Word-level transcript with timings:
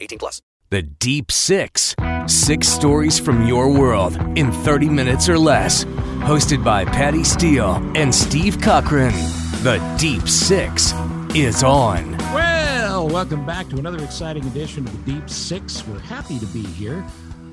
18 0.00 0.18
plus. 0.18 0.42
The 0.70 0.82
Deep 0.82 1.32
Six. 1.32 1.94
Six 2.26 2.68
stories 2.68 3.18
from 3.18 3.46
your 3.46 3.70
world 3.70 4.16
in 4.36 4.52
30 4.52 4.88
minutes 4.90 5.28
or 5.28 5.38
less. 5.38 5.84
Hosted 6.24 6.62
by 6.62 6.84
Patty 6.84 7.24
Steele 7.24 7.76
and 7.94 8.14
Steve 8.14 8.60
Cochran. 8.60 9.14
The 9.62 9.78
Deep 9.98 10.28
Six 10.28 10.92
is 11.34 11.62
on. 11.64 12.18
Well, 12.34 13.08
welcome 13.08 13.46
back 13.46 13.68
to 13.70 13.78
another 13.78 14.02
exciting 14.04 14.44
edition 14.46 14.86
of 14.86 15.06
the 15.06 15.12
Deep 15.12 15.30
Six. 15.30 15.86
We're 15.86 16.00
happy 16.00 16.38
to 16.38 16.46
be 16.46 16.62
here. 16.62 17.02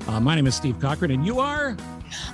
Uh, 0.06 0.20
my 0.20 0.34
name 0.34 0.46
is 0.46 0.54
Steve 0.54 0.78
Cochran, 0.78 1.10
and 1.10 1.24
you 1.24 1.40
are? 1.40 1.74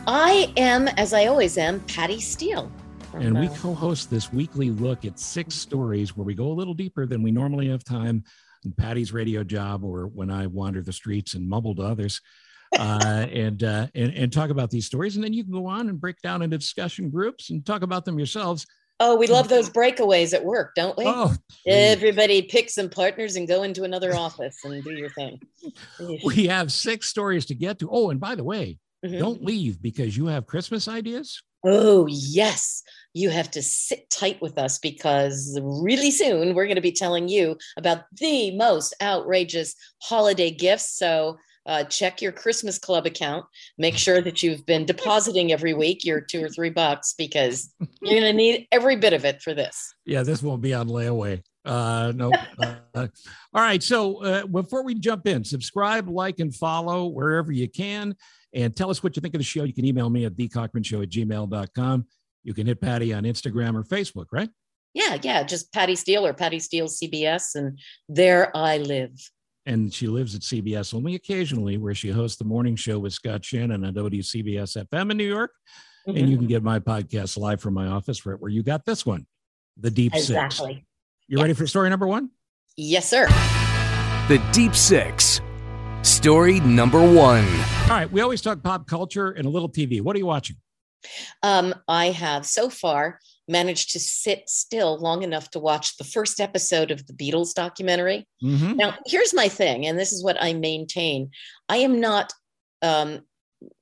I 0.06 0.52
am, 0.56 0.88
as 0.88 1.14
I 1.14 1.26
always 1.26 1.56
am, 1.58 1.80
Patty 1.80 2.20
Steele. 2.20 2.70
And 3.14 3.38
we 3.38 3.46
uh, 3.46 3.54
co 3.54 3.74
host 3.74 4.10
this 4.10 4.32
weekly 4.32 4.70
look 4.70 5.04
at 5.04 5.18
six 5.18 5.54
stories 5.54 6.16
where 6.16 6.24
we 6.24 6.34
go 6.34 6.48
a 6.48 6.54
little 6.54 6.74
deeper 6.74 7.06
than 7.06 7.22
we 7.22 7.30
normally 7.30 7.68
have 7.68 7.84
time 7.84 8.24
in 8.64 8.72
Patty's 8.72 9.12
radio 9.12 9.44
job 9.44 9.84
or 9.84 10.06
when 10.06 10.30
I 10.30 10.46
wander 10.46 10.82
the 10.82 10.92
streets 10.92 11.34
and 11.34 11.48
mumble 11.48 11.74
to 11.76 11.82
others. 11.82 12.20
uh, 12.78 13.26
and, 13.32 13.62
uh, 13.62 13.86
and 13.94 14.14
and 14.14 14.32
talk 14.32 14.50
about 14.50 14.70
these 14.70 14.86
stories, 14.86 15.16
and 15.16 15.24
then 15.24 15.32
you 15.32 15.44
can 15.44 15.52
go 15.52 15.66
on 15.66 15.88
and 15.88 16.00
break 16.00 16.20
down 16.22 16.42
into 16.42 16.58
discussion 16.58 17.10
groups 17.10 17.50
and 17.50 17.64
talk 17.66 17.82
about 17.82 18.04
them 18.04 18.18
yourselves. 18.18 18.66
Oh, 19.04 19.16
we 19.16 19.26
love 19.26 19.48
those 19.48 19.68
breakaways 19.68 20.32
at 20.32 20.44
work, 20.44 20.76
don't 20.76 20.96
we? 20.96 21.04
Oh, 21.06 21.34
Everybody 21.66 22.42
pick 22.42 22.70
some 22.70 22.88
partners 22.88 23.34
and 23.34 23.48
go 23.48 23.64
into 23.64 23.82
another 23.82 24.14
office 24.14 24.58
and 24.64 24.84
do 24.84 24.92
your 24.92 25.10
thing. 25.10 25.40
we 26.24 26.46
have 26.46 26.70
six 26.70 27.08
stories 27.08 27.46
to 27.46 27.54
get 27.56 27.80
to. 27.80 27.88
Oh, 27.90 28.10
and 28.10 28.20
by 28.20 28.36
the 28.36 28.44
way, 28.44 28.78
Mhm. 29.04 29.18
don't 29.18 29.44
leave 29.44 29.80
because 29.82 30.16
you 30.16 30.26
have 30.26 30.46
Christmas 30.46 30.88
ideas. 30.88 31.42
Oh, 31.64 32.06
yes. 32.08 32.82
You 33.14 33.30
have 33.30 33.50
to 33.52 33.62
sit 33.62 34.10
tight 34.10 34.40
with 34.42 34.58
us 34.58 34.78
because 34.78 35.58
really 35.62 36.10
soon 36.10 36.54
we're 36.54 36.66
going 36.66 36.76
to 36.76 36.80
be 36.80 36.92
telling 36.92 37.28
you 37.28 37.56
about 37.76 38.04
the 38.18 38.56
most 38.56 38.94
outrageous 39.00 39.74
holiday 40.02 40.50
gifts. 40.50 40.96
So 40.96 41.36
uh, 41.66 41.84
check 41.84 42.20
your 42.20 42.32
Christmas 42.32 42.78
Club 42.78 43.06
account. 43.06 43.44
Make 43.78 43.96
sure 43.96 44.20
that 44.20 44.42
you've 44.42 44.66
been 44.66 44.84
depositing 44.84 45.52
every 45.52 45.74
week 45.74 46.04
your 46.04 46.20
two 46.20 46.42
or 46.42 46.48
three 46.48 46.70
bucks 46.70 47.14
because 47.16 47.72
you're 48.02 48.20
going 48.20 48.22
to 48.22 48.32
need 48.32 48.66
every 48.72 48.96
bit 48.96 49.12
of 49.12 49.24
it 49.24 49.42
for 49.42 49.54
this. 49.54 49.94
Yeah, 50.04 50.24
this 50.24 50.42
won't 50.42 50.62
be 50.62 50.74
on 50.74 50.88
layaway. 50.88 51.42
Uh, 51.64 52.12
no. 52.16 52.32
uh, 52.58 52.74
all 52.94 53.06
right. 53.54 53.82
So 53.82 54.24
uh, 54.24 54.46
before 54.46 54.82
we 54.82 54.94
jump 54.94 55.28
in, 55.28 55.44
subscribe, 55.44 56.08
like, 56.08 56.40
and 56.40 56.52
follow 56.54 57.06
wherever 57.06 57.52
you 57.52 57.68
can. 57.68 58.16
And 58.54 58.74
tell 58.76 58.90
us 58.90 59.02
what 59.02 59.16
you 59.16 59.20
think 59.20 59.34
of 59.34 59.38
the 59.40 59.44
show. 59.44 59.64
You 59.64 59.72
can 59.72 59.84
email 59.84 60.10
me 60.10 60.24
at 60.26 60.34
thecochranshow 60.34 61.02
at 61.02 61.08
gmail.com. 61.10 62.06
You 62.44 62.54
can 62.54 62.66
hit 62.66 62.80
Patty 62.80 63.12
on 63.14 63.22
Instagram 63.24 63.74
or 63.74 63.82
Facebook, 63.84 64.26
right? 64.32 64.50
Yeah, 64.94 65.16
yeah, 65.22 65.42
just 65.42 65.72
Patty 65.72 65.94
Steele 65.96 66.26
or 66.26 66.34
Patty 66.34 66.58
Steele 66.58 66.86
CBS, 66.86 67.54
and 67.54 67.78
there 68.08 68.54
I 68.54 68.76
live. 68.78 69.12
And 69.64 69.94
she 69.94 70.06
lives 70.06 70.34
at 70.34 70.42
CBS 70.42 70.92
only 70.92 71.14
occasionally, 71.14 71.78
where 71.78 71.94
she 71.94 72.10
hosts 72.10 72.36
the 72.36 72.44
morning 72.44 72.76
show 72.76 72.98
with 72.98 73.12
Scott 73.14 73.44
Shannon 73.44 73.84
on 73.84 73.94
WCBS 73.94 74.76
FM 74.76 75.10
in 75.12 75.16
New 75.16 75.26
York. 75.26 75.52
And 76.06 76.16
Mhm. 76.16 76.28
you 76.30 76.36
can 76.36 76.46
get 76.48 76.62
my 76.64 76.78
podcast 76.80 77.38
live 77.38 77.60
from 77.62 77.72
my 77.74 77.86
office 77.86 78.26
right 78.26 78.38
where 78.38 78.50
you 78.50 78.62
got 78.64 78.84
this 78.84 79.06
one, 79.06 79.24
The 79.78 79.90
Deep 79.90 80.12
Six. 80.14 80.28
Exactly. 80.28 80.84
You 81.28 81.38
ready 81.38 81.54
for 81.54 81.66
story 81.66 81.88
number 81.88 82.08
one? 82.08 82.30
Yes, 82.76 83.08
sir. 83.08 83.28
The 84.28 84.42
Deep 84.52 84.74
Six. 84.74 85.40
Story 86.02 86.58
number 86.60 87.00
one. 87.00 87.46
All 87.92 87.98
right. 87.98 88.10
We 88.10 88.22
always 88.22 88.40
talk 88.40 88.62
pop 88.62 88.86
culture 88.86 89.32
and 89.32 89.44
a 89.44 89.50
little 89.50 89.68
TV. 89.68 90.00
What 90.00 90.16
are 90.16 90.18
you 90.18 90.24
watching? 90.24 90.56
Um, 91.42 91.74
I 91.86 92.06
have 92.06 92.46
so 92.46 92.70
far 92.70 93.18
managed 93.48 93.90
to 93.90 94.00
sit 94.00 94.48
still 94.48 94.96
long 94.98 95.22
enough 95.22 95.50
to 95.50 95.58
watch 95.58 95.98
the 95.98 96.04
first 96.04 96.40
episode 96.40 96.90
of 96.90 97.06
the 97.06 97.12
Beatles 97.12 97.52
documentary. 97.52 98.26
Mhm. 98.42 98.76
Now, 98.76 98.96
here's 99.04 99.34
my 99.34 99.46
thing, 99.46 99.86
and 99.86 99.98
this 99.98 100.10
is 100.10 100.24
what 100.24 100.42
I 100.42 100.54
maintain. 100.54 101.32
I 101.68 101.78
am 101.78 102.00
not 102.00 102.32
um 102.80 103.26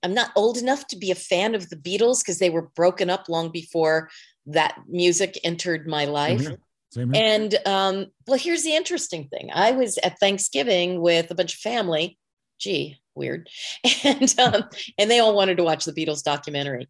I'm 0.03 0.12
not 0.12 0.32
old 0.34 0.56
enough 0.56 0.88
to 0.88 0.97
be 0.97 1.12
a 1.12 1.15
fan 1.15 1.54
of 1.54 1.71
the 1.71 1.77
Beatles 1.77 2.21
because 2.21 2.41
they 2.41 2.50
were 2.50 2.69
broken 2.75 3.10
up 3.10 3.28
long 3.28 3.50
before 3.50 4.10
that 4.47 4.77
music 4.88 5.38
entered 5.44 5.87
my 5.87 6.06
life. 6.06 6.48
Same. 6.91 7.15
And 7.15 7.54
um, 7.65 8.06
well, 8.27 8.38
here's 8.38 8.65
the 8.65 8.75
interesting 8.75 9.28
thing. 9.28 9.50
I 9.54 9.71
was 9.71 9.98
at 9.98 10.19
Thanksgiving 10.19 11.00
with 11.00 11.31
a 11.31 11.37
bunch 11.37 11.54
of 11.54 11.60
family. 11.60 12.19
Gee, 12.59 12.98
weird. 13.21 13.49
And 14.05 14.35
um, 14.39 14.65
and 14.99 15.11
they 15.11 15.19
all 15.21 15.35
wanted 15.35 15.57
to 15.59 15.65
watch 15.65 15.85
the 15.85 15.93
Beatles 15.93 16.23
documentary. 16.23 16.89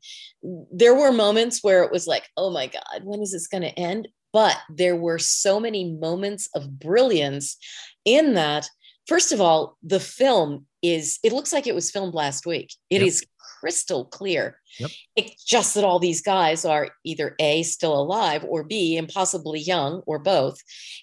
There 0.72 0.94
were 0.94 1.12
moments 1.12 1.62
where 1.62 1.82
it 1.82 1.92
was 1.92 2.06
like, 2.06 2.28
oh 2.36 2.50
my 2.50 2.66
God, 2.66 3.02
when 3.04 3.20
is 3.20 3.32
this 3.32 3.48
going 3.48 3.62
to 3.62 3.78
end? 3.78 4.08
But 4.32 4.56
there 4.68 4.96
were 4.96 5.18
so 5.18 5.58
many 5.60 5.92
moments 5.92 6.48
of 6.54 6.78
brilliance 6.78 7.56
in 8.04 8.34
that. 8.34 8.68
First 9.06 9.32
of 9.32 9.40
all, 9.40 9.76
the 9.82 9.98
film 9.98 10.66
is, 10.82 11.18
it 11.24 11.32
looks 11.32 11.52
like 11.52 11.66
it 11.66 11.74
was 11.74 11.90
filmed 11.90 12.14
last 12.14 12.46
week. 12.46 12.72
It 12.90 13.02
is 13.02 13.22
Yep. 13.22 13.29
Crystal 13.58 14.04
clear. 14.06 14.58
Yep. 14.78 14.90
It's 15.16 15.44
just 15.44 15.74
that 15.74 15.84
all 15.84 15.98
these 15.98 16.22
guys 16.22 16.64
are 16.64 16.90
either 17.04 17.34
A, 17.38 17.62
still 17.62 17.98
alive, 17.98 18.44
or 18.48 18.64
B, 18.64 18.96
impossibly 18.96 19.60
young, 19.60 20.02
or 20.06 20.18
both. 20.18 20.58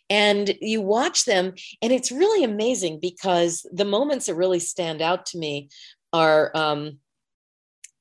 And 0.09 0.53
you 0.61 0.81
watch 0.81 1.25
them, 1.25 1.53
and 1.81 1.91
it's 1.91 2.11
really 2.11 2.43
amazing 2.43 2.99
because 3.01 3.65
the 3.71 3.85
moments 3.85 4.25
that 4.25 4.35
really 4.35 4.59
stand 4.59 5.01
out 5.01 5.25
to 5.27 5.37
me 5.37 5.69
are 6.13 6.51
um, 6.55 6.99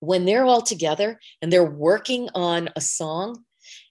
when 0.00 0.24
they're 0.24 0.44
all 0.44 0.62
together 0.62 1.18
and 1.42 1.52
they're 1.52 1.64
working 1.64 2.28
on 2.34 2.70
a 2.76 2.80
song. 2.80 3.44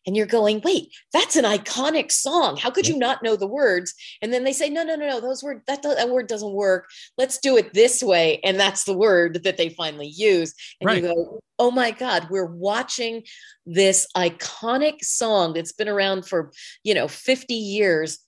And 0.06 0.16
you're 0.16 0.26
going, 0.26 0.62
wait, 0.64 0.94
that's 1.14 1.36
an 1.36 1.46
iconic 1.46 2.12
song. 2.12 2.58
How 2.58 2.70
could 2.70 2.88
you 2.88 2.98
not 2.98 3.24
know 3.24 3.36
the 3.36 3.48
words? 3.48 3.94
And 4.22 4.34
then 4.34 4.44
they 4.44 4.54
say, 4.54 4.70
no, 4.70 4.84
no, 4.84 4.96
no, 4.96 5.08
no, 5.08 5.20
those 5.20 5.44
words, 5.44 5.62
that, 5.68 5.84
that 5.84 6.10
word 6.10 6.28
doesn't 6.28 6.54
work. 6.54 6.88
Let's 7.18 7.40
do 7.40 7.58
it 7.58 7.74
this 7.74 8.04
way. 8.04 8.40
And 8.44 8.60
that's 8.60 8.84
the 8.84 8.98
word 8.98 9.44
that 9.44 9.58
they 9.58 9.70
finally 9.70 10.08
use. 10.08 10.54
And 10.80 10.88
Right. 10.88 11.04
you 11.04 11.10
go, 11.10 11.40
oh 11.58 11.72
my 11.72 11.92
God, 11.92 12.28
we're 12.30 12.46
watching 12.46 13.24
this 13.66 14.08
iconic 14.16 15.04
song 15.04 15.54
that's 15.54 15.74
been 15.74 15.90
around 15.90 16.28
for, 16.28 16.52
you 16.84 16.94
know, 16.94 17.08
50 17.08 17.54
years 17.54 18.20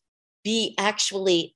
be 0.43 0.75
actually 0.77 1.55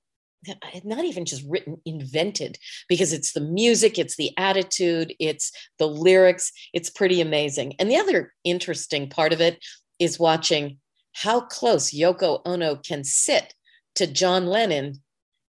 not 0.83 1.05
even 1.05 1.25
just 1.25 1.43
written, 1.47 1.79
invented, 1.85 2.57
because 2.89 3.13
it's 3.13 3.33
the 3.33 3.41
music, 3.41 3.99
it's 3.99 4.15
the 4.15 4.31
attitude, 4.37 5.13
it's 5.19 5.51
the 5.77 5.87
lyrics. 5.87 6.51
It's 6.73 6.89
pretty 6.89 7.21
amazing. 7.21 7.75
And 7.79 7.89
the 7.89 7.97
other 7.97 8.33
interesting 8.43 9.09
part 9.09 9.33
of 9.33 9.41
it 9.41 9.63
is 10.01 10.19
watching 10.19 10.79
how 11.13 11.41
close 11.41 11.91
Yoko 11.91 12.41
Ono 12.45 12.75
can 12.75 13.03
sit 13.03 13.53
to 13.95 14.07
John 14.07 14.47
Lennon 14.47 14.95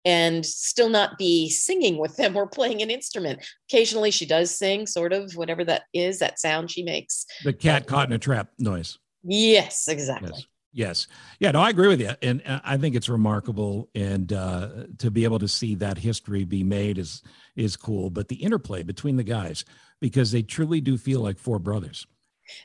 and 0.05 0.47
still 0.47 0.89
not 0.89 1.19
be 1.19 1.51
singing 1.51 1.99
with 1.99 2.17
them 2.17 2.35
or 2.35 2.47
playing 2.47 2.81
an 2.81 2.91
instrument. 2.91 3.45
Occasionally 3.69 4.11
she 4.11 4.25
does 4.25 4.57
sing, 4.57 4.87
sort 4.87 5.13
of, 5.13 5.33
whatever 5.35 5.65
that 5.65 5.83
is, 5.93 6.21
that 6.21 6.39
sound 6.39 6.71
she 6.71 6.83
makes. 6.83 7.27
The 7.45 7.53
cat 7.53 7.87
caught 7.87 8.09
in 8.09 8.15
a 8.15 8.19
trap 8.19 8.49
noise. 8.59 8.99
Yes, 9.23 9.87
exactly. 9.87 10.31
Yes. 10.33 10.47
Yes. 10.73 11.07
Yeah. 11.41 11.51
No, 11.51 11.61
I 11.61 11.71
agree 11.71 11.89
with 11.89 12.01
you. 12.01 12.13
And 12.23 12.43
uh, 12.47 12.61
I 12.65 12.77
think 12.77 12.95
it's 12.95 13.09
remarkable. 13.09 13.91
And 13.95 14.33
uh, 14.33 14.69
to 14.99 15.11
be 15.11 15.25
able 15.25 15.41
to 15.41 15.49
see 15.49 15.75
that 15.77 15.99
history 15.99 16.45
be 16.45 16.63
made 16.63 16.99
is, 16.99 17.23
is 17.57 17.77
cool. 17.77 18.11
But 18.11 18.29
the 18.29 18.37
interplay 18.37 18.83
between 18.85 19.17
the 19.17 19.25
guys, 19.25 19.65
because 20.01 20.31
they 20.31 20.43
truly 20.43 20.81
do 20.81 20.97
feel 20.97 21.21
like 21.21 21.39
four 21.39 21.59
brothers. 21.59 22.07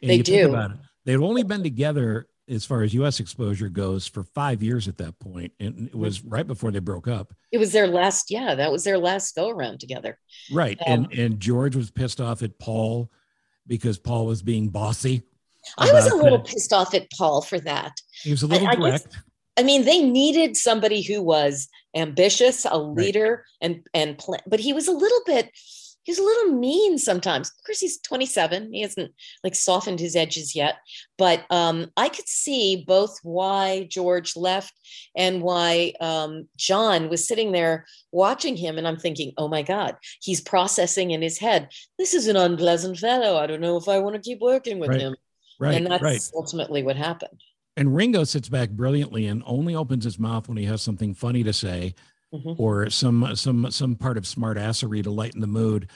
And 0.01 0.11
They 0.11 0.17
do. 0.19 0.49
About 0.49 0.71
it, 0.71 0.77
they'd 1.05 1.17
only 1.17 1.43
been 1.43 1.63
together 1.63 2.27
as 2.49 2.65
far 2.65 2.81
as 2.83 2.93
U.S. 2.93 3.19
exposure 3.19 3.69
goes 3.69 4.05
for 4.05 4.23
five 4.23 4.61
years 4.61 4.87
at 4.87 4.97
that 4.97 5.17
point, 5.19 5.53
And 5.59 5.87
it 5.87 5.95
was 5.95 6.23
right 6.23 6.45
before 6.45 6.71
they 6.71 6.79
broke 6.79 7.07
up. 7.07 7.33
It 7.51 7.57
was 7.57 7.71
their 7.71 7.87
last, 7.87 8.29
yeah, 8.29 8.55
that 8.55 8.71
was 8.71 8.83
their 8.83 8.97
last 8.97 9.35
go 9.35 9.49
around 9.49 9.79
together. 9.79 10.19
Right. 10.51 10.77
Um, 10.85 11.05
and, 11.05 11.13
and 11.13 11.39
George 11.39 11.75
was 11.75 11.89
pissed 11.89 12.19
off 12.19 12.43
at 12.43 12.59
Paul 12.59 13.09
because 13.65 13.97
Paul 13.97 14.25
was 14.25 14.41
being 14.41 14.69
bossy. 14.69 15.23
I 15.77 15.91
was 15.93 16.07
a 16.07 16.15
little 16.15 16.39
that. 16.39 16.47
pissed 16.47 16.73
off 16.73 16.93
at 16.93 17.09
Paul 17.11 17.41
for 17.41 17.59
that. 17.61 17.93
He 18.21 18.31
was 18.31 18.43
a 18.43 18.47
little 18.47 18.67
I 18.67 18.75
direct. 18.75 19.07
I 19.55 19.63
mean, 19.63 19.85
they 19.85 20.01
needed 20.01 20.57
somebody 20.57 21.01
who 21.01 21.21
was 21.21 21.69
ambitious, 21.95 22.65
a 22.69 22.77
leader, 22.77 23.45
and 23.61 23.87
and 23.93 24.17
pl- 24.17 24.41
but 24.47 24.59
he 24.59 24.73
was 24.73 24.87
a 24.87 24.91
little 24.91 25.21
bit 25.25 25.51
he's 26.03 26.19
a 26.19 26.23
little 26.23 26.53
mean 26.53 26.97
sometimes. 26.97 27.49
Of 27.49 27.65
course, 27.65 27.79
he's 27.79 27.99
27. 28.01 28.73
He 28.73 28.81
hasn't 28.81 29.11
like 29.43 29.55
softened 29.55 29.99
his 29.99 30.15
edges 30.15 30.55
yet. 30.55 30.75
But 31.17 31.45
um, 31.49 31.91
I 31.97 32.09
could 32.09 32.27
see 32.27 32.83
both 32.87 33.17
why 33.23 33.87
George 33.89 34.35
left 34.35 34.73
and 35.15 35.41
why 35.41 35.93
um, 35.99 36.47
John 36.57 37.09
was 37.09 37.27
sitting 37.27 37.51
there 37.51 37.85
watching 38.11 38.55
him. 38.55 38.77
And 38.77 38.87
I'm 38.87 38.97
thinking, 38.97 39.33
oh 39.37 39.47
my 39.47 39.61
God, 39.61 39.95
he's 40.21 40.41
processing 40.41 41.11
in 41.11 41.21
his 41.21 41.37
head. 41.39 41.69
This 41.97 42.13
is 42.13 42.27
an 42.27 42.35
unpleasant 42.35 42.97
fellow. 42.99 43.37
I 43.37 43.47
don't 43.47 43.61
know 43.61 43.77
if 43.77 43.87
I 43.87 43.99
want 43.99 44.15
to 44.15 44.21
keep 44.21 44.39
working 44.41 44.79
with 44.79 44.89
Right. 44.89 45.01
him. 45.01 45.15
Right. 45.59 45.75
and 45.77 45.87
that's 45.87 46.03
right. 46.03 46.29
ultimately 46.35 46.83
what 46.83 46.95
happened. 46.97 47.39
And 47.77 47.95
Ringo 47.95 48.23
sits 48.23 48.49
back 48.49 48.69
brilliantly 48.69 49.27
and 49.27 49.41
only 49.45 49.75
opens 49.75 50.03
his 50.03 50.19
mouth 50.19 50.47
when 50.47 50.57
he 50.57 50.65
has 50.65 50.81
something 50.81 51.13
funny 51.13 51.43
to 51.43 51.53
say 51.53 51.95
Mhm. 52.33 52.59
or 52.59 52.89
some 52.89 53.35
some 53.35 53.69
some 53.71 53.95
part 53.95 54.17
of 54.17 54.23
smartassery 54.23 55.03
to 55.03 55.11
lighten 55.11 55.41
the 55.41 55.47
mood. 55.47 55.89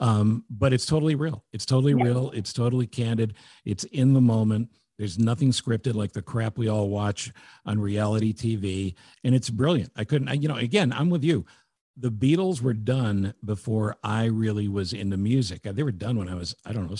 Um, 0.00 0.44
but 0.48 0.72
it's 0.72 0.86
totally 0.86 1.14
real. 1.16 1.44
It's 1.52 1.66
totally 1.66 1.92
Yeah. 1.92 2.04
real. 2.04 2.30
It's 2.30 2.52
totally 2.52 2.86
candid. 2.86 3.34
It's 3.64 3.84
in 3.84 4.12
the 4.12 4.20
moment. 4.20 4.70
There's 4.96 5.18
nothing 5.18 5.50
scripted 5.50 5.94
like 5.94 6.12
the 6.12 6.22
crap 6.22 6.58
we 6.58 6.68
all 6.68 6.88
watch 6.88 7.32
on 7.64 7.80
reality 7.80 8.32
TV, 8.32 8.94
and 9.24 9.34
it's 9.34 9.50
brilliant. 9.50 9.90
I 9.96 10.04
couldn't, 10.04 10.28
I, 10.28 10.34
you 10.34 10.48
know, 10.48 10.56
again, 10.56 10.92
I'm 10.92 11.08
with 11.10 11.24
you. 11.24 11.46
The 11.96 12.10
Beatles 12.12 12.60
were 12.62 12.74
done 12.74 13.34
before 13.44 13.96
I 14.04 14.24
really 14.26 14.68
was 14.68 14.92
into 14.92 15.16
music. 15.16 15.62
They 15.62 15.82
were 15.82 15.92
done 15.92 16.16
when 16.18 16.28
I 16.28 16.34
was, 16.34 16.54
I 16.64 16.72
don't 16.72 16.88
know, 16.90 16.96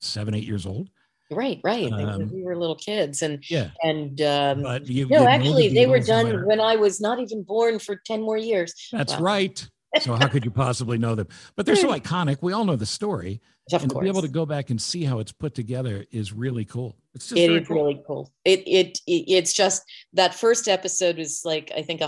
seven, 0.00 0.34
eight 0.34 0.44
years 0.46 0.66
old. 0.66 0.90
Right, 1.34 1.60
right. 1.64 1.92
Um, 1.92 2.30
we 2.32 2.42
were 2.42 2.56
little 2.56 2.76
kids, 2.76 3.22
and 3.22 3.42
Yeah, 3.50 3.70
and 3.82 4.20
um, 4.22 4.62
but 4.62 4.86
you, 4.86 5.06
no, 5.08 5.20
the 5.24 5.30
actually, 5.30 5.68
they 5.74 5.86
were 5.86 6.00
done 6.00 6.26
matter- 6.26 6.46
when 6.46 6.60
I 6.60 6.76
was 6.76 7.00
not 7.00 7.18
even 7.20 7.42
born 7.42 7.78
for 7.78 8.00
ten 8.06 8.22
more 8.22 8.38
years. 8.38 8.72
That's 8.92 9.14
Wow. 9.14 9.20
right. 9.20 9.68
So 10.00 10.14
how 10.16 10.26
could 10.26 10.44
you 10.44 10.50
possibly 10.50 10.98
know 10.98 11.14
them? 11.14 11.28
But 11.54 11.66
they're 11.66 11.76
so 11.76 11.88
iconic. 12.00 12.38
We 12.40 12.52
all 12.52 12.64
know 12.64 12.74
the 12.74 12.84
story, 12.86 13.40
Of 13.72 13.82
and 13.82 13.90
to 13.92 14.00
be 14.00 14.08
able 14.08 14.22
to 14.22 14.28
go 14.28 14.44
back 14.44 14.70
and 14.70 14.82
see 14.82 15.04
how 15.04 15.20
it's 15.20 15.30
put 15.30 15.54
together 15.54 16.04
is 16.10 16.32
really 16.32 16.64
cool. 16.64 16.96
It's 17.14 17.28
just 17.28 17.38
It 17.40 17.50
is 17.52 17.68
cool. 17.68 17.76
really 17.76 18.02
cool. 18.06 18.32
It, 18.44 18.66
it 18.66 18.98
it 19.06 19.24
it's 19.28 19.52
just 19.52 19.84
that 20.14 20.34
first 20.34 20.66
episode 20.66 21.18
was 21.18 21.42
like 21.44 21.70
I 21.76 21.82
think 21.82 22.00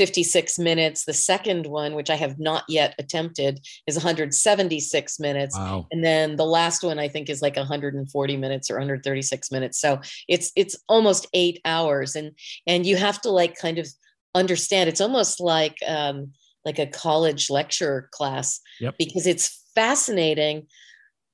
156 0.00 0.58
minutes. 0.58 1.04
The 1.04 1.12
second 1.12 1.66
one, 1.66 1.94
which 1.94 2.08
I 2.08 2.16
have 2.16 2.38
not 2.38 2.64
yet 2.68 2.94
attempted, 2.98 3.60
is 3.86 3.96
176 3.96 5.20
minutes. 5.20 5.56
Wow. 5.56 5.86
And 5.92 6.02
then 6.02 6.36
the 6.36 6.46
last 6.46 6.82
one 6.82 6.98
I 6.98 7.08
think 7.08 7.28
is 7.28 7.42
like 7.42 7.56
140 7.56 8.36
minutes 8.38 8.70
or 8.70 8.74
136 8.74 9.50
minutes. 9.52 9.78
So 9.78 10.00
it's 10.26 10.52
it's 10.56 10.76
almost 10.88 11.26
eight 11.34 11.60
hours, 11.66 12.16
and 12.16 12.32
and 12.66 12.86
you 12.86 12.96
have 12.96 13.20
to 13.22 13.30
like 13.30 13.56
kind 13.56 13.78
of 13.78 13.86
understand. 14.34 14.88
It's 14.88 15.02
almost 15.02 15.38
like 15.38 15.76
um, 15.86 16.32
like 16.64 16.78
a 16.78 16.86
college 16.86 17.50
lecture 17.50 18.08
class 18.12 18.60
Yep. 18.80 18.94
because 18.98 19.26
it's 19.26 19.62
fascinating, 19.74 20.66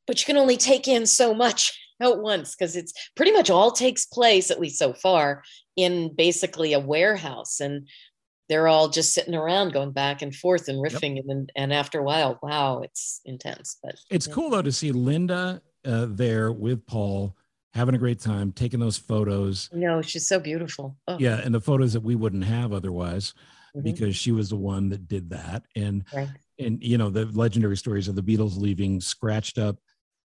but 0.08 0.20
you 0.20 0.26
can 0.26 0.36
only 0.36 0.56
take 0.56 0.88
in 0.88 1.06
so 1.06 1.32
much 1.34 1.72
at 2.00 2.18
once 2.18 2.56
because 2.56 2.74
it's 2.76 2.92
pretty 3.14 3.32
much 3.32 3.48
all 3.48 3.70
takes 3.70 4.06
place 4.06 4.50
at 4.50 4.60
least 4.60 4.78
so 4.78 4.92
far 4.92 5.42
in 5.76 6.14
basically 6.14 6.72
a 6.74 6.80
warehouse 6.80 7.60
and 7.60 7.86
they're 8.48 8.69
all 8.69 8.88
just 8.88 9.12
sitting 9.12 9.34
around 9.34 9.72
going 9.72 9.93
back 9.93 10.22
and 10.22 10.34
forth 10.34 10.69
and 10.69 10.78
riffing 10.78 11.20
and 11.28 11.50
and 11.56 11.72
after 11.72 11.98
a 12.00 12.02
while 12.04 12.38
wow 12.43 12.81
it's 12.82 13.20
intense 13.25 13.78
but 13.82 13.96
It's 14.10 14.26
yeah. 14.26 14.34
cool 14.34 14.50
though 14.50 14.62
to 14.62 14.72
see 14.72 14.93
Linda 14.93 15.60
uh, 15.84 16.06
there 16.08 16.52
with 16.52 16.87
Paul 16.87 17.37
having 17.75 17.94
a 17.94 17.98
great 17.98 18.19
time, 18.19 18.52
taking 18.52 18.81
those 18.81 18.96
photos. 18.96 19.69
no 19.72 20.00
she's 20.02 20.26
so 20.26 20.40
beautiful 20.40 20.96
oh, 21.08 21.16
Yeah, 21.19 21.40
and 21.44 21.54
the 21.54 21.60
photos 21.60 21.93
that 21.93 22.00
we 22.02 22.14
wouldn't 22.16 22.44
have 22.44 22.72
otherwise 22.72 23.34
mhm, 23.76 23.82
because 23.82 24.16
she 24.16 24.32
was 24.32 24.49
the 24.49 24.56
one 24.56 24.88
that 24.88 25.06
did 25.08 25.31
that. 25.31 25.62
And 25.76 26.04
right. 26.14 26.28
and 26.58 26.82
you 26.82 26.96
know 26.99 27.10
the 27.10 27.26
legendary 27.26 27.76
stories 27.76 28.08
of 28.08 28.14
the 28.16 28.22
Beatles 28.22 28.56
leaving 28.58 29.00
scratched 29.00 29.58
up, 29.58 29.76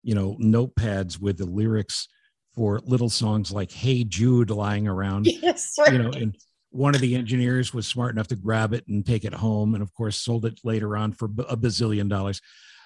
you 0.04 0.16
know, 0.16 0.38
notepads 0.42 1.19
with 1.19 1.38
the 1.38 1.45
lyrics 1.45 2.07
for 2.56 2.80
little 2.86 3.09
songs 3.09 3.51
like 3.51 3.71
"Hey 3.71 4.04
Jude" 4.06 4.50
lying 4.50 4.88
around. 4.88 5.25
yes 5.42 5.74
right. 5.77 5.92
you 5.92 6.00
know, 6.00 6.12
and 6.12 6.36
one 6.74 6.96
of 6.96 7.02
the 7.02 7.16
engineers 7.16 7.74
was 7.74 7.88
smart 7.88 8.12
enough 8.14 8.28
to 8.28 8.36
grab 8.36 8.74
it 8.74 8.88
and 8.88 9.06
take 9.06 9.25
it 9.25 9.34
home, 9.34 9.75
and 9.75 9.84
of 9.84 9.94
course 9.94 10.18
sold 10.18 10.46
it 10.46 10.60
later 10.64 10.98
on 10.98 11.14
for 11.14 11.25
a 11.48 11.56
bazillion 11.56 12.10
dollars. 12.10 12.42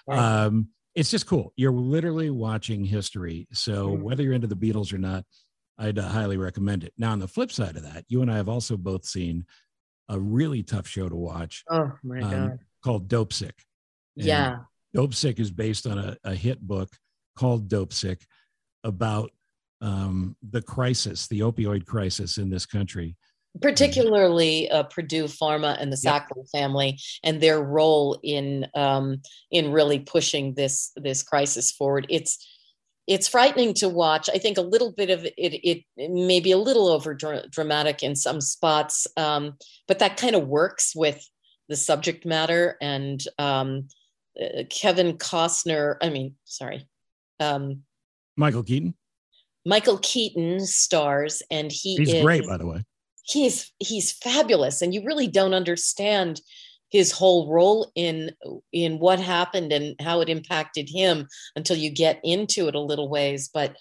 Um, 0.10 0.70
it's 0.96 1.12
just 1.12 1.26
cool. 1.28 1.54
You're 1.56 1.72
literally 1.72 2.30
watching 2.30 2.84
history. 2.84 3.48
So 3.54 3.90
Mhm. 3.90 4.02
whether 4.02 4.24
you're 4.24 4.34
into 4.34 4.48
the 4.48 4.56
Beatles 4.56 4.94
or 4.94 4.98
not, 4.98 5.26
I'd 5.78 6.00
uh, 6.00 6.08
highly 6.10 6.38
recommend 6.38 6.84
it. 6.84 6.94
Now, 6.98 7.12
on 7.12 7.20
the 7.20 7.28
flip 7.28 7.52
side 7.52 7.78
of 7.78 7.84
that, 7.84 8.06
you 8.08 8.22
and 8.22 8.32
I 8.32 8.38
have 8.38 8.50
also 8.50 8.78
both 8.78 9.06
seen 9.06 9.46
a 10.10 10.20
really 10.20 10.64
tough 10.64 10.88
show 10.88 11.08
to 11.08 11.16
watch 11.16 11.64
oh 11.70 11.92
my 12.04 12.20
um, 12.22 12.32
god 12.32 12.60
called 12.84 13.08
Dopesick. 13.10 13.54
And 14.18 14.26
yeah 14.26 14.60
Dopesick 14.96 15.40
is 15.40 15.52
based 15.52 15.86
on 15.86 15.98
a, 15.98 16.18
a 16.24 16.34
hit 16.34 16.60
book 16.62 16.90
called 17.36 17.70
Dopesick 17.70 18.22
about 18.84 19.32
um, 19.82 20.36
the 20.50 20.62
crisis, 20.62 21.28
the 21.28 21.42
opioid 21.42 21.86
crisis 21.86 22.38
in 22.38 22.50
this 22.50 22.66
country. 22.66 23.16
Particularly 23.62 24.70
uh, 24.70 24.84
Purdue 24.84 25.26
Pharma 25.26 25.82
and 25.82 25.92
the 25.92 26.00
Yep. 26.02 26.28
Sackler 26.30 26.50
family 26.52 27.00
and 27.24 27.42
their 27.42 27.62
role 27.62 28.20
in 28.24 28.68
um, 28.76 29.22
in 29.52 29.72
really 29.72 30.00
pushing 30.00 30.54
this 30.54 30.92
this 30.96 31.24
crisis 31.24 31.72
forward. 31.72 32.06
It's 32.10 32.46
it's 33.08 33.28
frightening 33.28 33.74
to 33.76 33.90
watch. 33.90 34.30
I 34.34 34.38
think 34.38 34.58
a 34.58 34.62
little 34.62 34.92
bit 34.92 35.10
of 35.10 35.26
it 35.26 35.34
it, 35.38 35.84
it 35.96 36.12
may 36.12 36.40
be 36.40 36.52
a 36.52 36.58
little 36.58 36.88
over 36.88 37.14
dra- 37.14 37.48
dramatic 37.50 38.04
in 38.04 38.16
some 38.16 38.42
spots, 38.42 39.08
um, 39.18 39.58
but 39.88 40.00
that 40.00 40.18
kind 40.18 40.36
of 40.36 40.48
works 40.48 40.94
with 40.96 41.26
the 41.70 41.76
subject 41.76 42.26
matter. 42.26 42.78
And 42.82 43.24
um, 43.40 43.88
uh, 44.40 44.64
Kevin 44.70 45.18
Costner, 45.18 45.96
I 46.02 46.10
mean, 46.10 46.36
sorry. 46.46 46.88
Um, 47.40 47.84
Michael 48.36 48.64
Keaton. 48.64 48.94
Michael 49.66 49.98
Keaton 49.98 50.62
stars, 50.66 51.42
and 51.52 51.72
he 51.72 51.98
He's 51.98 52.14
is, 52.14 52.22
great, 52.24 52.48
by 52.48 52.58
the 52.58 52.66
way. 52.66 52.84
He's 53.28 53.72
he's 53.80 54.12
fabulous 54.12 54.82
and 54.82 54.94
you 54.94 55.04
really 55.04 55.28
don't 55.28 55.54
understand 55.54 56.42
his 56.90 57.12
whole 57.12 57.52
role 57.52 57.92
in 57.96 58.32
in 58.72 59.00
what 59.00 59.20
happened 59.20 59.74
and 59.74 59.96
how 60.00 60.22
it 60.22 60.30
impacted 60.30 60.90
him 60.90 61.28
until 61.56 61.76
you 61.76 61.90
get 61.90 62.20
into 62.24 62.68
it 62.68 62.76
a 62.76 62.80
little 62.80 63.10
ways. 63.10 63.50
But 63.54 63.76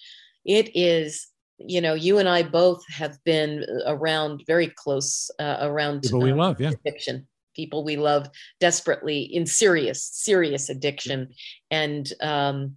it 0.44 0.70
is 0.76 1.28
you 1.58 1.80
know 1.80 1.94
you 1.94 2.18
and 2.18 2.28
i 2.28 2.42
both 2.42 2.82
have 2.90 3.16
been 3.24 3.64
around 3.86 4.42
very 4.46 4.66
close 4.66 5.30
uh, 5.38 5.56
around 5.62 6.02
People 6.02 6.20
we 6.20 6.32
uh, 6.32 6.36
love, 6.36 6.60
yeah. 6.60 6.70
addiction. 6.70 7.26
People 7.54 7.84
we 7.84 7.96
love 7.96 8.28
desperately 8.60 9.22
in 9.22 9.46
serious 9.46 10.02
serious 10.02 10.68
addiction. 10.68 11.28
And 11.70 12.12
um 12.20 12.76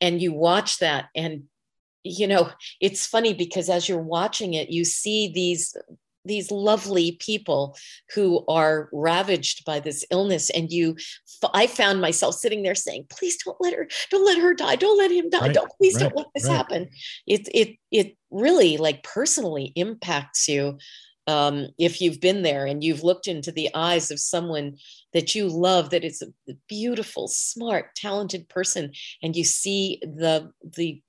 and 0.00 0.20
you 0.20 0.32
watch 0.32 0.78
that 0.78 1.06
and 1.14 1.44
you 2.08 2.26
know 2.26 2.50
it's 2.80 3.06
funny 3.06 3.34
because 3.34 3.68
as 3.68 3.88
you're 3.88 3.98
watching 3.98 4.54
it 4.54 4.70
you 4.70 4.84
see 4.84 5.30
these 5.32 5.76
these 6.28 6.50
lovely 6.52 7.12
people 7.12 7.76
who 8.14 8.44
are 8.46 8.88
ravaged 8.92 9.64
by 9.64 9.80
this 9.80 10.04
illness. 10.12 10.50
And 10.50 10.70
you 10.70 10.96
i 11.54 11.66
found 11.66 12.00
myself 12.00 12.34
sitting 12.34 12.62
there 12.62 12.74
saying 12.74 13.06
please 13.08 13.36
don't 13.44 13.56
let 13.60 13.72
her 13.72 13.88
don't 14.10 14.24
let 14.24 14.38
her 14.38 14.54
die. 14.54 14.76
Don't 14.76 14.98
let 14.98 15.10
him 15.10 15.30
die. 15.30 15.38
Right, 15.40 15.54
don't 15.54 15.72
please 15.78 15.94
right, 15.94 16.02
don't 16.02 16.16
let 16.16 16.26
this 16.34 16.46
right. 16.46 16.56
happen. 16.56 16.88
It 17.26 17.48
it 17.52 17.76
it 17.90 18.16
really 18.30 18.76
like 18.76 19.02
personally 19.02 19.72
impacts 19.74 20.46
you 20.48 20.78
um, 21.26 21.68
if 21.78 22.00
you've 22.00 22.20
been 22.20 22.42
there 22.42 22.64
and 22.64 22.82
you've 22.82 23.04
looked 23.04 23.26
into 23.26 23.52
the 23.52 23.68
eyes 23.74 24.10
of 24.10 24.18
someone 24.18 24.78
that 25.12 25.34
you 25.34 25.46
love 25.46 25.90
that 25.90 26.02
is 26.02 26.22
a 26.22 26.52
beautiful 26.68 27.28
smart 27.28 27.94
talented 27.94 28.48
person 28.48 28.92
and 29.22 29.36
you 29.36 29.44
see 29.44 29.98
the 30.02 30.50
the 30.76 31.02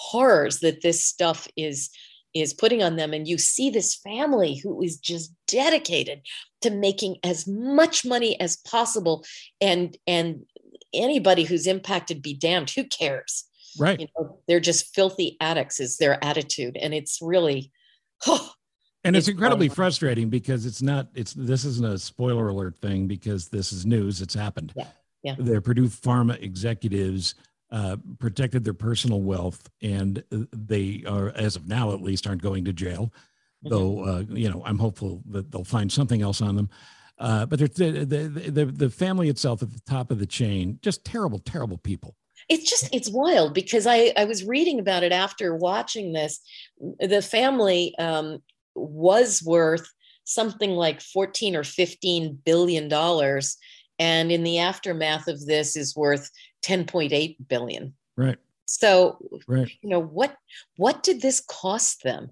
horrors 0.00 0.60
that 0.60 0.82
this 0.82 1.04
stuff 1.04 1.46
is 1.56 1.90
is 2.32 2.54
putting 2.54 2.82
on 2.82 2.96
them. 2.96 3.12
And 3.12 3.26
you 3.26 3.38
see 3.38 3.70
this 3.70 3.96
family 3.96 4.56
who 4.56 4.82
is 4.82 4.98
just 4.98 5.32
dedicated 5.48 6.20
to 6.62 6.70
making 6.70 7.16
as 7.24 7.46
much 7.46 8.04
money 8.04 8.40
as 8.40 8.56
possible. 8.56 9.24
And 9.60 9.96
and 10.06 10.46
anybody 10.94 11.44
who's 11.44 11.66
impacted 11.66 12.22
be 12.22 12.34
damned. 12.34 12.70
Who 12.70 12.84
cares? 12.84 13.44
Right. 13.78 14.00
you 14.00 14.08
know 14.18 14.40
they're 14.48 14.58
just 14.58 14.92
filthy 14.94 15.36
addicts 15.40 15.78
is 15.80 15.98
their 15.98 16.22
attitude. 16.24 16.76
And 16.76 16.94
it's 16.94 17.18
really 17.20 17.70
oh, 18.26 18.52
and 19.04 19.16
it's 19.16 19.28
it's 19.28 19.32
incredibly 19.32 19.68
fun. 19.68 19.76
frustrating 19.76 20.28
because 20.30 20.66
it's 20.66 20.82
not 20.82 21.08
it's 21.14 21.34
this 21.34 21.64
isn't 21.64 21.86
a 21.86 21.98
spoiler 21.98 22.48
alert 22.48 22.78
thing 22.78 23.06
because 23.06 23.48
this 23.48 23.72
is 23.72 23.84
news. 23.84 24.22
It's 24.22 24.34
happened. 24.34 24.72
Yeah, 24.76 24.86
yeah. 25.22 25.34
the 25.38 25.60
purdue 25.60 25.88
pharma 25.88 26.40
executives 26.42 27.34
uh, 27.70 27.96
protected 28.18 28.64
their 28.64 28.74
personal 28.74 29.22
wealth 29.22 29.68
and 29.82 30.22
uh, 30.32 30.38
they 30.52 31.04
are 31.06 31.30
as 31.36 31.56
of 31.56 31.68
now 31.68 31.92
at 31.92 32.02
least 32.02 32.26
aren't 32.26 32.42
going 32.42 32.64
to 32.64 32.72
jail 32.72 33.12
Mhm. 33.64 33.70
though 33.70 34.04
uh, 34.04 34.24
you 34.30 34.48
know 34.50 34.62
i'm 34.64 34.78
hopeful 34.78 35.22
that 35.28 35.50
they'll 35.50 35.64
find 35.64 35.92
something 35.92 36.22
else 36.22 36.40
on 36.40 36.56
them. 36.56 36.70
Uh, 37.18 37.44
but 37.44 37.58
they're, 37.58 37.68
the, 37.68 38.06
the, 38.06 38.50
the, 38.50 38.64
the 38.64 38.88
family 38.88 39.28
itself 39.28 39.62
at 39.62 39.70
the 39.70 39.80
top 39.80 40.10
of 40.10 40.18
the 40.18 40.24
chain 40.26 40.78
just 40.80 41.04
terrible 41.04 41.38
terrible 41.38 41.76
people. 41.76 42.16
It's 42.48 42.68
just 42.70 42.88
it's 42.94 43.10
wild 43.10 43.52
because 43.52 43.86
i 43.86 44.12
i 44.16 44.24
was 44.24 44.44
reading 44.44 44.78
about 44.80 45.02
it 45.02 45.12
after 45.12 45.54
watching 45.54 46.14
this. 46.14 46.40
The 46.98 47.20
family 47.20 47.94
um 47.98 48.38
was 48.74 49.42
worth 49.42 49.86
something 50.24 50.70
like 50.70 51.02
14 51.02 51.54
or 51.56 51.64
15 51.64 52.38
billion 52.44 52.88
dollars 52.88 53.56
and 53.98 54.32
in 54.32 54.42
the 54.42 54.58
aftermath 54.58 55.28
of 55.28 55.44
this 55.44 55.76
is 55.76 55.94
worth 55.94 56.30
10.8 56.62 57.36
billion. 57.48 57.94
Right. 58.16 58.38
So, 58.66 59.18
Right. 59.48 59.70
you 59.82 59.88
know, 59.88 60.00
what 60.00 60.36
what 60.76 61.02
did 61.02 61.20
this 61.22 61.40
cost 61.40 62.02
them? 62.02 62.30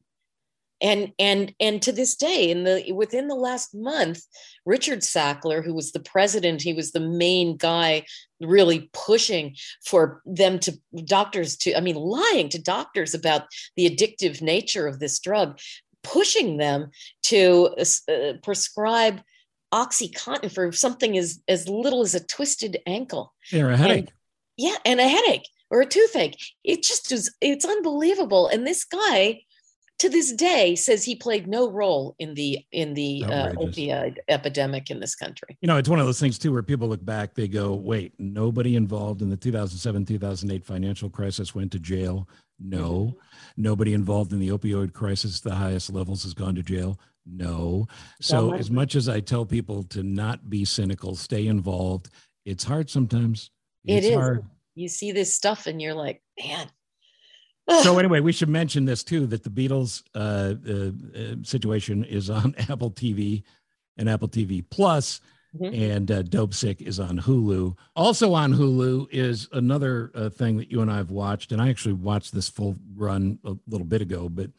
And 0.81 1.13
and 1.19 1.53
and 1.59 1.83
to 1.83 1.91
this 1.91 2.15
day, 2.15 2.51
in 2.53 2.63
the 2.63 2.93
within 2.93 3.27
the 3.27 3.35
last 3.35 3.75
month, 3.75 4.23
Richard 4.65 5.01
Sackler, 5.01 5.65
who 5.65 5.75
was 5.75 5.91
the 5.91 5.99
president, 6.01 6.63
he 6.63 6.73
was 6.73 6.93
the 6.93 7.01
main 7.01 7.57
guy 7.57 8.05
really 8.41 8.89
pushing 8.93 9.57
for 9.85 10.23
them 10.25 10.61
to 10.61 10.79
doctors 11.05 11.57
to, 11.57 11.77
I 11.77 11.81
mean, 11.81 11.97
lying 11.97 12.49
to 12.51 12.63
doctors 12.63 13.13
about 13.13 13.43
the 13.77 13.91
addictive 13.91 14.41
nature 14.41 14.87
of 14.87 15.01
this 15.01 15.19
drug, 15.19 15.59
pushing 16.05 16.59
them 16.59 16.91
to 17.25 17.75
uh, 18.09 18.35
prescribe 18.45 19.21
oxycontin 19.75 20.53
for 20.53 20.71
something 20.71 21.19
as 21.19 21.43
as 21.49 21.69
little 21.69 22.03
as 22.03 22.15
a 22.15 22.25
twisted 22.25 22.79
ankle 22.87 23.35
Or 23.53 23.71
a 23.71 23.77
headache. 23.77 24.11
Yeah 24.59 24.77
and 24.85 25.01
a 25.01 25.09
headache 25.09 25.49
or 25.71 25.81
a 25.81 25.87
toothache 25.87 26.39
it 26.65 26.83
just 26.83 27.11
is 27.11 27.35
it's 27.41 27.65
unbelievable 27.65 28.49
and 28.49 28.67
this 28.67 28.85
guy 28.85 29.41
to 29.99 30.09
this 30.09 30.33
day 30.33 30.77
says 30.77 31.05
he 31.05 31.17
played 31.17 31.49
no 31.49 31.71
role 31.71 32.15
in 32.21 32.35
the 32.35 32.61
in 32.71 32.95
the 32.95 33.25
uh, 33.25 33.53
opioid 33.55 34.19
epidemic 34.29 34.91
in 34.91 35.01
this 35.01 35.17
country 35.17 35.59
you 35.61 35.67
know, 35.67 35.77
it's 35.77 35.89
one 35.89 35.99
of 35.99 36.07
those 36.07 36.21
things 36.21 36.39
too 36.39 36.53
where 36.53 36.63
people 36.63 36.89
look 36.89 37.05
back, 37.05 37.35
they 37.35 37.49
go, 37.49 37.75
wait, 37.75 38.15
nobody 38.19 38.77
involved 38.77 39.23
in 39.23 39.29
the 39.29 39.37
2007 39.37 40.05
2008 40.05 40.65
financial 40.65 41.11
crisis 41.11 41.55
went 41.55 41.73
to 41.73 41.81
jail. 41.81 42.29
No. 42.61 43.17
Nobody 43.57 43.93
involved 43.95 44.33
in 44.33 44.39
the 44.39 44.49
opioid 44.49 44.93
crisis, 44.93 45.41
the 45.41 45.55
highest 45.55 45.93
levels, 45.93 46.23
has 46.23 46.35
gone 46.35 46.55
to 46.55 46.63
jail. 46.63 46.99
No. 47.27 47.87
So, 48.21 48.55
as 48.55 48.71
much 48.71 48.95
as 48.95 49.09
I 49.09 49.21
tell 49.21 49.45
people 49.45 49.83
to 49.85 50.03
not 50.03 50.49
be 50.49 50.65
cynical, 50.65 51.15
stay 51.15 51.47
involved, 51.47 52.09
it's 52.45 52.65
hard 52.65 52.89
sometimes. 52.89 53.51
It 53.89 54.05
It's 54.05 54.15
hard. 54.15 54.45
you 54.75 54.89
see 54.89 55.13
this 55.13 55.35
stuff 55.35 55.67
and 55.67 55.81
you're 55.83 55.95
like 55.95 56.23
man 56.41 56.67
So 57.83 57.99
anyway, 57.99 58.21
we 58.21 58.33
should 58.33 58.49
mention 58.49 58.85
this 58.85 59.03
too 59.05 59.27
that 59.27 59.43
the 59.45 59.51
Beatles 59.51 60.03
uh, 60.15 60.55
uh, 60.69 60.93
uh, 61.33 61.37
situation 61.43 62.05
is 62.05 62.31
on 62.31 62.55
Apple 62.69 62.91
TV 62.91 63.43
and 63.97 64.09
Apple 64.09 64.29
TV 64.29 64.65
Plus, 64.69 65.21
Mhm. 65.59 65.95
and 65.95 66.11
uh, 66.11 66.23
Dopesick 66.23 66.83
is 66.83 67.01
on 67.01 67.19
Hulu. 67.19 67.75
Also 67.97 68.35
on 68.35 68.53
Hulu 68.53 69.07
is 69.11 69.49
another 69.53 70.11
uh, 70.15 70.29
thing 70.29 70.59
that 70.59 70.71
you 70.71 70.83
and 70.83 70.91
I 70.91 70.99
have 70.99 71.11
watched, 71.11 71.53
and 71.53 71.61
I 71.63 71.71
actually 71.71 71.95
watched 71.95 72.35
this 72.35 72.51
full 72.51 72.77
run 72.95 73.39
a 73.45 73.57
little 73.67 73.87
bit 73.87 74.03
ago, 74.03 74.29
but 74.29 74.51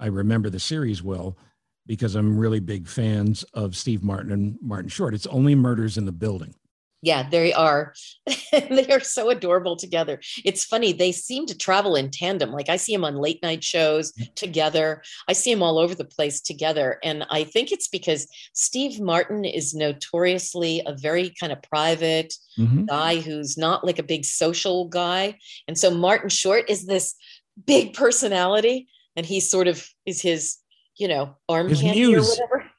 I 0.00 0.06
remember 0.06 0.50
the 0.50 0.58
series 0.58 1.00
well 1.00 1.38
because 1.86 2.16
I'm 2.16 2.36
really 2.36 2.58
big 2.58 2.88
fans 2.88 3.44
of 3.54 3.76
Steve 3.76 4.02
Martin 4.02 4.32
and 4.32 4.58
Martin 4.60 4.88
Short. 4.88 5.14
It's 5.14 5.28
only 5.28 5.54
Murders 5.54 5.96
in 5.96 6.06
the 6.06 6.12
Building. 6.12 6.54
Yeah 7.02 7.28
they 7.28 7.52
are. 7.52 7.92
They 8.52 8.86
are 8.88 9.00
so 9.00 9.30
adorable 9.30 9.76
together. 9.76 10.20
It's 10.44 10.64
funny 10.64 10.92
they 10.92 11.10
seem 11.12 11.46
to 11.46 11.56
travel 11.56 11.96
in 11.96 12.10
tandem. 12.10 12.52
Like 12.52 12.68
i 12.68 12.76
see 12.76 12.92
them 12.94 13.04
on 13.04 13.16
late 13.16 13.42
night 13.42 13.64
shows 13.64 14.12
together. 14.36 15.02
I 15.28 15.32
see 15.32 15.52
them 15.52 15.62
all 15.62 15.78
over 15.78 15.94
the 15.94 16.04
place 16.04 16.40
together. 16.40 16.98
And 17.02 17.24
i 17.30 17.44
think 17.44 17.72
it's 17.72 17.88
because 17.88 18.26
steve 18.52 19.00
martin 19.00 19.44
is 19.44 19.74
notoriously 19.74 20.82
a 20.86 20.94
very 20.96 21.32
kind 21.40 21.52
of 21.52 21.62
private 21.62 22.34
Mhm. 22.58 22.86
guy 22.86 23.16
who's 23.20 23.56
not 23.56 23.84
like 23.84 23.98
a 23.98 24.02
big 24.02 24.24
social 24.26 24.86
guy. 24.88 25.38
And 25.66 25.78
so 25.78 25.90
Martin 25.90 26.28
Short 26.28 26.68
is 26.68 26.84
this 26.84 27.14
big 27.66 27.94
personality, 27.94 28.88
and 29.16 29.24
he 29.24 29.40
sort 29.40 29.68
of 29.68 29.88
is 30.04 30.20
his, 30.20 30.58
you 30.96 31.08
know, 31.08 31.36
arm 31.48 31.68
His 31.70 31.80
candy 31.80 32.14
or 32.14 32.20
whatever. 32.20 32.70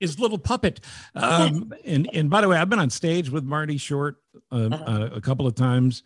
His 0.00 0.18
little 0.18 0.38
puppet. 0.38 0.80
Um, 1.14 1.72
and 1.84 2.08
and 2.12 2.30
by 2.30 2.40
the 2.40 2.48
way, 2.48 2.56
I've 2.56 2.68
been 2.70 2.78
on 2.78 2.90
stage 2.90 3.30
with 3.30 3.44
Marty 3.44 3.76
Short 3.76 4.16
uh, 4.52 4.56
Uh-huh. 4.56 4.84
uh, 4.86 5.08
a 5.14 5.20
couple 5.20 5.46
of 5.46 5.54
times. 5.54 6.02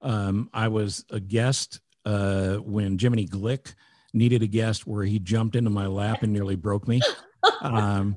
Um, 0.00 0.50
I 0.52 0.68
was 0.68 1.04
a 1.10 1.20
guest 1.20 1.80
uh, 2.04 2.54
when 2.56 2.98
Jiminy 2.98 3.26
Glick 3.26 3.74
needed 4.12 4.42
a 4.42 4.46
guest 4.46 4.86
where 4.86 5.04
he 5.04 5.18
jumped 5.18 5.54
into 5.56 5.70
my 5.70 5.86
lap 5.86 6.22
and 6.22 6.32
nearly 6.32 6.56
broke 6.56 6.86
me. 6.88 7.00
Um, 7.60 8.16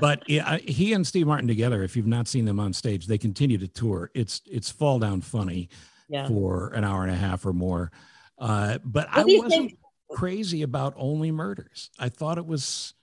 but 0.00 0.28
yeah, 0.28 0.48
I- 0.52 0.58
he 0.58 0.92
and 0.92 1.06
Steve 1.06 1.26
Martin 1.26 1.46
together, 1.46 1.82
if 1.82 1.96
you've 1.96 2.06
not 2.06 2.26
seen 2.28 2.44
them 2.44 2.58
on 2.58 2.72
stage, 2.72 3.06
they 3.06 3.18
continue 3.18 3.58
to 3.58 3.68
tour. 3.68 4.10
It's 4.14 4.40
it's 4.50 4.70
fall 4.70 4.98
down 4.98 5.20
funny 5.20 5.68
Yeah. 6.08 6.26
for 6.28 6.68
an 6.74 6.84
hour 6.84 7.02
and 7.02 7.12
a 7.12 7.16
half 7.16 7.44
or 7.46 7.52
more. 7.52 7.92
Uh, 8.38 8.78
but 8.84 9.08
I 9.10 9.20
What 9.22 9.28
you 9.30 9.42
wasn't 9.42 9.68
think? 9.70 9.78
crazy 10.10 10.62
about 10.62 10.94
only 10.96 11.30
murders. 11.30 11.90
I 11.98 12.08
thought 12.08 12.38
it 12.38 12.46
was. 12.46 12.94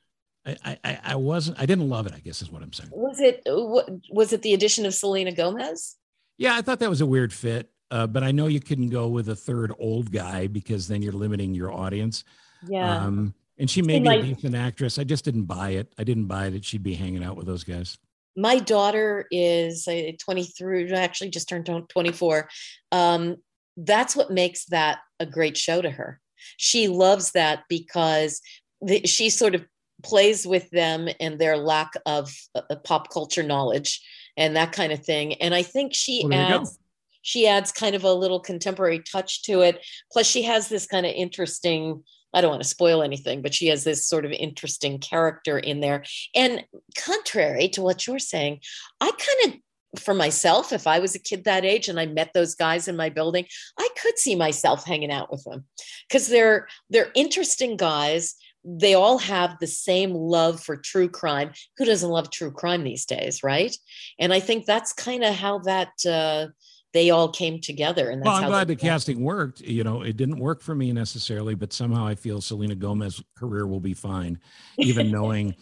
I, 0.45 0.77
I- 0.83 0.99
I, 1.03 1.15
wasn't. 1.15 1.59
I 1.59 1.65
didn't 1.65 1.89
love 1.89 2.05
it. 2.05 2.13
I 2.13 2.19
guess 2.19 2.41
is 2.41 2.51
what 2.51 2.61
I'm 2.61 2.73
saying. 2.73 2.89
Was 2.91 3.19
it 3.19 3.41
was 3.45 4.33
it 4.33 4.41
the 4.41 4.53
addition 4.53 4.85
of 4.85 4.93
Selena 4.93 5.31
Gomez? 5.31 5.95
Yeah, 6.37 6.55
I 6.55 6.61
thought 6.61 6.79
that 6.79 6.89
was 6.89 7.01
a 7.01 7.05
weird 7.05 7.31
fit. 7.31 7.69
Uh, 7.91 8.07
but 8.07 8.23
I 8.23 8.31
know 8.31 8.47
you 8.47 8.59
couldn't 8.59 8.89
go 8.89 9.07
with 9.07 9.29
a 9.29 9.35
third 9.35 9.71
old 9.77 10.11
guy 10.11 10.47
because 10.47 10.87
then 10.87 11.03
you're 11.03 11.13
limiting 11.13 11.53
your 11.53 11.71
audience. 11.71 12.23
Yeah. 12.67 12.97
Um, 12.97 13.35
and 13.59 13.69
she 13.69 13.83
may 13.83 13.99
be 13.99 14.09
a 14.09 14.21
decent 14.21 14.55
actress. 14.55 14.97
I 14.97 15.03
just 15.03 15.23
didn't 15.23 15.43
buy 15.43 15.71
it. 15.71 15.93
I 15.99 16.03
didn't 16.03 16.25
buy 16.25 16.49
that 16.49 16.65
she'd 16.65 16.81
be 16.81 16.95
hanging 16.95 17.23
out 17.23 17.37
with 17.37 17.45
those 17.45 17.63
guys. 17.63 17.99
My 18.35 18.57
daughter 18.57 19.27
is 19.29 19.87
uh, 19.87 20.11
23, 20.19 20.91
actually 20.91 21.29
just 21.29 21.47
turned 21.47 21.69
24. 21.87 22.49
Um, 22.91 23.35
that's 23.77 24.15
what 24.15 24.31
makes 24.31 24.65
that 24.65 24.99
a 25.19 25.27
great 25.27 25.55
show 25.55 25.79
to 25.79 25.91
her. 25.91 26.19
She 26.57 26.87
loves 26.87 27.31
that 27.33 27.63
because 27.69 28.41
the, 28.81 29.05
she 29.05 29.29
sort 29.29 29.53
of 29.53 29.65
plays 30.03 30.45
with 30.45 30.69
them 30.71 31.09
and 31.19 31.39
their 31.39 31.57
lack 31.57 31.93
of 32.05 32.31
uh, 32.55 32.75
pop 32.83 33.09
culture 33.11 33.43
knowledge 33.43 34.01
and 34.37 34.55
that 34.55 34.71
kind 34.71 34.91
of 34.91 35.03
thing. 35.03 35.33
And 35.35 35.53
I 35.53 35.63
think 35.63 35.93
she 35.93 36.21
Well, 36.23 36.29
there 36.29 36.41
you 36.41 36.47
go. 36.49 36.59
adds 36.61 36.79
she 37.23 37.47
adds 37.47 37.71
kind 37.71 37.95
of 37.95 38.03
a 38.03 38.13
little 38.13 38.39
contemporary 38.41 38.99
touch 38.99 39.43
to 39.43 39.61
it. 39.61 39.83
Plus, 40.11 40.27
she 40.27 40.43
has 40.43 40.67
this 40.67 40.85
kind 40.85 41.05
of 41.05 41.13
interesting. 41.13 42.03
I 42.33 42.41
don't 42.41 42.49
want 42.49 42.63
to 42.63 42.67
spoil 42.67 43.01
anything, 43.01 43.41
but 43.41 43.53
she 43.53 43.67
has 43.67 43.83
this 43.85 44.05
sort 44.07 44.25
of 44.25 44.31
interesting 44.31 44.99
character 44.99 45.57
in 45.57 45.79
there. 45.79 46.03
And 46.35 46.65
contrary 46.97 47.69
to 47.69 47.81
what 47.81 48.05
you're 48.05 48.19
saying, 48.19 48.59
I 48.99 49.09
kind 49.11 49.53
of, 49.53 50.01
for 50.01 50.13
myself, 50.13 50.73
if 50.73 50.85
I 50.85 50.99
was 50.99 51.15
a 51.15 51.19
kid 51.19 51.45
that 51.45 51.63
age 51.63 51.87
and 51.87 51.99
I 51.99 52.07
met 52.07 52.31
those 52.33 52.55
guys 52.55 52.87
in 52.89 52.97
my 52.97 53.09
building, 53.09 53.45
I 53.79 53.87
could 54.01 54.17
see 54.17 54.35
myself 54.35 54.85
hanging 54.85 55.11
out 55.11 55.31
with 55.31 55.43
them 55.45 55.63
because 56.09 56.27
they're 56.27 56.67
they're 56.89 57.11
interesting 57.15 57.77
guys. 57.77 58.35
They 58.65 58.93
all 58.93 59.17
have 59.17 59.57
the 59.59 59.67
same 59.67 60.13
love 60.13 60.61
for 60.61 60.77
true 60.77 61.09
crime. 61.09 61.51
Who 61.77 61.85
doesn't 61.85 62.09
love 62.09 62.29
true 62.29 62.51
crime 62.51 62.83
these 62.83 63.05
days, 63.05 63.43
right? 63.43 63.75
And 64.19 64.33
I 64.33 64.39
think 64.39 64.65
that's 64.65 64.93
kind 64.93 65.23
of 65.23 65.35
how 65.35 65.59
that 65.59 65.89
uh, 66.05 66.47
they 66.93 67.09
all 67.09 67.29
came 67.29 67.59
together. 67.59 68.09
And 68.09 68.21
that's 68.21 68.27
Well, 68.27 68.35
I'm 68.35 68.43
how 68.43 68.49
glad 68.49 68.67
the 68.67 68.75
casting 68.75 69.23
worked. 69.23 69.61
You 69.61 69.83
know, 69.83 70.03
it 70.03 70.15
didn't 70.15 70.39
work 70.39 70.61
for 70.61 70.75
me 70.75 70.93
necessarily, 70.93 71.55
but 71.55 71.73
somehow 71.73 72.05
I 72.05 72.15
feel 72.15 72.39
Selena 72.39 72.75
Gomez's 72.75 73.23
career 73.35 73.67
will 73.67 73.79
be 73.79 73.93
fine, 73.93 74.39
even 74.77 75.11
knowing 75.11 75.55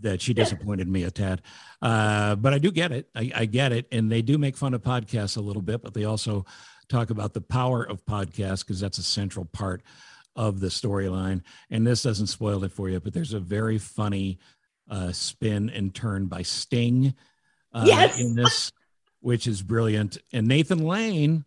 that 0.00 0.20
she 0.20 0.34
disappointed 0.34 0.88
me 0.88 1.04
a 1.04 1.10
tad. 1.10 1.42
Uh, 1.82 2.36
but 2.36 2.52
I 2.54 2.58
do 2.58 2.70
get 2.70 2.92
it. 2.92 3.08
I, 3.14 3.30
I 3.34 3.44
get 3.44 3.72
it. 3.72 3.86
And 3.92 4.10
they 4.10 4.22
do 4.22 4.38
make 4.38 4.56
fun 4.56 4.74
of 4.74 4.82
podcasts 4.82 5.36
a 5.36 5.40
little 5.40 5.62
bit, 5.62 5.82
but 5.82 5.94
they 5.94 6.04
also 6.04 6.44
talk 6.88 7.10
about 7.10 7.34
the 7.34 7.40
power 7.40 7.82
of 7.82 8.04
podcasts 8.04 8.60
because 8.60 8.80
that's 8.80 8.98
a 8.98 9.02
central 9.02 9.44
part 9.44 9.82
of 10.36 10.60
the 10.60 10.68
storyline. 10.68 11.42
And 11.70 11.86
this 11.86 12.02
doesn't 12.02 12.28
spoil 12.28 12.62
it 12.64 12.72
for 12.72 12.88
you, 12.88 13.00
but 13.00 13.12
there's 13.14 13.32
a 13.32 13.40
very 13.40 13.78
funny 13.78 14.38
uh, 14.88 15.10
spin 15.12 15.70
and 15.70 15.94
turn 15.94 16.26
by 16.26 16.42
Sting 16.42 17.14
uh, 17.72 17.84
Yes. 17.86 18.20
in 18.20 18.34
this, 18.36 18.70
which 19.20 19.46
is 19.46 19.62
brilliant. 19.62 20.18
And 20.32 20.46
Nathan 20.46 20.78
Lane, 20.84 21.44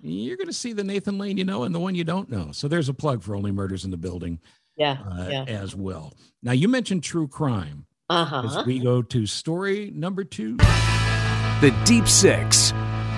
you're 0.00 0.36
going 0.36 0.48
to 0.48 0.52
see 0.52 0.72
the 0.74 0.84
Nathan 0.84 1.16
Lane 1.18 1.38
you 1.38 1.44
know 1.44 1.62
and 1.62 1.74
the 1.74 1.80
one 1.80 1.94
you 1.94 2.04
don't 2.04 2.28
know. 2.30 2.50
So 2.52 2.68
there's 2.68 2.88
a 2.90 2.94
plug 2.94 3.22
for 3.22 3.34
Only 3.34 3.52
Murders 3.52 3.84
in 3.84 3.90
the 3.90 3.96
Building 3.96 4.40
yeah, 4.76 4.98
uh, 5.10 5.28
yeah. 5.30 5.44
as 5.44 5.74
well. 5.74 6.12
Now, 6.42 6.52
you 6.52 6.68
mentioned 6.68 7.02
true 7.02 7.26
crime 7.28 7.86
Uh 8.10 8.42
as 8.44 8.54
huh. 8.54 8.64
we 8.66 8.78
go 8.78 9.00
to 9.02 9.24
story 9.26 9.90
number 9.94 10.22
two. 10.24 10.56
The 11.62 11.74
Deep 11.86 12.06
Six, 12.06 12.72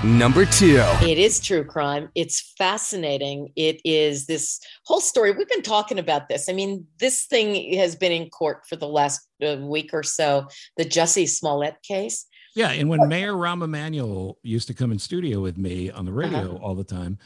number 0.05 0.45
two. 0.47 0.81
It 1.03 1.19
is 1.19 1.41
true 1.41 1.65
crime. 1.65 2.09
It's 2.15 2.53
fascinating. 2.57 3.53
It 3.57 3.81
is 3.85 4.27
this 4.27 4.61
whole 4.85 5.01
story. 5.01 5.33
We've 5.33 5.49
been 5.49 5.63
talking 5.63 5.99
about 5.99 6.29
this. 6.29 6.49
I 6.49 6.53
mean, 6.53 6.87
this 6.99 7.27
thing 7.27 7.75
has 7.79 7.97
been 7.97 8.13
in 8.13 8.31
court 8.31 8.63
for 8.69 8.77
the 8.77 8.89
last 8.89 9.27
uh, 9.45 9.57
week 9.61 9.91
or 9.93 10.03
so. 10.03 10.47
The 10.77 10.85
Jussie 10.85 11.29
Smollett 11.29 11.77
case. 11.83 12.27
Yeah, 12.55 12.71
and 12.71 12.89
when 12.89 13.09
Mayor 13.09 13.35
Rahm 13.35 13.63
Emanuel 13.63 14.39
used 14.43 14.69
to 14.69 14.75
come 14.75 14.91
in 14.91 14.99
studio 14.99 15.41
with 15.41 15.59
me 15.59 15.91
on 15.91 16.05
the 16.05 16.11
Uh-huh. 16.13 16.21
radio 16.21 16.57
all 16.59 16.75
the 16.75 16.85
time, 16.85 17.19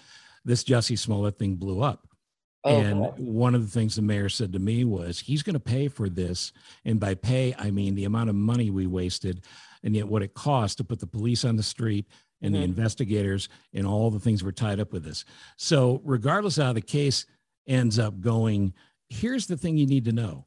this 0.44 0.64
Jussie 0.64 0.98
Smollett 0.98 1.38
thing 1.38 1.54
blew 1.56 1.82
up. 1.82 2.06
Oh, 2.64 2.78
and 2.80 3.00
boy. 3.00 3.12
one 3.18 3.54
of 3.56 3.62
the 3.62 3.70
things 3.70 3.96
the 3.96 4.02
mayor 4.02 4.28
said 4.28 4.52
to 4.52 4.58
me 4.60 4.84
was 4.84 5.18
he's 5.18 5.42
going 5.42 5.54
to 5.54 5.60
pay 5.60 5.88
for 5.88 6.08
this. 6.08 6.52
And 6.84 7.00
by 7.00 7.14
pay, 7.14 7.54
I 7.58 7.70
mean 7.72 7.96
the 7.96 8.04
amount 8.04 8.30
of 8.30 8.36
money 8.36 8.70
we 8.70 8.86
wasted 8.86 9.44
and 9.82 9.96
yet 9.96 10.06
what 10.06 10.22
it 10.22 10.32
cost 10.34 10.78
to 10.78 10.84
put 10.84 11.00
the 11.00 11.06
police 11.08 11.44
on 11.44 11.56
the 11.56 11.62
street 11.64 12.06
and 12.42 12.54
the 12.54 12.58
Mhm. 12.58 12.64
investigators 12.64 13.48
and 13.72 13.86
all 13.86 14.10
the 14.10 14.20
things 14.20 14.42
were 14.42 14.52
tied 14.52 14.80
up 14.80 14.92
with 14.92 15.04
this. 15.04 15.24
So, 15.56 16.00
regardless 16.04 16.58
of 16.58 16.64
how 16.66 16.72
the 16.74 16.80
case 16.82 17.24
ends 17.66 17.98
up 17.98 18.20
going, 18.20 18.74
here's 19.08 19.46
the 19.46 19.56
thing 19.56 19.76
you 19.78 19.86
need 19.86 20.04
to 20.06 20.12
know 20.12 20.46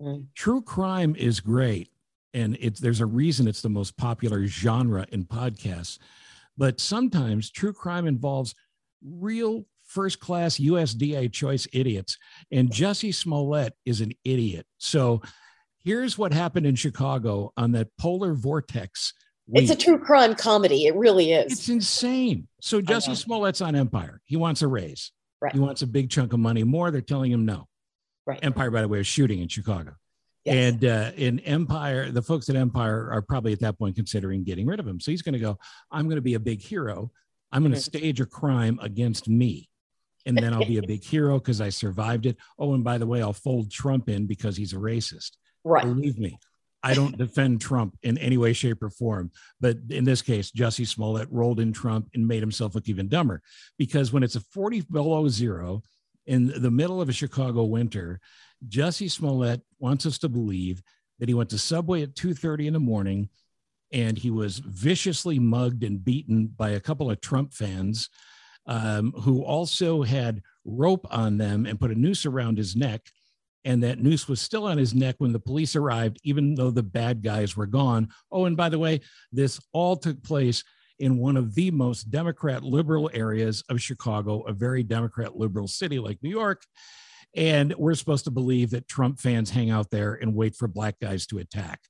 Mm. 0.00 0.28
true 0.34 0.60
crime 0.62 1.16
is 1.16 1.40
great 1.40 1.90
and 2.34 2.56
it's 2.60 2.80
there's 2.80 3.00
a 3.00 3.06
reason 3.06 3.48
it's 3.48 3.62
the 3.62 3.68
most 3.70 3.96
popular 3.96 4.46
genre 4.46 5.06
in 5.10 5.24
podcasts. 5.24 5.98
But 6.56 6.80
sometimes 6.80 7.50
true 7.50 7.72
crime 7.72 8.06
involves 8.06 8.54
real 9.02 9.66
first 9.82 10.20
class 10.20 10.58
USDA 10.58 11.28
choice 11.28 11.66
idiots, 11.72 12.18
and 12.50 12.70
Jussie 12.70 13.14
Smollett 13.14 13.74
is 13.84 14.00
an 14.00 14.12
idiot. 14.24 14.66
So 14.78 15.22
here's 15.78 16.18
what 16.18 16.32
happened 16.32 16.66
in 16.66 16.74
Chicago 16.74 17.52
on 17.56 17.72
that 17.72 17.96
polar 17.96 18.34
vortex. 18.34 19.14
It's 19.52 19.70
a 19.70 19.76
true 19.76 19.98
crime 19.98 20.34
comedy. 20.34 20.86
It 20.86 20.96
really 20.96 21.32
is. 21.32 21.52
It's 21.52 21.68
insane. 21.68 22.48
So. 22.60 22.80
Jussie 22.80 23.16
Smollett's 23.16 23.60
on 23.60 23.76
Empire. 23.76 24.20
He 24.24 24.36
wants 24.36 24.62
a 24.62 24.68
raise. 24.68 25.12
Right. 25.40 25.52
He 25.52 25.58
wants 25.60 25.82
a 25.82 25.86
big 25.86 26.10
chunk 26.10 26.32
of 26.32 26.40
money 26.40 26.64
more. 26.64 26.90
They're 26.90 27.00
telling 27.00 27.30
him 27.30 27.44
no. 27.46 27.68
right. 28.26 28.40
Empire, 28.42 28.70
by 28.70 28.80
the 28.80 28.88
way, 28.88 29.00
is 29.00 29.06
shooting 29.06 29.40
in 29.40 29.48
Chicago. 29.48 29.92
Yes. 30.44 30.54
And 30.74 30.84
uh, 30.84 31.10
in 31.16 31.38
Empire, 31.40 32.10
the 32.10 32.22
folks 32.22 32.48
at 32.48 32.56
Empire 32.56 33.10
are 33.12 33.22
probably 33.22 33.52
at 33.52 33.60
that 33.60 33.78
point 33.78 33.96
considering 33.96 34.44
getting 34.44 34.66
rid 34.66 34.80
of 34.80 34.86
him. 34.86 34.98
So 35.00 35.10
he's 35.10 35.22
going 35.22 35.34
to 35.34 35.38
go, 35.38 35.58
I'm 35.90 36.06
going 36.06 36.16
to 36.16 36.22
be 36.22 36.34
a 36.34 36.40
big 36.40 36.60
hero. 36.62 37.10
I'm 37.52 37.62
going 37.62 37.72
to 37.72 37.78
Mhm. 37.78 37.82
stage 37.82 38.20
a 38.20 38.26
crime 38.26 38.78
against 38.82 39.28
me. 39.28 39.68
And 40.24 40.36
then 40.36 40.52
I'll 40.54 40.64
be 40.66 40.78
a 40.78 40.82
big 40.86 41.04
hero 41.04 41.38
because 41.38 41.60
I 41.60 41.68
survived 41.68 42.26
it. 42.26 42.36
Oh, 42.58 42.74
and 42.74 42.82
by 42.82 42.98
the 42.98 43.06
way, 43.06 43.22
I'll 43.22 43.32
fold 43.32 43.70
Trump 43.70 44.08
in 44.08 44.26
because 44.26 44.56
he's 44.56 44.72
a 44.72 44.76
racist. 44.76 45.32
right. 45.64 45.84
Believe 45.84 46.18
me, 46.18 46.38
I 46.86 46.94
don't 46.94 47.18
defend 47.18 47.60
Trump 47.60 47.98
in 48.02 48.16
any 48.18 48.36
way, 48.36 48.52
shape, 48.52 48.82
or 48.82 48.90
form. 48.90 49.32
But 49.60 49.78
in 49.90 50.04
this 50.04 50.22
case, 50.22 50.52
Jussie 50.52 50.86
Smollett 50.86 51.28
rolled 51.32 51.58
in 51.58 51.72
Trump 51.72 52.08
and 52.14 52.28
made 52.28 52.42
himself 52.42 52.74
look 52.74 52.88
even 52.88 53.08
dumber 53.08 53.42
because 53.76 54.12
when 54.12 54.22
it's 54.22 54.36
a 54.36 54.40
40 54.40 54.82
below 54.82 55.28
zero 55.28 55.82
in 56.26 56.52
the 56.62 56.70
middle 56.70 57.00
of 57.00 57.08
a 57.08 57.12
Chicago 57.12 57.64
winter, 57.64 58.20
Jussie 58.68 59.10
Smollett 59.10 59.62
wants 59.80 60.06
us 60.06 60.18
to 60.18 60.28
believe 60.28 60.80
that 61.18 61.28
he 61.28 61.34
went 61.34 61.50
to 61.50 61.58
Subway 61.58 62.02
at 62.02 62.14
2:30 62.14 62.68
in 62.68 62.72
the 62.72 62.80
morning 62.80 63.30
and 63.92 64.18
he 64.18 64.30
was 64.30 64.58
viciously 64.58 65.38
mugged 65.38 65.82
and 65.82 66.04
beaten 66.04 66.46
by 66.46 66.70
a 66.70 66.80
couple 66.80 67.10
of 67.10 67.20
Trump 67.20 67.52
fans 67.52 68.10
um, 68.66 69.12
who 69.12 69.42
also 69.42 70.02
had 70.02 70.42
rope 70.64 71.06
on 71.10 71.38
them 71.38 71.66
and 71.66 71.80
put 71.80 71.90
a 71.90 71.94
noose 71.94 72.26
around 72.26 72.58
his 72.58 72.74
neck. 72.74 73.10
And 73.66 73.82
that 73.82 73.98
noose 73.98 74.28
was 74.28 74.40
still 74.40 74.64
on 74.64 74.78
his 74.78 74.94
neck 74.94 75.16
when 75.18 75.32
the 75.32 75.40
police 75.40 75.74
arrived, 75.74 76.18
even 76.22 76.54
though 76.54 76.70
the 76.70 76.84
bad 76.84 77.20
guys 77.20 77.56
were 77.56 77.66
gone. 77.66 78.08
Oh, 78.30 78.44
and 78.44 78.56
by 78.56 78.68
the 78.68 78.78
way, 78.78 79.00
this 79.32 79.60
all 79.72 79.96
took 79.96 80.22
place 80.22 80.62
in 81.00 81.18
one 81.18 81.36
of 81.36 81.54
the 81.56 81.72
most 81.72 82.04
Democrat 82.04 82.62
liberal 82.62 83.10
areas 83.12 83.64
of 83.68 83.82
Chicago, 83.82 84.42
a 84.42 84.52
very 84.52 84.84
Democrat 84.84 85.36
liberal 85.36 85.66
city 85.66 85.98
like 85.98 86.22
New 86.22 86.30
York. 86.30 86.62
And 87.34 87.74
we're 87.76 87.96
supposed 87.96 88.24
to 88.26 88.30
believe 88.30 88.70
that 88.70 88.88
Trump 88.88 89.18
fans 89.18 89.50
hang 89.50 89.68
out 89.68 89.90
there 89.90 90.14
and 90.14 90.34
wait 90.34 90.54
for 90.54 90.68
black 90.68 91.00
guys 91.00 91.26
to 91.26 91.38
attack. 91.38 91.80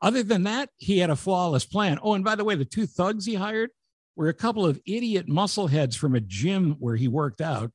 Other 0.00 0.22
than 0.22 0.44
that, 0.44 0.70
he 0.78 0.98
had 0.98 1.10
a 1.10 1.16
flawless 1.16 1.66
plan. 1.66 1.98
Oh, 2.02 2.14
and 2.14 2.24
by 2.24 2.34
the 2.34 2.44
way, 2.44 2.54
the 2.54 2.64
two 2.64 2.86
thugs 2.86 3.26
he 3.26 3.34
hired 3.34 3.70
were 4.16 4.28
a 4.28 4.34
couple 4.34 4.64
of 4.64 4.80
idiot 4.86 5.28
muscleheads 5.28 5.96
from 5.96 6.14
a 6.14 6.20
gym 6.20 6.76
where 6.80 6.96
he 6.96 7.08
worked 7.08 7.42
out. 7.42 7.70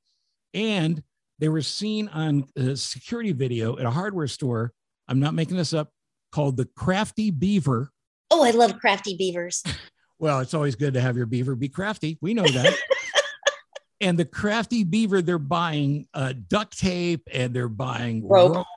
And 0.53 1.03
they 1.41 1.49
were 1.49 1.61
seen 1.61 2.07
on 2.09 2.45
a 2.55 2.77
security 2.77 3.33
video 3.33 3.77
at 3.77 3.85
a 3.85 3.89
hardware 3.89 4.27
store. 4.27 4.71
I'm 5.07 5.19
not 5.19 5.33
making 5.33 5.57
this 5.57 5.73
up, 5.73 5.89
called 6.31 6.55
the 6.55 6.65
Crafty 6.65 7.31
Beaver. 7.31 7.91
Oh, 8.29 8.45
I 8.45 8.51
love 8.51 8.79
crafty 8.79 9.17
beavers. 9.17 9.61
Well, 10.19 10.41
it's 10.41 10.53
always 10.53 10.75
good 10.75 10.93
to 10.93 11.01
have 11.01 11.17
your 11.17 11.25
beaver 11.25 11.55
be 11.55 11.67
crafty. 11.67 12.19
We 12.21 12.35
know 12.35 12.45
that. 12.45 12.77
and 14.01 14.19
the 14.19 14.23
crafty 14.23 14.83
beaver, 14.83 15.23
they're 15.23 15.39
buying 15.39 16.07
uh, 16.13 16.35
duct 16.47 16.77
tape 16.77 17.27
and 17.33 17.55
they're 17.55 17.67
buying 17.67 18.27
Rope. 18.27 18.57
rope, 18.57 18.67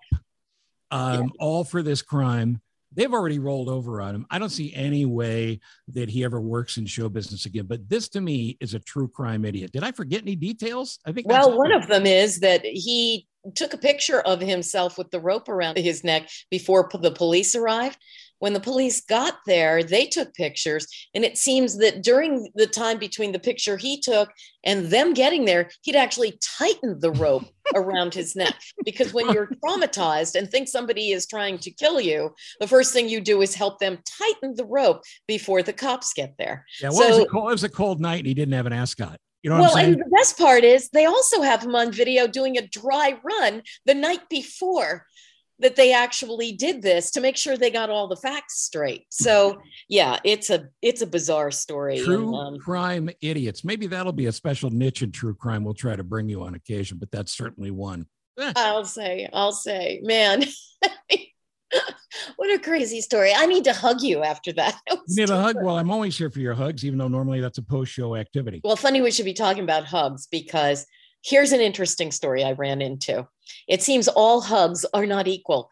um, 0.91 1.31
all 1.39 1.63
for 1.63 1.83
this 1.83 2.01
crime. 2.01 2.63
They've 2.95 3.13
already 3.13 3.39
rolled 3.39 3.69
over 3.69 4.01
on 4.01 4.15
him. 4.15 4.27
I 4.31 4.39
don't 4.39 4.51
see 4.51 4.75
any 4.75 5.05
way 5.05 5.61
that 5.89 6.09
he 6.09 6.25
ever 6.25 6.41
works 6.41 6.77
in 6.77 6.87
show 6.87 7.09
business 7.09 7.47
again. 7.47 7.67
But 7.67 7.89
this 7.89 8.09
to 8.11 8.21
me 8.21 8.57
is 8.61 8.75
a 8.75 8.81
true 8.81 9.09
crime 9.09 9.45
idiot. 9.45 9.73
Did 9.73 9.85
I 9.85 9.93
forget 9.93 10.23
any 10.23 10.37
details? 10.37 10.99
I 11.07 11.13
think. 11.13 11.29
Well, 11.29 11.57
one 11.57 11.73
of 11.73 11.89
them 11.89 12.07
is 12.07 12.41
that 12.41 12.65
he 12.65 13.27
took 13.55 13.75
a 13.75 13.79
picture 13.79 14.21
of 14.21 14.41
himself 14.41 14.97
with 14.97 15.11
the 15.11 15.21
rope 15.21 15.49
around 15.49 15.77
his 15.77 16.03
neck 16.03 16.29
before 16.51 16.89
the 17.01 17.11
police 17.11 17.55
arrived. 17.55 17.99
When 18.39 18.53
the 18.53 18.61
police 18.61 19.01
got 19.01 19.39
there, 19.47 19.83
they 19.83 20.07
took 20.07 20.35
pictures. 20.35 20.87
And 21.15 21.25
it 21.25 21.39
seems 21.39 21.79
that 21.79 22.03
during 22.03 22.51
the 22.55 22.67
time 22.67 22.99
between 22.99 23.33
the 23.33 23.39
picture 23.39 23.77
he 23.77 24.01
took 24.01 24.31
and 24.65 24.87
them 24.87 25.15
getting 25.15 25.45
there, 25.45 25.71
he'd 25.83 25.97
actually 25.97 26.39
tightened 26.43 27.01
the 27.01 27.13
rope 27.13 27.45
around 27.75 28.15
his 28.15 28.37
neck. 28.37 28.55
Because 28.85 29.13
when 29.13 29.31
you're 29.31 29.49
traumatized 29.65 30.35
and 30.35 30.51
think 30.51 30.69
somebody 30.69 31.13
is 31.13 31.27
trying 31.27 31.59
to 31.59 31.71
kill 31.71 32.01
you, 32.01 32.35
the 32.61 32.69
first 32.69 32.93
thing 32.93 33.09
you 33.09 33.21
do 33.21 33.41
is 33.41 33.55
help 33.55 33.79
them 33.79 33.99
tighten 34.19 34.55
the 34.57 34.67
rope 34.67 35.03
before 35.27 35.63
the 35.63 35.73
cops 35.73 36.13
get 36.13 36.35
there. 36.39 36.67
Yeah, 36.81 36.91
well, 36.91 37.03
it, 37.03 37.11
was 37.11 37.19
a 37.21 37.27
cold, 37.27 37.51
it 37.51 37.53
was 37.53 37.65
a 37.65 37.69
cold 37.69 38.01
night 38.01 38.19
and 38.19 38.27
he 38.27 38.35
didn't 38.35 38.55
have 38.55 38.67
an 38.67 38.73
ascot. 38.73 39.19
You 39.43 39.51
know 39.51 39.61
well, 39.61 39.77
and 39.77 39.97
the 39.97 40.11
best 40.17 40.39
part 40.39 40.65
is 40.65 40.89
they 40.89 41.05
also 41.05 41.43
have 41.43 41.63
him 41.63 41.75
on 41.75 41.93
video 41.93 42.27
doing 42.27 42.57
a 42.57 42.67
dry 42.67 43.19
run 43.23 43.63
the 43.85 43.93
night 43.93 44.27
before 44.31 45.05
that 45.61 45.77
they 45.77 45.93
actually 45.93 46.53
did 46.53 46.83
this 46.83 47.11
to 47.13 47.21
make 47.21 47.37
sure 47.37 47.57
they 47.57 47.71
got 47.71 47.91
all 47.91 48.09
the 48.09 48.17
facts 48.17 48.61
straight. 48.61 49.07
So 49.11 49.61
yeah, 49.89 50.19
it's 50.25 50.51
a 50.51 50.69
it's 50.83 51.03
a 51.03 51.07
bizarre 51.07 51.51
story. 51.51 51.97
and, 51.99 52.05
True 52.05 52.35
um, 52.35 52.59
crime 52.59 53.09
idiots. 53.21 53.65
Maybe 53.65 53.87
that'll 53.87 54.13
be 54.13 54.27
a 54.27 54.33
special 54.33 54.71
niche 54.71 55.03
in 55.03 55.13
true 55.13 55.35
crime. 55.35 55.65
We'll 55.65 55.75
try 55.75 55.97
to 55.97 56.05
bring 56.05 56.29
you 56.29 56.43
on 56.43 56.55
occasion, 56.55 56.99
but 56.99 57.11
that's 57.11 57.37
certainly 57.37 57.71
one. 57.71 58.07
Eh, 58.41 58.53
I'll 58.57 58.85
say, 58.85 59.29
I'll 59.33 59.53
say, 59.53 60.01
man, 60.03 60.45
what 62.37 62.53
a 62.53 62.59
crazy 62.59 63.01
story. 63.01 63.33
I 63.35 63.47
need 63.47 63.65
to 63.65 63.73
hug 63.73 64.03
you 64.03 64.23
after 64.23 64.53
that. 64.55 64.79
That 64.89 64.99
you 65.09 65.27
need 65.27 65.31
a 65.31 65.41
hug? 65.41 65.57
Well, 65.63 65.77
I'm 65.77 65.91
always 65.91 66.17
here 66.17 66.31
for 66.31 66.41
your 66.41 66.55
hugs, 66.55 66.85
even 66.85 66.99
though 66.99 67.09
normally 67.09 67.41
that's 67.41 67.59
a 67.59 67.63
post-show 67.63 68.17
activity. 68.17 68.61
Well, 68.65 68.77
funny 68.77 69.01
we 69.01 69.11
should 69.11 69.25
be 69.25 69.35
talking 69.35 69.63
about 69.63 69.85
hugs 69.85 70.27
because 70.27 70.87
here's 71.25 71.53
an 71.53 71.61
interesting 71.61 72.11
story 72.11 72.45
I 72.45 72.53
ran 72.53 72.83
into. 72.83 73.27
It 73.67 73.83
seems 73.83 74.09
all 74.09 74.41
hugs 74.41 74.85
are 74.95 75.07
not 75.07 75.27
equal. 75.27 75.71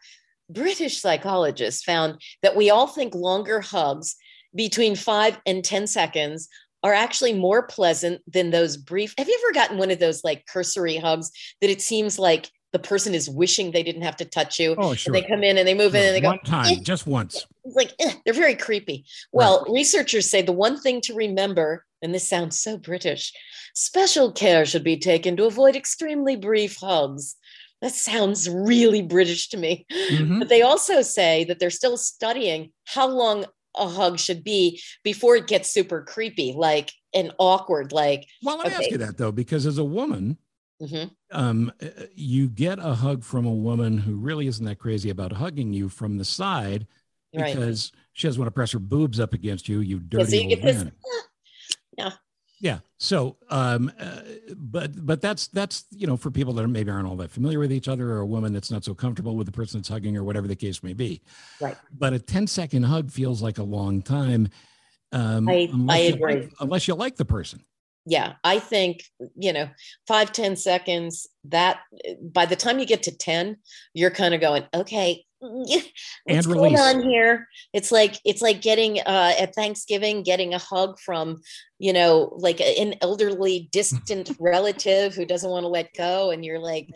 British 0.49 0.99
psychologists 0.99 1.83
found 1.83 2.21
that 2.41 2.55
we 2.55 2.69
all 2.69 2.87
think 2.87 3.15
longer 3.15 3.61
hugs 3.61 4.15
between 4.55 4.95
five 4.95 5.39
and 5.45 5.63
10 5.63 5.87
seconds 5.87 6.49
are 6.83 6.93
actually 6.93 7.33
more 7.33 7.63
pleasant 7.63 8.21
than 8.27 8.49
those 8.49 8.75
brief. 8.75 9.13
Have 9.17 9.29
you 9.29 9.39
ever 9.43 9.53
gotten 9.53 9.77
one 9.77 9.89
of 9.89 9.99
those 9.99 10.23
like 10.23 10.45
cursory 10.47 10.97
hugs 10.97 11.31
that 11.61 11.69
it 11.69 11.81
seems 11.81 12.19
like 12.19 12.49
the 12.73 12.79
person 12.79 13.13
is 13.13 13.29
wishing 13.29 13.71
they 13.71 13.83
didn't 13.83 14.01
have 14.01 14.17
to 14.17 14.25
touch 14.25 14.59
you? 14.59 14.75
Oh, 14.77 14.93
sure. 14.93 15.15
And 15.15 15.23
they 15.23 15.27
come 15.27 15.43
in 15.43 15.57
and 15.57 15.67
they 15.67 15.75
move 15.75 15.95
in 15.95 16.03
and 16.03 16.15
they 16.15 16.19
go, 16.19 16.29
one 16.29 16.39
time, 16.39 16.83
just 16.83 17.07
once. 17.07 17.45
it's 17.63 17.75
like 17.75 17.93
eh, 17.99 18.13
they're 18.25 18.33
very 18.33 18.55
creepy. 18.55 19.05
Well, 19.31 19.65
researchers 19.69 20.29
say 20.29 20.41
the 20.41 20.51
one 20.51 20.79
thing 20.79 20.99
to 21.01 21.13
remember, 21.13 21.85
and 22.03 22.13
this 22.13 22.27
sounds 22.27 22.59
so 22.59 22.77
British, 22.77 23.33
special 23.73 24.31
care 24.31 24.65
should 24.65 24.83
be 24.83 24.97
taken 24.97 25.35
to 25.37 25.45
avoid 25.45 25.75
extremely 25.75 26.35
brief 26.35 26.75
hugs. 26.75 27.35
That 27.81 27.93
sounds 27.93 28.49
really 28.49 29.01
British 29.01 29.49
to 29.49 29.57
me. 29.57 29.85
Mhm. 29.89 30.39
But 30.39 30.49
they 30.49 30.61
also 30.61 31.01
say 31.01 31.43
that 31.45 31.59
they're 31.59 31.69
still 31.69 31.97
studying 31.97 32.71
how 32.85 33.07
long 33.07 33.45
a 33.75 33.87
hug 33.87 34.19
should 34.19 34.43
be 34.43 34.81
before 35.03 35.35
it 35.35 35.47
gets 35.47 35.71
super 35.71 36.03
creepy, 36.03 36.53
like 36.55 36.91
and 37.13 37.33
awkward. 37.39 37.91
Like, 37.91 38.27
Well, 38.43 38.57
let 38.57 38.67
me 38.69 38.73
ask 38.75 38.91
you 38.91 38.97
that 38.99 39.17
though, 39.17 39.31
because 39.31 39.65
as 39.65 39.77
a 39.79 39.83
woman, 39.83 40.37
mhm. 40.81 41.11
um, 41.31 41.71
uh, 41.81 41.87
you 42.15 42.49
get 42.49 42.79
a 42.79 42.93
hug 42.93 43.23
from 43.23 43.45
a 43.45 43.53
woman 43.53 43.97
who 43.97 44.15
really 44.15 44.47
isn't 44.47 44.65
that 44.65 44.79
crazy 44.79 45.09
about 45.09 45.33
hugging 45.33 45.73
you 45.73 45.89
from 45.89 46.17
the 46.17 46.25
side 46.25 46.87
right? 47.35 47.53
because 47.55 47.91
she 48.13 48.27
doesn't 48.27 48.39
want 48.39 48.47
to 48.47 48.51
press 48.51 48.71
her 48.71 48.79
boobs 48.79 49.19
up 49.19 49.33
against 49.33 49.67
you, 49.67 49.79
you 49.79 49.99
dirty 49.99 50.23
Yeah, 50.23 50.29
so 50.29 50.35
you 50.35 50.41
old 50.41 50.49
get 50.49 50.61
this. 50.63 50.85
"Ah." 51.99 52.03
Yeah. 52.03 52.11
Yeah. 52.59 52.79
So, 52.97 53.35
um, 53.49 53.91
uh, 53.99 54.21
but 54.55 55.05
but 55.05 55.19
that's 55.21 55.47
that's 55.47 55.85
you 55.91 56.07
know 56.07 56.15
for 56.15 56.31
people 56.31 56.53
that 56.53 56.67
maybe 56.67 56.89
aren't 56.91 57.07
all 57.07 57.17
that 57.17 57.29
familiar 57.31 57.59
with 57.59 57.73
each 57.73 57.87
other, 57.89 58.11
or 58.11 58.19
a 58.19 58.25
woman 58.25 58.53
that's 58.53 58.71
not 58.71 58.85
so 58.85 58.93
comfortable 58.93 59.35
with 59.35 59.47
the 59.47 59.51
person 59.51 59.79
that's 59.79 59.89
hugging, 59.89 60.15
or 60.15 60.23
whatever 60.23 60.47
the 60.47 60.55
case 60.55 60.81
may 60.81 60.93
be. 60.93 61.21
Right. 61.59 61.75
But 61.97 62.13
a 62.13 62.19
10 62.19 62.47
second 62.47 62.83
hug 62.83 63.11
feels 63.11 63.41
like 63.41 63.57
a 63.57 63.63
long 63.63 64.01
time. 64.01 64.47
Um, 65.11 65.49
I- 65.49 65.69
unless 65.73 65.97
I 65.97 66.01
you 66.03 66.13
agree. 66.13 66.35
like- 66.41 66.51
unless 66.61 66.87
you 66.87 66.95
like 66.95 67.17
the 67.17 67.25
person. 67.25 67.59
yeah 68.05 68.33
i 68.43 68.59
think 68.59 69.03
you 69.35 69.53
know 69.53 69.69
five 70.07 70.31
ten 70.33 70.55
seconds 70.57 71.25
that 71.45 71.79
by 72.33 72.45
the 72.45 72.55
time 72.55 72.77
you 72.79 72.85
get 72.85 73.03
to 73.03 73.15
10 73.17 73.55
you're 73.93 74.11
kind 74.11 74.33
of 74.33 74.41
going 74.41 74.63
okay 74.73 75.23
what's 75.65 75.89
And 76.27 76.45
going 76.45 76.73
release. 76.73 76.79
on 76.79 77.03
here 77.03 77.47
it's 77.73 77.91
like 77.91 78.15
it's 78.23 78.41
like 78.41 78.61
getting 78.61 78.99
uh 78.99 79.33
at 79.37 79.53
thanksgiving 79.53 80.23
getting 80.23 80.53
a 80.53 80.57
hug 80.57 80.97
from 80.99 81.41
you 81.79 81.91
know 81.91 82.33
like 82.37 82.61
an 82.61 82.95
elderly 83.01 83.67
distant 83.71 84.31
relative 84.39 85.13
who 85.13 85.25
doesn't 85.25 85.49
want 85.49 85.63
to 85.63 85.67
let 85.67 85.93
go 85.93 86.31
and 86.31 86.45
you're 86.45 86.59
like 86.59 86.87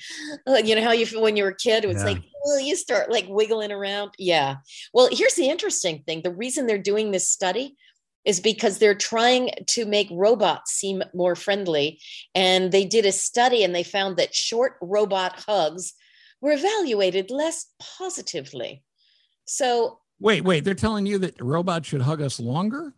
uh, 0.48 0.56
you 0.64 0.76
know 0.76 0.84
how 0.84 0.92
you 0.94 1.06
feel 1.06 1.22
when 1.22 1.36
you 1.36 1.44
were 1.44 1.50
a 1.50 1.56
kid 1.56 1.84
it 1.84 1.88
was 1.88 1.98
Yeah. 1.98 2.06
like 2.12 2.22
oh, 2.46 2.58
you 2.58 2.76
start 2.78 3.12
like 3.12 3.26
wiggling 3.28 3.72
around 3.72 4.12
yeah 4.18 4.58
well 4.94 5.10
here's 5.12 5.36
the 5.36 5.50
interesting 5.50 6.04
thing 6.08 6.22
the 6.22 6.34
reason 6.34 6.68
they're 6.68 6.78
doing 6.78 7.12
this 7.12 7.30
study 7.30 7.76
is 8.24 8.40
because 8.42 8.78
they're 8.78 8.94
trying 8.96 9.50
to 9.68 9.86
make 9.86 10.10
robots 10.12 10.74
seem 10.74 11.02
more 11.14 11.34
friendly. 11.34 11.98
And 12.36 12.74
they 12.74 12.84
did 12.84 13.06
a 13.06 13.12
study 13.14 13.64
and 13.64 13.74
they 13.74 13.84
found 13.84 14.18
that 14.18 14.36
short 14.36 14.74
robot 14.82 15.42
hugs 15.48 15.94
were 16.42 16.52
evaluated 16.54 17.32
less 17.32 17.68
positively. 17.80 18.84
So 19.46 20.00
Wait, 20.20 20.44
wait. 20.44 20.64
They're 20.64 20.74
telling 20.74 21.06
you 21.06 21.20
that 21.20 21.40
robots 21.40 21.88
should 21.88 22.02
hug 22.02 22.22
us 22.22 22.40
longer? 22.40 22.94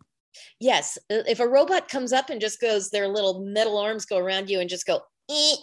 Yes. 0.58 0.96
If 1.10 1.38
a 1.38 1.46
robot 1.48 1.88
comes 1.88 2.12
up 2.14 2.30
and 2.30 2.40
just 2.40 2.60
goes, 2.60 2.88
their 2.90 3.08
little 3.08 3.44
metal 3.44 3.76
arms 3.76 4.06
go 4.06 4.16
around 4.16 4.48
you 4.48 4.58
and 4.58 4.70
just 4.70 4.86
go, 4.86 5.02
"Eh," 5.30 5.56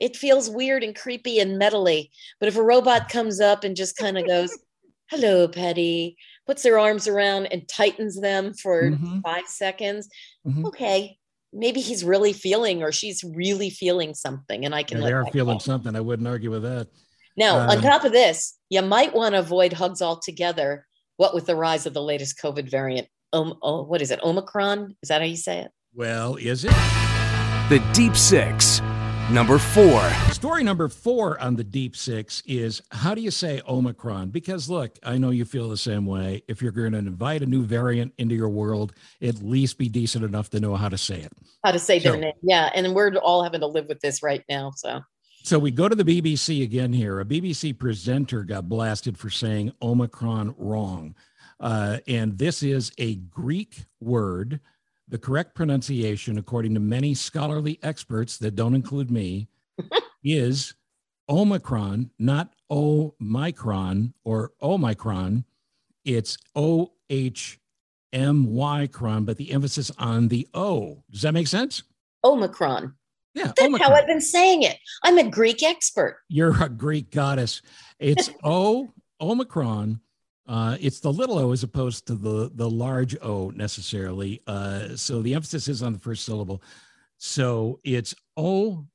it 0.00 0.16
feels 0.16 0.50
weird 0.50 0.82
and 0.82 0.96
creepy 0.96 1.38
and 1.38 1.60
metally. 1.60 2.10
But 2.40 2.48
if 2.48 2.56
a 2.56 2.62
robot 2.64 3.08
comes 3.08 3.40
up 3.40 3.62
and 3.62 3.76
just 3.76 3.96
kind 3.96 4.18
of 4.18 4.26
goes, 4.26 4.50
hello, 5.10 5.46
Petty, 5.46 6.16
puts 6.46 6.62
their 6.64 6.78
arms 6.80 7.06
around 7.06 7.46
and 7.46 7.68
tightens 7.68 8.20
them 8.20 8.52
for 8.54 8.90
Mhm. 8.90 9.22
five 9.22 9.46
seconds, 9.46 10.08
Mhm. 10.46 10.64
okay, 10.66 11.16
maybe 11.52 11.80
he's 11.80 12.02
really 12.02 12.32
feeling 12.32 12.82
or 12.82 12.90
she's 12.90 13.22
really 13.22 13.70
feeling 13.70 14.14
something. 14.14 14.64
And 14.64 14.74
I 14.74 14.82
can 14.82 14.98
Yeah, 14.98 15.04
they 15.06 15.12
are 15.12 15.26
feeling 15.30 15.58
go. 15.58 15.62
something. 15.64 15.94
I 15.94 16.00
wouldn't 16.00 16.26
argue 16.26 16.50
with 16.50 16.62
that. 16.62 16.88
Now, 17.38 17.58
on 17.58 17.78
Uh, 17.78 17.80
top 17.80 18.04
of 18.04 18.10
this, 18.10 18.58
you 18.68 18.82
might 18.82 19.14
want 19.14 19.34
to 19.34 19.38
avoid 19.38 19.72
hugs 19.72 20.02
altogether. 20.02 20.84
What 21.18 21.34
with 21.34 21.46
the 21.46 21.54
rise 21.54 21.86
of 21.86 21.94
the 21.94 22.02
latest 22.02 22.36
COVID 22.42 22.68
variant? 22.68 23.06
Um, 23.32 23.56
oh, 23.62 23.84
what 23.84 24.02
is 24.02 24.10
it? 24.10 24.18
Omicron? 24.24 24.96
Is 25.04 25.08
that 25.08 25.20
how 25.20 25.26
you 25.26 25.36
say 25.36 25.60
it? 25.60 25.70
Well, 25.94 26.34
is 26.34 26.64
it? 26.64 26.74
The 27.68 27.80
Deep 27.92 28.16
Six. 28.16 28.82
Number 29.30 29.58
four. 29.58 30.02
Story 30.32 30.64
number 30.64 30.88
four 30.88 31.40
on 31.40 31.54
the 31.54 31.62
Deep 31.62 31.94
Six 31.94 32.42
is 32.44 32.82
how 32.90 33.14
do 33.14 33.20
you 33.20 33.30
say 33.30 33.60
Omicron? 33.68 34.30
Because 34.30 34.68
look, 34.68 34.98
I 35.04 35.16
know 35.16 35.30
you 35.30 35.44
feel 35.44 35.68
the 35.68 35.76
same 35.76 36.06
way. 36.06 36.42
If 36.48 36.60
you're 36.60 36.72
going 36.72 36.92
to 36.92 36.98
invite 36.98 37.42
a 37.42 37.46
new 37.46 37.62
variant 37.62 38.14
into 38.18 38.34
your 38.34 38.48
world, 38.48 38.94
at 39.22 39.42
least 39.44 39.78
be 39.78 39.88
decent 39.88 40.24
enough 40.24 40.50
to 40.50 40.60
know 40.60 40.74
how 40.74 40.88
to 40.88 40.98
say 40.98 41.20
it. 41.20 41.32
How 41.62 41.70
to 41.70 41.78
say 41.78 42.00
their 42.00 42.16
name? 42.16 42.32
Yeah, 42.42 42.70
and 42.74 42.96
we're 42.96 43.14
all 43.18 43.44
having 43.44 43.60
to 43.60 43.68
live 43.68 43.86
with 43.86 44.00
this 44.00 44.24
right 44.24 44.42
now. 44.48 44.72
So 44.74 45.02
So 45.42 45.58
we 45.58 45.70
go 45.70 45.88
to 45.88 45.94
the 45.94 46.04
BBC 46.04 46.62
again 46.62 46.92
here. 46.92 47.20
A 47.20 47.24
BBC 47.24 47.78
presenter 47.78 48.44
got 48.44 48.68
blasted 48.68 49.16
for 49.16 49.30
saying 49.30 49.72
Omicron 49.80 50.54
wrong. 50.58 51.14
Uh, 51.60 51.98
and 52.06 52.36
this 52.36 52.62
is 52.62 52.92
a 52.98 53.16
Greek 53.16 53.86
word. 54.00 54.60
The 55.08 55.18
correct 55.18 55.54
pronunciation, 55.54 56.38
according 56.38 56.74
to 56.74 56.80
many 56.80 57.14
scholarly 57.14 57.78
experts 57.82 58.36
that 58.38 58.56
don't 58.56 58.74
include 58.74 59.10
me, 59.10 59.48
is 60.24 60.74
Omicron, 61.28 62.10
not 62.18 62.52
Omicron 62.70 64.12
or 64.24 64.52
Omicron. 64.60 65.44
It's 66.04 66.36
O 66.54 66.92
H 67.08 67.58
M 68.12 68.52
Y 68.54 68.86
cron, 68.88 69.24
but 69.24 69.36
the 69.36 69.50
emphasis 69.52 69.90
on 69.98 70.28
the 70.28 70.46
O. 70.52 71.02
Does 71.10 71.22
that 71.22 71.32
make 71.32 71.48
sense? 71.48 71.82
Omicron. 72.24 72.94
Yeah. 73.38 73.44
That's 73.46 73.62
Omicron. 73.62 73.90
how 73.90 73.96
I've 73.96 74.06
been 74.06 74.20
saying 74.20 74.62
it. 74.62 74.76
I'm 75.04 75.18
a 75.18 75.28
Greek 75.28 75.62
expert. 75.62 76.18
You're 76.28 76.62
a 76.62 76.68
Greek 76.68 77.10
goddess. 77.10 77.62
It's 77.98 78.30
O 78.44 78.90
Omicron. 79.20 80.00
Uh, 80.46 80.76
it's 80.80 81.00
the 81.00 81.12
little 81.12 81.38
O 81.38 81.52
as 81.52 81.62
opposed 81.62 82.06
to 82.06 82.14
the 82.14 82.50
the 82.54 82.68
large 82.68 83.16
O 83.22 83.50
necessarily. 83.50 84.42
Uh, 84.46 84.96
so 84.96 85.20
the 85.22 85.34
emphasis 85.34 85.68
is 85.68 85.82
on 85.82 85.92
the 85.92 85.98
first 85.98 86.24
syllable. 86.24 86.62
So 87.18 87.80
it's 87.84 88.14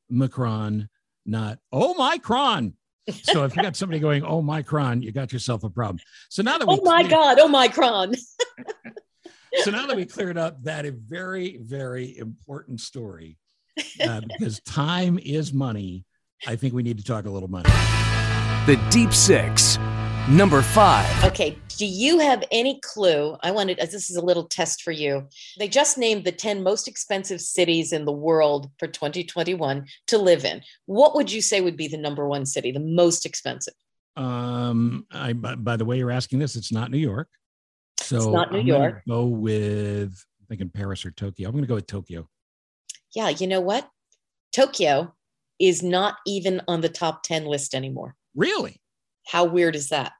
Omicron, 0.09 0.89
not 1.25 1.59
Omicron. 1.71 2.73
So 3.23 3.43
if 3.43 3.55
you 3.55 3.61
got 3.61 3.75
somebody 3.75 3.99
going 4.07 4.23
Omicron, 4.23 5.01
you 5.01 5.11
got 5.11 5.33
yourself 5.33 5.63
a 5.63 5.69
problem. 5.69 5.99
So 6.29 6.41
now 6.41 6.57
that 6.57 6.67
we 6.67 6.75
Oh 6.75 6.81
my 6.83 7.01
cleared- 7.03 7.11
God, 7.11 7.39
Omicron. 7.39 8.15
so 9.63 9.71
now 9.71 9.85
that 9.87 9.95
we 9.95 10.05
cleared 10.05 10.37
up 10.37 10.63
that 10.63 10.85
a 10.85 10.91
very 10.91 11.57
very 11.57 12.17
important 12.17 12.79
story, 12.81 13.37
uh, 14.01 14.21
because 14.21 14.59
time 14.61 15.19
is 15.19 15.53
money. 15.53 16.05
I 16.45 16.55
think 16.55 16.73
we 16.73 16.83
need 16.83 16.97
to 16.97 17.03
talk 17.03 17.25
a 17.25 17.29
little 17.29 17.49
money. 17.49 17.69
The 18.65 18.79
Deep 18.89 19.13
Six. 19.13 19.77
Number 20.29 20.61
five. 20.61 21.23
Okay, 21.25 21.57
do 21.77 21.85
you 21.85 22.19
have 22.19 22.43
any 22.49 22.79
clue? 22.81 23.35
I 23.41 23.51
wanted 23.51 23.77
this 23.77 24.09
is 24.09 24.15
a 24.15 24.23
little 24.23 24.45
test 24.45 24.81
for 24.81 24.91
you. 24.91 25.27
They 25.59 25.67
just 25.67 25.97
named 25.97 26.23
the 26.23 26.31
10 26.31 26.63
most 26.63 26.87
expensive 26.87 27.41
cities 27.41 27.91
in 27.91 28.05
the 28.05 28.13
world 28.13 28.69
for 28.79 28.87
2021 28.87 29.85
to 30.07 30.17
live 30.17 30.45
in. 30.45 30.61
What 30.85 31.13
would 31.15 31.29
you 31.31 31.41
say 31.41 31.59
would 31.59 31.75
be 31.75 31.89
the 31.89 31.97
number 31.97 32.27
one 32.27 32.45
city, 32.45 32.71
the 32.71 32.79
most 32.79 33.25
expensive? 33.25 33.73
Um, 34.15 35.07
I 35.11 35.33
by, 35.33 35.55
by 35.55 35.75
the 35.75 35.85
way 35.85 35.97
you're 35.97 36.11
asking 36.11 36.39
this, 36.39 36.55
it's 36.55 36.71
not 36.71 36.89
New 36.91 36.99
York. 36.99 37.27
So 37.99 38.31
not 38.31 38.51
New 38.51 38.59
I'm 38.59 38.67
York. 38.67 39.01
Go 39.07 39.25
with 39.25 40.25
I'm 40.39 40.45
thinking 40.47 40.69
Paris 40.69 41.05
or 41.05 41.11
Tokyo. 41.11 41.49
I'm 41.49 41.53
going 41.53 41.63
to 41.63 41.67
go 41.67 41.75
with 41.75 41.87
Tokyo. 41.87 42.29
Yeah, 43.15 43.29
you 43.29 43.47
know 43.47 43.61
what? 43.61 43.87
Tokyo 44.53 45.13
is 45.59 45.83
not 45.83 46.17
even 46.25 46.61
on 46.67 46.81
the 46.81 46.89
top 46.89 47.23
10 47.23 47.45
list 47.45 47.73
anymore. 47.73 48.15
Really? 48.35 48.81
How 49.27 49.45
weird 49.45 49.75
is 49.75 49.89
that? 49.89 50.13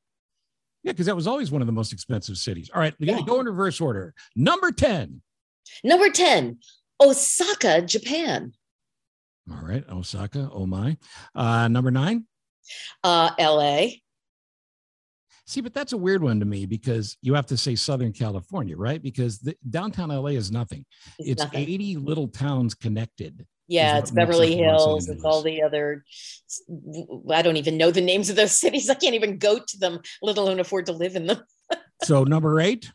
Yeah, 0.84 0.92
because 0.92 1.06
that 1.08 1.16
was 1.16 1.28
always 1.28 1.52
one 1.52 1.62
of 1.62 1.66
the 1.66 1.72
most 1.74 1.94
expensive 1.94 2.38
cities. 2.38 2.70
All 2.74 2.80
right, 2.82 2.94
we 3.00 3.08
got 3.08 3.14
to 3.14 3.20
Yeah. 3.20 3.26
go 3.26 3.40
in 3.40 3.46
reverse 3.46 3.80
order. 3.82 4.14
Number 4.36 4.72
ten. 4.72 5.22
Number 5.84 6.10
10, 6.10 6.60
Osaka, 7.02 7.82
Japan. 7.82 8.54
All 9.50 9.66
right, 9.66 9.84
Osaka. 9.90 10.50
Oh 10.54 10.66
my. 10.66 10.98
Uh, 11.34 11.68
number 11.70 11.90
nine. 11.90 12.26
Uh, 13.04 13.32
LA. 13.40 13.88
See, 15.46 15.62
but 15.62 15.74
that's 15.74 15.92
a 15.94 15.98
weird 15.98 16.24
one 16.24 16.40
to 16.40 16.46
me 16.46 16.66
because 16.66 17.18
you 17.22 17.34
have 17.34 17.48
to 17.48 17.58
say 17.58 17.76
Southern 17.76 18.14
California, 18.14 18.78
right? 18.78 19.02
Because 19.02 19.40
the, 19.40 19.56
downtown 19.70 20.10
LA 20.10 20.28
is 20.30 20.52
nothing. 20.52 20.86
is 21.20 21.30
It's 21.30 21.44
nothing. 21.44 21.68
80 21.68 21.98
little 21.98 22.28
towns 22.30 22.74
connected. 22.74 23.46
Yeah, 23.68 23.98
it's 23.98 24.12
Beverly 24.12 24.56
Hills. 24.56 25.08
It's 25.10 25.24
all 25.24 25.42
the 25.42 25.64
other. 25.64 26.04
I 27.30 27.42
don't 27.42 27.58
even 27.58 27.78
know 27.78 27.92
the 27.92 28.02
names 28.02 28.30
of 28.30 28.36
those 28.36 28.52
cities. 28.64 28.90
I 28.90 28.94
can't 28.94 29.16
even 29.16 29.38
go 29.38 29.58
to 29.60 29.78
them, 29.80 30.00
let 30.22 30.38
alone 30.38 30.60
afford 30.60 30.86
to 30.88 30.94
live 30.94 31.16
in 31.16 31.28
them. 31.28 31.42
So 32.04 32.26
number 32.26 32.60
eight. 32.60 32.92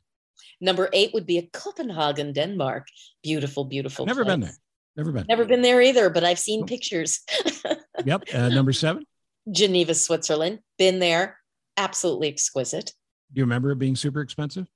Number 0.61 0.91
eight 0.93 1.15
would 1.15 1.25
be 1.25 1.39
a 1.39 1.49
Copenhagen, 1.53 2.35
Denmark. 2.35 2.87
Beautiful, 3.23 3.65
beautiful. 3.65 4.05
Never 4.05 4.23
been 4.25 4.41
there. 4.41 4.53
Never 4.97 5.13
been. 5.13 5.25
Never 5.29 5.47
been 5.47 5.63
there 5.63 5.81
either, 5.81 6.11
but 6.11 6.25
I've 6.25 6.39
seen 6.39 6.61
Nope. 6.61 6.69
pictures. 6.69 7.21
Yep. 8.05 8.25
Uh, 8.35 8.49
number 8.51 8.73
seven. 8.73 9.05
Geneva, 9.51 9.95
Switzerland. 9.95 10.59
Been 10.79 10.99
there. 10.99 11.39
Absolutely 11.79 12.29
exquisite. 12.29 12.93
Do 13.33 13.39
you 13.39 13.45
remember 13.45 13.71
it 13.71 13.79
being 13.79 13.97
super 13.97 14.21
expensive? 14.21 14.69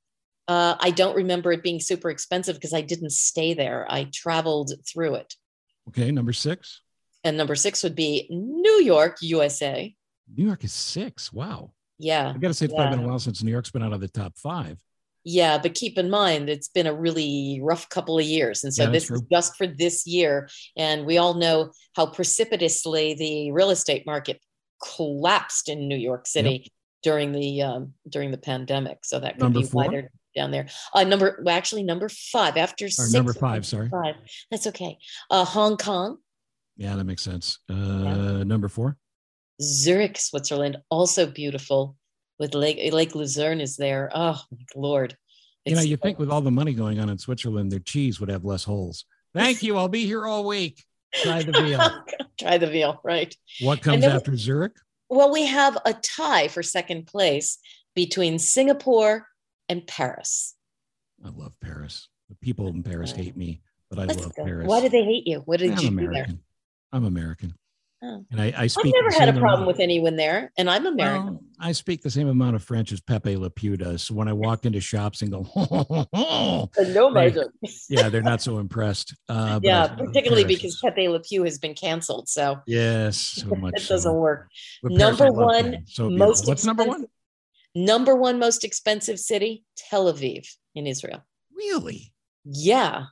Uh, 0.49 0.77
I 0.81 0.91
don't 0.91 1.17
remember 1.17 1.53
it 1.53 1.63
being 1.63 1.81
super 1.81 2.11
expensive 2.11 2.57
because 2.57 2.73
I 2.73 2.81
didn't 2.81 3.11
stay 3.11 3.55
there. 3.55 3.87
I 3.89 4.09
traveled 4.13 4.73
through 4.91 5.17
it. 5.17 5.35
Okay. 5.89 6.11
Number 6.11 6.33
six. 6.33 6.81
And 7.25 7.37
number 7.37 7.55
six 7.55 7.83
would 7.83 7.95
be 7.95 8.27
New 8.31 8.83
York, 8.83 9.19
USA. 9.21 9.95
New 10.35 10.47
York 10.47 10.65
is 10.65 10.73
six. 10.73 11.33
Wow. 11.33 11.73
Yeah. 11.99 12.33
I 12.35 12.39
got 12.39 12.49
to 12.49 12.55
say, 12.55 12.67
it's 12.67 12.75
probably 12.75 12.97
been 12.97 13.05
a 13.05 13.09
while 13.09 13.19
since 13.19 13.43
New 13.43 13.51
York's 13.51 13.71
been 13.71 13.83
out 13.83 13.93
of 13.93 14.01
the 14.01 14.09
top 14.09 14.37
five. 14.37 14.83
Yeah, 15.25 15.59
but 15.59 15.75
keep 15.75 15.99
in 15.99 16.11
mind 16.11 16.49
it's 16.49 16.69
been 16.69 16.89
a 16.89 16.95
really 16.95 17.61
rough 17.63 17.89
couple 17.89 18.19
of 18.19 18.25
years. 18.25 18.65
And 18.65 18.75
so 18.75 18.85
Yeah, 18.85 18.91
this 18.91 19.09
is 19.09 19.23
just 19.31 19.57
for 19.57 19.69
this 19.69 20.05
year. 20.05 20.49
And 20.77 21.07
we 21.07 21.19
all 21.19 21.35
know 21.35 21.71
how 21.95 22.07
precipitously 22.07 23.15
the 23.15 23.53
real 23.53 23.71
estate 23.71 24.05
market 24.05 24.41
collapsed 24.97 25.69
in 25.69 25.87
New 25.87 25.97
York 25.97 26.27
City 26.27 26.73
during 27.03 27.33
the 27.33 27.63
um, 27.63 27.95
during 28.09 28.31
the 28.31 28.39
pandemic. 28.39 29.05
So 29.05 29.21
that 29.21 29.35
could 29.35 29.43
Number 29.43 29.61
be 29.61 29.67
why 29.67 29.89
they're 29.89 30.11
down 30.35 30.51
there. 30.51 30.67
Uh, 30.95 31.05
number 31.05 31.41
well, 31.45 31.57
actually 31.57 31.83
number 31.83 32.09
five 32.09 32.57
after 32.57 32.87
Or 32.87 32.89
six. 32.89 33.13
number 33.13 33.33
five, 33.35 33.67
sorry. 33.67 33.89
Five. 33.89 34.15
That's 34.51 34.67
okay. 34.69 34.99
Uh, 35.31 35.45
Hong 35.45 35.77
Kong, 35.77 36.19
Yeah, 36.77 36.97
that 36.97 37.05
makes 37.05 37.23
sense. 37.23 37.59
Uh, 37.69 38.45
Number 38.45 38.69
four. 38.69 38.97
Zurich, 39.61 40.19
Switzerland, 40.19 40.79
also 40.91 41.27
beautiful. 41.27 41.97
With 42.39 42.55
Lake 42.55 42.93
Lake 42.93 43.15
Luzerne 43.15 43.61
is 43.61 43.77
there. 43.77 44.11
Oh 44.15 44.41
my 44.51 44.59
lord. 44.75 45.17
you 45.65 45.75
know, 45.75 45.81
It's- 45.81 45.87
you 45.91 45.97
think 45.97 46.19
with 46.19 46.31
all 46.31 46.41
the 46.41 46.51
money 46.51 46.73
going 46.73 46.99
on 46.99 47.09
in 47.11 47.19
Switzerland, 47.19 47.71
their 47.71 47.79
cheese 47.79 48.19
would 48.19 48.31
have 48.31 48.45
less 48.45 48.65
holes. 48.65 49.05
Thank 49.35 49.63
you. 49.63 49.77
I'll 49.77 49.89
be 49.89 50.07
here 50.07 50.27
all 50.27 50.45
week. 50.45 50.83
Try 51.15 51.43
the 51.43 51.53
veal. 51.53 52.05
Try 52.41 52.59
the 52.59 52.67
veal, 52.67 53.01
right? 53.05 53.33
What 53.61 53.81
comes 53.83 54.03
after 54.05 54.37
Zurich? 54.37 54.73
Well, 55.13 55.31
we 55.31 55.45
have 55.45 55.77
a 55.85 55.93
tie 55.93 56.49
for 56.49 56.63
second 56.63 57.07
place 57.07 57.59
between 57.95 58.39
Singapore 58.39 59.29
and 59.69 59.87
Paris. 59.87 60.55
I 61.23 61.29
love 61.29 61.53
Paris. 61.61 62.09
The 62.31 62.37
people 62.37 62.69
in 62.69 62.83
Paris 62.83 63.13
hate 63.13 63.37
me, 63.37 63.61
but 63.91 63.99
I 63.99 64.07
Let's 64.07 64.23
love 64.23 64.35
go. 64.35 64.47
Paris. 64.47 64.67
Why 64.67 64.81
do 64.81 64.89
they 64.89 65.05
hate 65.05 65.27
you? 65.27 65.41
What 65.41 65.61
did 65.61 65.73
I'm 65.73 65.85
you 65.85 65.91
do 65.91 65.97
there? 65.97 66.09
American. 66.09 66.41
I'm 66.95 67.05
American. 67.05 67.55
Oh. 68.05 68.25
And 68.33 68.43
I, 68.43 68.47
I 68.47 68.65
I've 68.65 68.77
never 68.85 69.13
had 69.13 69.29
a 69.29 69.33
problem 69.33 69.63
amount- 69.63 69.67
with 69.69 69.81
anyone 69.81 70.17
there, 70.17 70.53
and 70.59 70.69
I'm 70.69 70.87
American. 70.87 71.35
Well, 71.35 71.43
I 71.61 71.71
speak 71.71 72.03
the 72.03 72.11
same 72.11 72.27
amount 72.27 72.57
of 72.57 72.65
French 72.65 72.91
as 72.91 73.01
Pepe 73.01 73.37
Le 73.37 73.49
Pew 73.49 73.77
does. 73.77 74.03
So 74.03 74.15
when 74.15 74.27
I 74.27 74.33
walk 74.33 74.67
into 74.67 74.81
shops 74.81 75.23
and 75.23 75.31
go, 75.31 75.47
no, 76.13 76.69
yeah, 77.89 78.09
they're 78.09 78.21
not 78.23 78.43
so 78.43 78.59
impressed. 78.59 79.15
Uh, 79.29 79.61
yeah, 79.63 79.87
particularly 79.87 80.45
because 80.45 80.81
Pepe 80.81 81.09
Le 81.09 81.21
Pew 81.21 81.45
has 81.45 81.59
been 81.59 81.75
canceled, 81.75 82.29
so 82.29 82.59
yes, 82.67 83.19
so 83.19 83.47
much. 83.55 83.75
it 83.77 83.89
doesn't 83.89 84.01
so. 84.01 84.13
work. 84.13 84.49
But 84.83 84.93
Number 84.93 85.31
love 85.31 85.37
one 85.37 85.85
So 85.87 86.11
most 86.11 86.49
What's 86.49 86.65
number 86.65 86.85
one? 86.85 87.07
Number 87.77 88.17
one 88.17 88.41
most 88.41 88.65
expensive 88.65 89.19
city, 89.21 89.65
Tel 89.77 90.13
Aviv 90.13 90.47
in 90.75 90.89
Israel. 90.89 91.25
Really? 91.57 92.13
Yeah, 92.45 93.05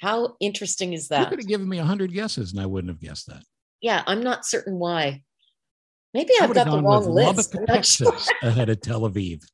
how 0.00 0.36
interesting 0.38 0.92
is 0.92 1.08
that? 1.08 1.20
You 1.20 1.26
could 1.28 1.38
have 1.38 1.48
given 1.48 1.68
me 1.68 1.78
a 1.78 1.84
hundred 1.84 2.12
guesses, 2.12 2.52
and 2.52 2.60
I 2.60 2.66
wouldn't 2.66 2.90
have 2.90 3.00
guessed 3.00 3.26
that. 3.28 3.42
Yeah, 3.84 4.02
I'm 4.06 4.22
not 4.22 4.46
certain 4.46 4.78
why. 4.78 5.22
Maybe 6.14 6.32
I've 6.40 6.54
got 6.54 6.70
the 6.70 6.80
wrong 6.80 7.04
list. 7.06 7.54
Lubbock, 7.54 7.84
sure. 7.84 8.16
Ahead 8.42 8.70
of 8.70 8.80
Tel 8.80 9.02
Aviv. 9.02 9.44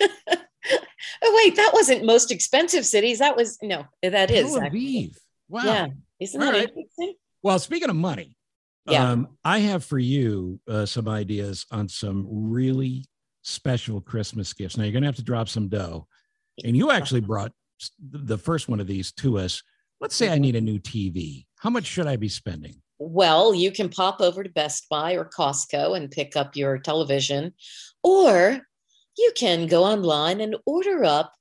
oh 0.00 1.42
wait, 1.44 1.56
that 1.56 1.72
wasn't 1.74 2.06
most 2.06 2.32
expensive 2.32 2.86
cities. 2.86 3.18
That 3.18 3.36
was 3.36 3.58
no, 3.62 3.84
that 4.02 4.30
is 4.30 4.46
Tel 4.54 4.62
actually. 4.62 5.10
Aviv. 5.10 5.16
Wow. 5.50 5.62
Yeah, 5.64 5.86
isn't 6.20 6.40
All 6.42 6.52
that 6.52 6.58
right. 6.58 6.68
interesting? 6.68 7.16
Well, 7.42 7.58
speaking 7.58 7.90
of 7.90 7.96
money, 7.96 8.34
Yeah. 8.88 9.10
um, 9.10 9.36
I 9.44 9.58
have 9.58 9.84
for 9.84 9.98
you 9.98 10.58
uh, 10.66 10.86
some 10.86 11.06
ideas 11.06 11.66
on 11.70 11.86
some 11.90 12.26
really 12.30 13.04
special 13.42 14.00
Christmas 14.00 14.54
gifts. 14.54 14.78
Now 14.78 14.84
you're 14.84 14.92
going 14.92 15.02
to 15.02 15.08
have 15.08 15.16
to 15.16 15.22
drop 15.22 15.50
some 15.50 15.68
dough, 15.68 16.06
and 16.64 16.74
you 16.74 16.92
actually 16.92 17.20
brought 17.32 17.52
the 18.00 18.38
first 18.38 18.70
one 18.70 18.80
of 18.80 18.86
these 18.86 19.12
to 19.16 19.38
us. 19.38 19.62
Let's 20.00 20.16
say 20.16 20.30
I 20.30 20.38
need 20.38 20.56
a 20.56 20.62
new 20.62 20.78
TV. 20.78 21.44
How 21.58 21.68
much 21.68 21.84
should 21.84 22.06
I 22.06 22.16
be 22.16 22.30
spending? 22.30 22.80
Well, 22.98 23.54
you 23.54 23.72
can 23.72 23.88
pop 23.90 24.20
over 24.20 24.42
to 24.42 24.48
Best 24.48 24.88
Buy 24.88 25.12
or 25.12 25.24
Costco 25.24 25.96
and 25.96 26.10
pick 26.10 26.36
up 26.36 26.56
your 26.56 26.78
television, 26.78 27.52
or 28.02 28.60
you 29.18 29.32
can 29.36 29.66
go 29.66 29.84
online 29.84 30.40
and 30.40 30.56
order 30.64 31.04
up. 31.04 31.32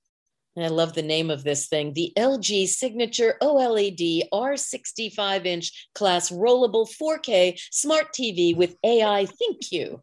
And 0.56 0.66
I 0.66 0.70
love 0.70 0.94
the 0.94 1.02
name 1.02 1.30
of 1.30 1.44
this 1.44 1.68
thing 1.68 1.94
the 1.94 2.14
LG 2.18 2.68
Signature 2.68 3.36
OLED 3.42 4.30
R65 4.34 5.46
inch 5.46 5.90
class 5.94 6.30
rollable 6.30 6.88
4K 6.90 7.60
smart 7.72 8.14
TV 8.14 8.56
with 8.56 8.76
AI 8.84 9.26
ThinQ. 9.26 10.02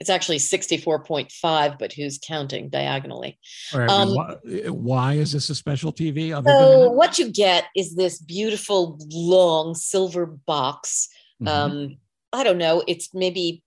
It's 0.00 0.10
actually 0.10 0.38
64.5, 0.38 1.78
but 1.78 1.92
who's 1.92 2.18
counting 2.18 2.68
diagonally? 2.68 3.38
All 3.72 3.80
right, 3.80 3.90
Um, 3.90 4.14
why, 4.14 4.36
why 4.70 5.12
is 5.14 5.32
this 5.32 5.50
a 5.50 5.54
special 5.54 5.92
TV? 5.92 6.30
So, 6.30 6.90
what 6.90 7.18
you 7.18 7.30
get 7.30 7.66
is 7.76 7.94
this 7.94 8.18
beautiful 8.18 8.98
long 9.10 9.74
silver 9.74 10.26
box 10.26 11.08
Mhm. 11.42 11.48
um 11.48 11.96
i 12.32 12.44
don't 12.44 12.58
know 12.58 12.82
it's 12.86 13.12
maybe 13.12 13.62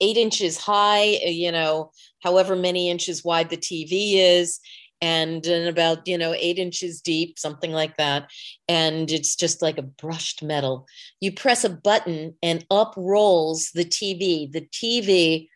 eight 0.00 0.16
inches 0.18 0.58
high 0.58 1.18
uh, 1.26 1.30
you 1.30 1.50
know 1.50 1.90
however 2.22 2.54
many 2.54 2.90
inches 2.90 3.24
wide 3.24 3.48
the 3.50 3.56
tv 3.56 4.14
is 4.14 4.60
and, 5.02 5.44
and 5.44 5.68
about 5.68 6.06
you 6.06 6.16
know 6.16 6.32
eight 6.32 6.58
inches 6.58 7.02
deep 7.02 7.38
something 7.38 7.72
like 7.72 7.98
that. 7.98 8.30
And 8.68 9.10
it's 9.10 9.36
just 9.36 9.60
like 9.60 9.76
a 9.76 9.82
brushed 9.82 10.42
metal. 10.42 10.86
You 11.20 11.32
press 11.32 11.64
a 11.64 11.70
button 11.70 12.34
and 12.42 12.64
up 12.70 12.94
rolls 12.96 13.70
the 13.74 13.84
tv 13.84 14.50
the 14.50 14.66
tv 14.72 15.48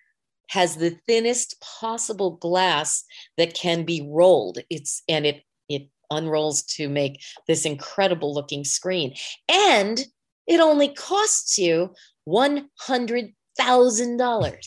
has 0.50 0.76
the 0.76 0.96
thinnest 1.06 1.60
possible 1.60 2.32
glass 2.32 3.04
that 3.38 3.54
can 3.54 3.84
be 3.84 4.06
rolled. 4.06 4.58
It's 4.68 5.02
and 5.08 5.24
it 5.24 5.42
it 5.68 5.88
unrolls 6.10 6.62
to 6.62 6.88
make 6.88 7.22
this 7.46 7.64
incredible 7.64 8.34
looking 8.34 8.64
screen. 8.64 9.14
And 9.48 10.04
it 10.46 10.60
only 10.60 10.88
costs 10.88 11.58
you 11.58 11.94
$100,000. 12.28 14.66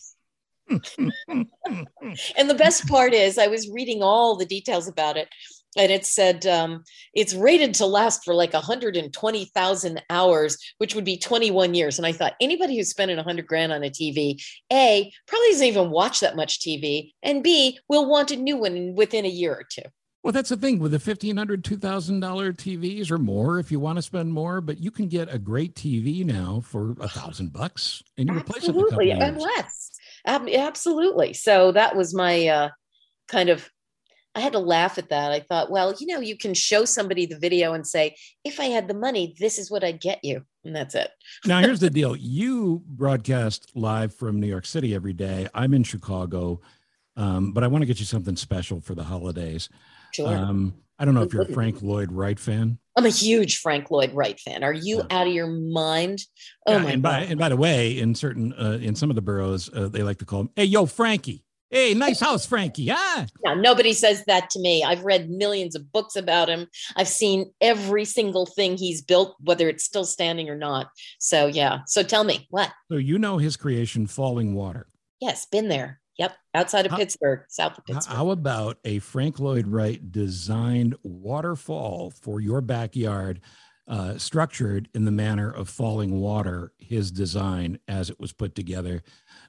And 0.70 2.50
the 2.50 2.56
best 2.56 2.88
part 2.88 3.14
is, 3.14 3.38
I 3.38 3.48
was 3.48 3.70
reading 3.70 4.02
all 4.02 4.36
the 4.36 4.46
details 4.46 4.88
about 4.88 5.18
it, 5.18 5.28
and 5.78 5.92
it 5.92 6.06
said 6.06 6.46
um, 6.46 6.84
it's 7.14 7.34
rated 7.34 7.74
to 7.76 7.86
last 7.86 8.24
for 8.24 8.34
like 8.34 8.54
120,000 8.54 10.04
hours, 10.10 10.58
which 10.78 10.96
would 10.96 11.06
be 11.06 11.18
21 11.18 11.74
years. 11.74 11.98
And 11.98 12.06
I 12.06 12.12
thought 12.12 12.34
anybody 12.42 12.78
who's 12.78 12.90
spending 12.90 13.18
100 13.18 13.46
grand 13.46 13.72
on 13.72 13.84
a 13.84 13.90
TV, 13.90 14.42
A, 14.72 15.12
probably 15.28 15.50
doesn't 15.52 15.68
even 15.68 15.92
watch 15.92 16.20
that 16.22 16.36
much 16.36 16.60
TV, 16.60 17.12
and 17.24 17.44
B, 17.44 17.80
will 17.88 18.10
want 18.10 18.32
a 18.32 18.36
new 18.36 18.58
one 18.58 18.96
within 18.96 19.26
a 19.26 19.30
year 19.30 19.54
or 19.54 19.66
two. 19.70 19.88
Well, 20.22 20.34
that's 20.34 20.50
the 20.50 20.58
thing 20.58 20.80
with 20.80 20.92
the 20.92 20.98
$1,500, 20.98 21.62
$2,000 21.62 22.20
TVs 22.20 23.10
or 23.10 23.18
more 23.18 23.58
if 23.58 23.72
you 23.72 23.80
want 23.80 23.98
to 23.98 24.02
spend 24.02 24.34
more, 24.34 24.60
but 24.60 24.78
you 24.78 24.92
can 24.92 25.08
get 25.08 25.34
a 25.34 25.40
great 25.40 25.76
TV 25.76 26.26
now 26.26 26.62
for 26.64 26.92
a 27.00 27.08
thousand 27.08 27.54
bucks 27.54 28.04
and 28.18 28.28
you 28.28 28.36
replace 28.36 28.64
it 28.64 28.72
in 28.72 28.76
a 28.76 28.84
couple 28.90 29.02
Absolutely, 29.02 29.12
and 29.12 29.38
less. 29.38 29.92
Ab- 30.26 30.50
absolutely. 30.50 31.34
So 31.34 31.72
that 31.72 31.96
was 31.96 32.14
my 32.14 32.48
uh, 32.48 32.70
kind 33.28 33.50
of. 33.50 33.70
I 34.36 34.42
had 34.42 34.54
to 34.54 34.60
laugh 34.60 35.00
at 35.00 35.10
that. 35.10 35.32
I 35.32 35.40
thought, 35.40 35.72
well, 35.72 35.94
you 36.00 36.06
know, 36.06 36.20
you 36.20 36.38
can 36.38 36.54
show 36.54 36.86
somebody 36.86 37.26
the 37.26 37.40
video 37.40 37.74
and 37.74 37.86
say, 37.86 38.16
if 38.44 38.60
I 38.60 38.66
had 38.66 38.88
the 38.88 38.94
money, 38.94 39.36
this 39.40 39.58
is 39.58 39.72
what 39.72 39.84
I'd 39.84 40.00
get 40.00 40.20
you, 40.24 40.46
and 40.64 40.76
that's 40.76 40.94
it. 40.94 41.10
now, 41.46 41.60
here's 41.62 41.80
the 41.80 41.90
deal 41.90 42.16
you 42.16 42.84
broadcast 42.86 43.72
live 43.76 44.14
from 44.14 44.40
New 44.40 44.48
York 44.48 44.66
City 44.66 44.94
every 44.94 45.14
day. 45.14 45.48
I'm 45.54 45.74
in 45.74 45.84
Chicago, 45.84 46.62
um, 47.18 47.54
but 47.54 47.64
I 47.64 47.68
want 47.68 47.82
to 47.82 47.86
get 47.88 48.00
you 48.00 48.06
something 48.06 48.36
special 48.36 48.80
for 48.80 48.94
the 48.94 49.04
holidays. 49.04 49.68
Sure. 50.14 50.28
Um, 50.28 50.76
I 51.00 51.06
don't 51.06 51.16
know 51.16 51.24
if 51.24 51.34
you're 51.34 51.44
a? 51.44 51.54
Frank 51.54 51.82
Lloyd 51.82 52.12
Wright 52.12 52.40
fan. 52.40 52.78
I'm 53.00 53.06
a 53.06 53.10
huge 53.10 53.60
Frank 53.60 53.90
Lloyd 53.92 54.12
Wright 54.14 54.38
fan. 54.38 54.62
Are 54.62 54.74
you 54.74 54.98
Yeah. 54.98 55.04
out 55.22 55.26
of 55.28 55.32
your 55.32 55.48
mind? 55.48 56.20
Oh 56.68 56.74
Yeah, 56.74 56.80
my 56.80 56.92
and 56.92 57.02
by 57.02 57.20
god! 57.22 57.30
and 57.32 57.40
by 57.40 57.48
the 57.48 57.56
way, 57.56 57.98
in 57.98 58.14
certain 58.14 58.52
uh, 58.54 58.78
in 58.82 58.94
some 58.94 59.10
of 59.10 59.16
the 59.16 59.22
boroughs, 59.22 59.70
uh, 59.74 59.88
they 59.88 60.04
like 60.04 60.18
to 60.18 60.26
call 60.26 60.42
him, 60.42 60.50
"Hey, 60.58 60.66
yo, 60.66 60.86
Frankie. 60.86 61.46
Hey, 61.70 61.94
nice 61.94 62.20
house, 62.20 62.46
Frankie. 62.46 62.90
Ah, 62.92 63.26
No, 63.46 63.54
nobody 63.54 63.94
says 63.94 64.26
that 64.26 64.50
to 64.50 64.60
me. 64.60 64.84
I've 64.84 65.06
read 65.06 65.30
millions 65.30 65.76
of 65.76 65.92
books 65.94 66.16
about 66.18 66.50
him. 66.50 66.68
I've 66.98 67.08
seen 67.08 67.54
every 67.62 68.04
single 68.06 68.46
thing 68.48 68.76
he's 68.76 69.02
built, 69.02 69.36
whether 69.40 69.70
it's 69.70 69.86
still 69.86 70.04
standing 70.04 70.50
or 70.50 70.58
not. 70.58 70.90
So 71.20 71.46
yeah. 71.46 71.80
So 71.88 72.04
tell 72.04 72.26
me 72.26 72.48
what? 72.50 72.72
so 72.92 72.98
you 72.98 73.18
know 73.18 73.38
his 73.38 73.56
creation, 73.56 74.08
Fallingwater. 74.08 74.86
Yes, 75.22 75.46
been 75.46 75.70
there. 75.70 76.02
Yep, 76.20 76.38
outside 76.54 76.86
of 76.86 76.92
How- 76.92 76.98
Pittsburgh, 76.98 77.42
south 77.48 77.78
of 77.78 77.86
Pittsburgh. 77.86 78.16
How 78.16 78.30
about 78.30 78.78
a 78.86 79.00
Frank 79.00 79.40
Lloyd 79.40 79.66
Wright 79.68 80.12
designed 80.12 80.96
waterfall 81.02 82.12
for 82.12 82.42
your 82.42 82.62
backyard, 82.62 83.40
uh, 83.88 84.18
structured 84.18 84.90
in 84.94 85.06
the 85.06 85.12
manner 85.12 85.50
of 85.50 85.70
falling 85.70 86.20
water? 86.20 86.74
His 86.78 87.10
design 87.12 87.80
as 87.88 88.10
it 88.10 88.20
was 88.20 88.34
put 88.34 88.54
together. 88.54 89.02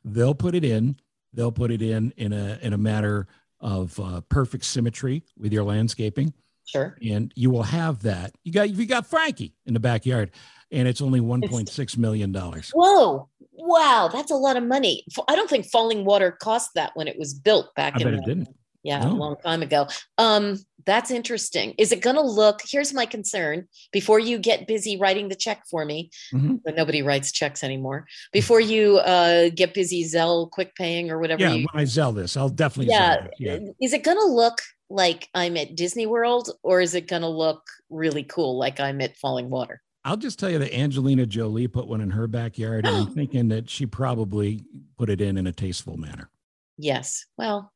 They'll 0.04 0.34
put 0.34 0.54
it 0.54 0.64
in. 0.64 0.96
They'll 1.32 1.52
put 1.52 1.70
it 1.72 1.82
in 1.82 2.12
in 2.16 2.32
a 2.32 2.58
in 2.62 2.72
a 2.72 2.78
matter 2.78 3.26
of 3.60 3.98
uh, 4.00 4.20
perfect 4.28 4.64
symmetry 4.64 5.22
with 5.36 5.52
your 5.52 5.64
landscaping, 5.64 6.32
Sure. 6.66 6.96
and 7.02 7.32
you 7.36 7.50
will 7.50 7.62
have 7.64 8.02
that. 8.02 8.34
You 8.44 8.52
got 8.52 8.70
you 8.70 8.86
got 8.86 9.06
Frankie 9.06 9.54
in 9.66 9.74
the 9.74 9.80
backyard, 9.80 10.30
and 10.70 10.86
it's 10.86 11.00
only 11.00 11.20
one 11.20 11.40
point 11.42 11.68
six 11.68 11.96
million 11.96 12.30
dollars. 12.32 12.70
Whoa. 12.74 13.28
Wow, 13.62 14.08
that's 14.12 14.30
a 14.30 14.36
lot 14.36 14.56
of 14.56 14.64
money. 14.64 15.04
I 15.28 15.36
don't 15.36 15.48
think 15.50 15.66
Fallingwater 15.70 16.38
cost 16.38 16.70
that 16.74 16.92
when 16.94 17.08
it 17.08 17.18
was 17.18 17.34
built 17.34 17.74
back 17.74 17.94
I 17.96 18.00
in 18.00 18.04
bet 18.04 18.14
it 18.14 18.24
didn't. 18.24 18.48
yeah, 18.82 19.00
No. 19.00 19.12
a 19.12 19.14
long 19.14 19.36
time 19.44 19.62
ago. 19.62 19.86
Um, 20.18 20.58
that's 20.86 21.10
interesting. 21.10 21.74
Is 21.76 21.92
it 21.92 22.00
going 22.00 22.16
to 22.16 22.22
look? 22.22 22.60
Here's 22.66 22.94
my 22.94 23.04
concern. 23.04 23.68
Before 23.92 24.18
you 24.18 24.38
get 24.38 24.66
busy 24.66 24.96
writing 24.96 25.28
the 25.28 25.34
check 25.34 25.62
for 25.70 25.84
me, 25.84 26.10
Mhm. 26.32 26.60
but 26.64 26.74
nobody 26.74 27.02
writes 27.02 27.32
checks 27.32 27.62
anymore. 27.62 28.06
Before 28.32 28.60
you 28.60 28.96
uh, 28.98 29.50
get 29.54 29.74
busy 29.74 30.04
Zelle 30.04 30.50
quick 30.50 30.74
paying 30.76 31.10
or 31.10 31.18
whatever. 31.18 31.42
Yeah, 31.42 31.52
you, 31.52 31.66
when 31.72 31.82
I 31.82 31.84
sell 31.84 32.12
this, 32.12 32.34
I'll 32.36 32.48
definitely 32.48 32.92
yeah. 32.92 33.26
Yeah. 33.38 33.58
Is 33.82 33.92
it 33.92 34.02
going 34.04 34.16
to 34.16 34.24
look 34.24 34.62
like 34.88 35.28
I'm 35.34 35.56
at 35.58 35.76
Disney 35.76 36.06
World, 36.06 36.50
or 36.62 36.80
is 36.80 36.94
it 36.94 37.06
going 37.06 37.22
to 37.22 37.28
look 37.28 37.62
really 37.90 38.24
cool, 38.24 38.56
like 38.58 38.80
I'm 38.80 39.00
at 39.02 39.16
Fallingwater? 39.18 39.76
I'll 40.04 40.16
just 40.16 40.38
tell 40.38 40.50
you 40.50 40.58
that 40.58 40.74
Angelina 40.74 41.26
Jolie 41.26 41.68
put 41.68 41.86
one 41.86 42.00
in 42.00 42.10
her 42.10 42.26
backyard, 42.26 42.86
and 42.86 42.96
I'm 42.96 43.06
thinking 43.14 43.48
that 43.48 43.68
she 43.68 43.86
probably 43.86 44.64
put 44.96 45.10
it 45.10 45.20
in 45.20 45.36
in 45.36 45.46
a 45.46 45.52
tasteful 45.52 45.96
manner. 45.96 46.30
Yes. 46.78 47.26
Well, 47.36 47.72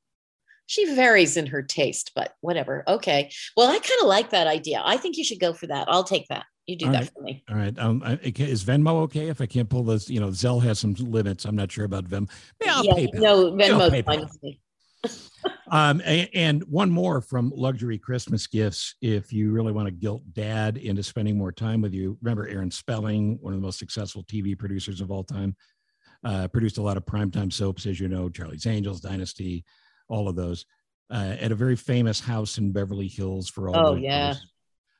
she 0.67 0.95
varies 0.95 1.37
in 1.37 1.47
her 1.47 1.63
taste, 1.63 2.13
but 2.15 2.35
whatever. 2.41 2.85
Okay. 2.89 3.31
Well, 3.57 3.69
I 3.69 3.79
kind 3.79 4.01
of 4.01 4.09
like 4.09 4.31
that 4.31 4.47
idea. 4.47 4.83
I 4.85 4.97
think 4.97 5.17
you 5.17 5.25
should 5.25 5.41
go 5.41 5.53
for 5.53 5.67
that. 5.67 5.89
I'll 5.89 6.05
take 6.05 6.27
that. 6.29 6.47
You 6.67 6.77
do 6.79 6.87
All 6.87 6.93
that 6.93 7.01
right. 7.01 7.11
for 7.15 7.23
me. 7.23 7.45
All 7.51 7.57
right. 7.57 7.79
Um, 7.79 8.03
I, 8.03 8.19
is 8.23 8.65
Venmo 8.65 9.03
okay 9.03 9.29
if 9.29 9.43
I 9.43 9.47
can't 9.47 9.69
pull 9.69 9.85
this, 9.85 10.09
You 10.09 10.21
know, 10.21 10.29
Zelle 10.29 10.63
has 10.63 10.79
some 10.79 10.95
limits. 10.95 11.45
I'm 11.45 11.57
not 11.57 11.71
sure 11.71 11.85
about 11.85 12.05
Venmo. 12.05 12.31
Yeah, 12.65 12.77
I'll 12.77 12.85
yeah, 12.87 12.93
PayPal. 12.95 13.15
no, 13.15 13.57
I'll 13.59 14.31
Venmo's 15.05 15.31
PayPal. 15.45 15.71
fine 15.71 15.97
with 15.97 16.07
me. 16.07 16.21
Um, 16.21 16.29
and 16.35 16.63
one 16.65 16.91
more 16.91 17.21
from 17.21 17.53
luxury 17.55 17.99
Christmas 17.99 18.47
gifts. 18.47 18.95
If 19.01 19.33
you 19.33 19.51
really 19.51 19.73
want 19.73 19.87
to 19.87 19.93
guilt 19.93 20.23
dad 20.33 20.77
into 20.77 21.03
spending 21.03 21.37
more 21.39 21.53
time 21.53 21.81
with 21.81 21.95
you, 21.95 22.19
remember 22.23 22.49
Aaron 22.49 22.71
Spelling, 22.71 23.39
one 23.41 23.53
of 23.53 23.61
the 23.61 23.65
most 23.65 23.79
successful 23.79 24.25
TV 24.25 24.59
producers 24.59 25.01
of 25.01 25.11
all 25.11 25.25
time, 25.25 25.57
uh, 26.25 26.49
produced 26.49 26.79
a 26.79 26.83
lot 26.83 26.97
of 26.97 27.05
primetime 27.05 27.53
soaps, 27.53 27.87
as 27.87 28.01
you 28.01 28.09
know, 28.09 28.29
Charlie's 28.29 28.67
Angels, 28.67 29.01
Dynasty, 29.01 29.65
all 30.09 30.29
of 30.29 30.37
those. 30.37 30.65
Uh, 31.11 31.37
at 31.39 31.53
a 31.53 31.55
very 31.55 31.77
famous 31.77 32.19
house 32.19 32.57
in 32.57 32.73
Beverly 32.73 33.09
Hills 33.09 33.49
for 33.49 33.69
all. 33.69 33.77
Oh, 33.77 33.95
yeah. 33.95 34.29
years. 34.29 34.47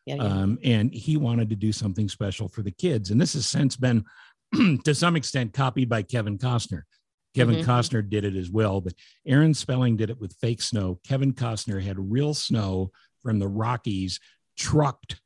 Yeah, 0.07 0.17
yeah. 0.17 0.23
Um, 0.23 0.59
and 0.63 0.93
he 0.93 1.17
wanted 1.17 1.49
to 1.49 1.57
do 1.57 1.73
something 1.73 2.09
special 2.11 2.49
for 2.49 2.63
the 2.63 2.71
kids. 2.71 3.11
And 3.11 3.21
this 3.21 3.33
has 3.33 3.47
since 3.47 3.77
been, 3.77 4.05
to 4.85 4.95
some 4.95 5.17
extent, 5.17 5.55
copied 5.55 5.89
by 5.89 6.03
Kevin 6.03 6.37
Costner. 6.37 6.83
Kevin 7.35 7.57
Mhm. 7.57 7.65
Costner 7.65 8.09
did 8.09 8.25
it 8.25 8.37
as 8.37 8.51
well, 8.51 8.81
but 8.81 8.95
Aaron 9.27 9.55
Spelling 9.55 9.97
did 9.97 10.11
it 10.11 10.21
with 10.21 10.37
fake 10.41 10.63
snow. 10.63 11.01
Kevin 11.05 11.33
Costner 11.33 11.83
had 11.83 11.99
real 11.99 12.33
snow 12.35 12.93
from 13.23 13.39
the 13.39 13.49
Rockies 13.49 14.21
trucked 14.57 15.21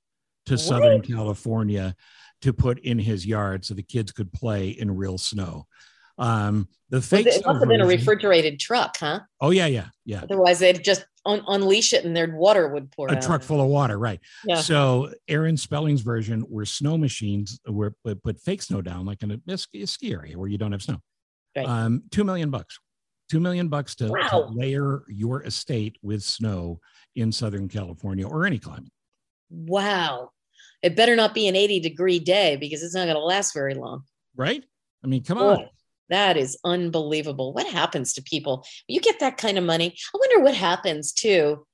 to 0.47 0.57
Southern 0.57 1.03
California 1.03 1.95
to 2.41 2.53
put 2.53 2.79
in 2.79 2.99
his 2.99 3.27
yard 3.27 3.65
so 3.65 3.75
the 3.75 3.83
kids 3.83 4.13
could 4.13 4.33
play 4.33 4.71
in 4.71 4.91
real 4.97 5.19
snow. 5.19 5.67
Um, 6.17 6.69
the 6.89 7.01
fake 7.03 7.27
it, 7.27 7.35
it 7.35 7.43
snow 7.43 7.53
must 7.53 7.61
have 7.63 7.69
been 7.69 7.81
a 7.81 7.87
refrigerated 7.87 8.59
truck, 8.59 8.97
huh? 8.99 9.21
Oh 9.41 9.51
yeah, 9.51 9.67
yeah, 9.67 9.89
yeah. 10.05 10.23
Otherwise, 10.23 10.59
they'd 10.59 10.83
just 10.83 11.05
un- 11.27 11.45
unleash 11.47 11.93
it 11.93 12.05
and 12.05 12.17
their 12.17 12.35
water 12.35 12.69
would 12.69 12.91
pour 12.91 13.09
A 13.09 13.13
out. 13.17 13.23
truck 13.23 13.43
full 13.43 13.61
of 13.61 13.69
water, 13.69 13.99
right? 13.99 14.19
Yeah. 14.45 14.57
So 14.61 15.13
Aaron 15.29 15.57
Spelling's 15.57 16.01
version 16.01 16.45
were 16.49 16.65
snow 16.65 16.97
machines 16.99 17.61
where 17.67 17.93
put, 18.05 18.23
put 18.23 18.41
fake 18.41 18.63
snow 18.63 18.81
down, 18.83 19.05
like 19.07 19.23
in 19.23 19.31
a 19.33 19.41
a 19.53 19.59
ski 19.87 20.13
area 20.13 20.37
where 20.39 20.49
you 20.49 20.59
don't 20.59 20.73
have 20.73 20.83
snow. 20.83 21.01
Right. 21.59 21.69
Um, 21.69 22.05
two 22.11 22.25
million 22.25 22.51
bucks. 22.51 22.79
Two 23.31 23.41
million 23.41 23.69
bucks 23.69 23.95
to, 23.97 24.09
to 24.31 24.39
layer 24.51 25.05
your 25.09 25.43
estate 25.43 25.99
with 26.03 26.23
snow 26.23 26.81
in 27.15 27.31
Southern 27.31 27.69
California 27.69 28.27
or 28.27 28.47
any 28.47 28.59
climate. 28.59 28.91
Wow. 29.51 30.31
It 30.83 30.97
better 30.97 31.17
not 31.17 31.35
be 31.35 31.49
an 31.49 31.57
80 31.57 31.81
degree 31.81 32.21
day 32.21 32.57
because 32.57 32.83
it's 32.83 32.95
not 32.95 33.05
going 33.05 33.17
to 33.17 33.23
last 33.23 33.53
very 33.53 33.75
long. 33.75 34.05
Right? 34.37 34.65
I 35.05 35.09
mean, 35.09 35.25
come 35.25 35.39
on. 35.39 35.67
That 36.09 36.37
is 36.37 36.59
unbelievable. 36.65 37.53
What 37.53 37.67
happens 37.67 38.15
to 38.15 38.23
people? 38.23 38.65
You 38.87 39.01
get 39.01 39.21
that 39.21 39.37
kind 39.37 39.59
of 39.59 39.65
money. 39.65 39.95
I 40.15 40.19
wonder 40.19 40.43
what 40.43 40.55
happens 40.55 41.13
too. 41.13 41.67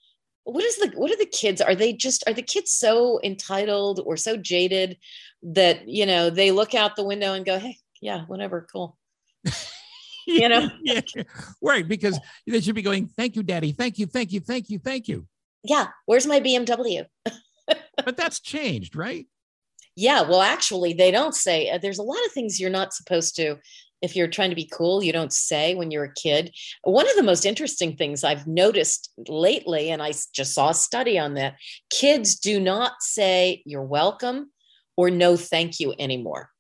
What 0.43 0.65
is 0.65 0.77
the 0.77 0.93
what 0.97 1.11
are 1.11 1.17
the 1.17 1.27
kids? 1.27 1.61
Are 1.61 1.75
they 1.75 1.93
just 1.93 2.25
are 2.27 2.35
the 2.35 2.43
kids 2.43 2.73
so 2.73 3.21
entitled 3.23 4.01
or 4.05 4.17
so 4.17 4.37
jaded 4.37 4.99
that 5.43 5.89
you 5.89 6.05
know 6.05 6.31
they 6.31 6.51
look 6.51 6.75
out 6.75 6.97
the 6.97 7.05
window 7.05 7.33
and 7.35 7.47
go, 7.47 7.59
Hey, 7.59 7.79
yeah, 8.03 8.25
whatever, 8.27 8.67
cool. 8.71 8.99
You 10.27 10.49
know? 10.49 10.71
yeah, 10.83 11.03
right. 11.61 11.87
Because 11.87 12.19
they 12.47 12.63
should 12.63 12.75
be 12.75 12.81
going, 12.81 13.09
thank 13.09 13.37
you, 13.37 13.43
daddy. 13.43 13.73
Thank 13.73 13.99
you, 13.99 14.07
thank 14.07 14.33
you, 14.33 14.41
thank 14.41 14.71
you, 14.71 14.79
thank 14.79 15.07
you. 15.07 15.27
Yeah, 15.63 15.89
where's 16.07 16.27
my 16.27 16.41
BMW? 16.41 17.05
But 18.05 18.17
that's 18.17 18.41
changed, 18.41 18.97
right? 18.97 19.27
Yeah, 19.97 20.23
well, 20.23 20.43
actually, 20.43 20.95
they 20.95 21.11
don't 21.11 21.35
say. 21.35 21.71
uh, 21.71 21.79
There's 21.79 21.99
a 21.99 22.03
lot 22.03 22.25
of 22.27 22.33
things 22.33 22.59
you're 22.59 22.69
not 22.71 22.93
supposed 22.93 23.37
to, 23.37 23.57
if 24.03 24.15
you're 24.15 24.29
trying 24.29 24.51
to 24.51 24.57
be 24.57 24.69
cool, 24.71 25.03
you 25.03 25.13
don't 25.13 25.33
say 25.33 25.75
when 25.75 25.91
you're 25.91 26.05
a 26.05 26.15
kid. 26.15 26.55
One 26.83 27.09
of 27.09 27.17
the 27.17 27.23
most 27.23 27.47
interesting 27.47 27.97
things 27.97 28.23
I've 28.25 28.47
noticed 28.47 29.11
lately, 29.29 29.91
and 29.91 30.03
I 30.03 30.13
just 30.35 30.53
saw 30.53 30.71
a 30.71 30.75
study 30.75 31.19
on 31.19 31.35
that 31.35 31.57
kids 31.91 32.37
do 32.37 32.61
not 32.61 32.93
say 33.01 33.63
you're 33.65 33.83
welcome 33.83 34.51
or 34.97 35.11
no 35.11 35.37
thank 35.37 35.81
you 35.81 35.95
anymore. 35.99 36.51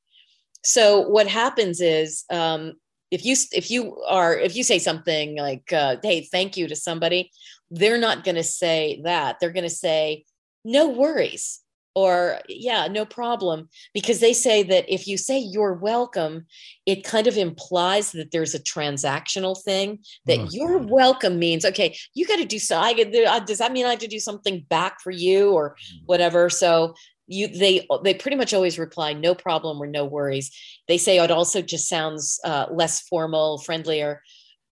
So 0.64 1.00
what 1.00 1.26
happens 1.28 1.80
is, 1.80 2.24
um, 2.30 2.74
if 3.10 3.24
you 3.24 3.36
if 3.52 3.70
you 3.70 3.96
are 4.08 4.36
if 4.36 4.56
you 4.56 4.64
say 4.64 4.78
something 4.78 5.36
like 5.36 5.72
uh, 5.72 5.96
"Hey, 6.02 6.22
thank 6.22 6.56
you" 6.56 6.66
to 6.68 6.74
somebody, 6.74 7.30
they're 7.70 7.98
not 7.98 8.24
going 8.24 8.34
to 8.36 8.42
say 8.42 9.00
that. 9.04 9.38
They're 9.38 9.52
going 9.52 9.64
to 9.68 9.70
say, 9.70 10.24
"No 10.64 10.88
worries." 10.88 11.60
or 11.94 12.40
yeah 12.48 12.88
no 12.88 13.04
problem 13.04 13.68
because 13.92 14.18
they 14.18 14.32
say 14.32 14.62
that 14.62 14.84
if 14.92 15.06
you 15.06 15.16
say 15.16 15.38
you're 15.38 15.74
welcome 15.74 16.44
it 16.86 17.04
kind 17.04 17.26
of 17.26 17.36
implies 17.36 18.10
that 18.12 18.32
there's 18.32 18.54
a 18.54 18.58
transactional 18.58 19.56
thing 19.62 20.00
that 20.26 20.40
Oh, 20.40 20.48
you're 20.50 20.80
God. 20.80 20.90
welcome 20.90 21.38
means 21.38 21.64
okay 21.64 21.96
you 22.14 22.26
got 22.26 22.36
to 22.38 22.44
do 22.44 22.58
so 22.58 22.78
I 22.78 22.94
get 22.94 23.12
does 23.46 23.58
that 23.58 23.72
mean 23.72 23.86
I 23.86 23.90
have 23.90 23.98
to 24.00 24.08
do 24.08 24.18
something 24.18 24.66
back 24.68 25.00
for 25.00 25.12
you 25.12 25.52
or 25.52 25.76
whatever 26.06 26.50
so 26.50 26.94
you 27.26 27.48
they 27.48 27.86
they 28.02 28.14
pretty 28.14 28.36
much 28.36 28.52
always 28.52 28.78
reply 28.78 29.12
no 29.12 29.34
problem 29.34 29.80
or 29.82 29.86
no 29.86 30.04
worries 30.04 30.50
they 30.88 30.98
say 30.98 31.18
it 31.18 31.30
also 31.30 31.62
just 31.62 31.88
sounds 31.88 32.38
uh, 32.44 32.66
less 32.70 33.00
formal 33.02 33.58
friendlier 33.58 34.22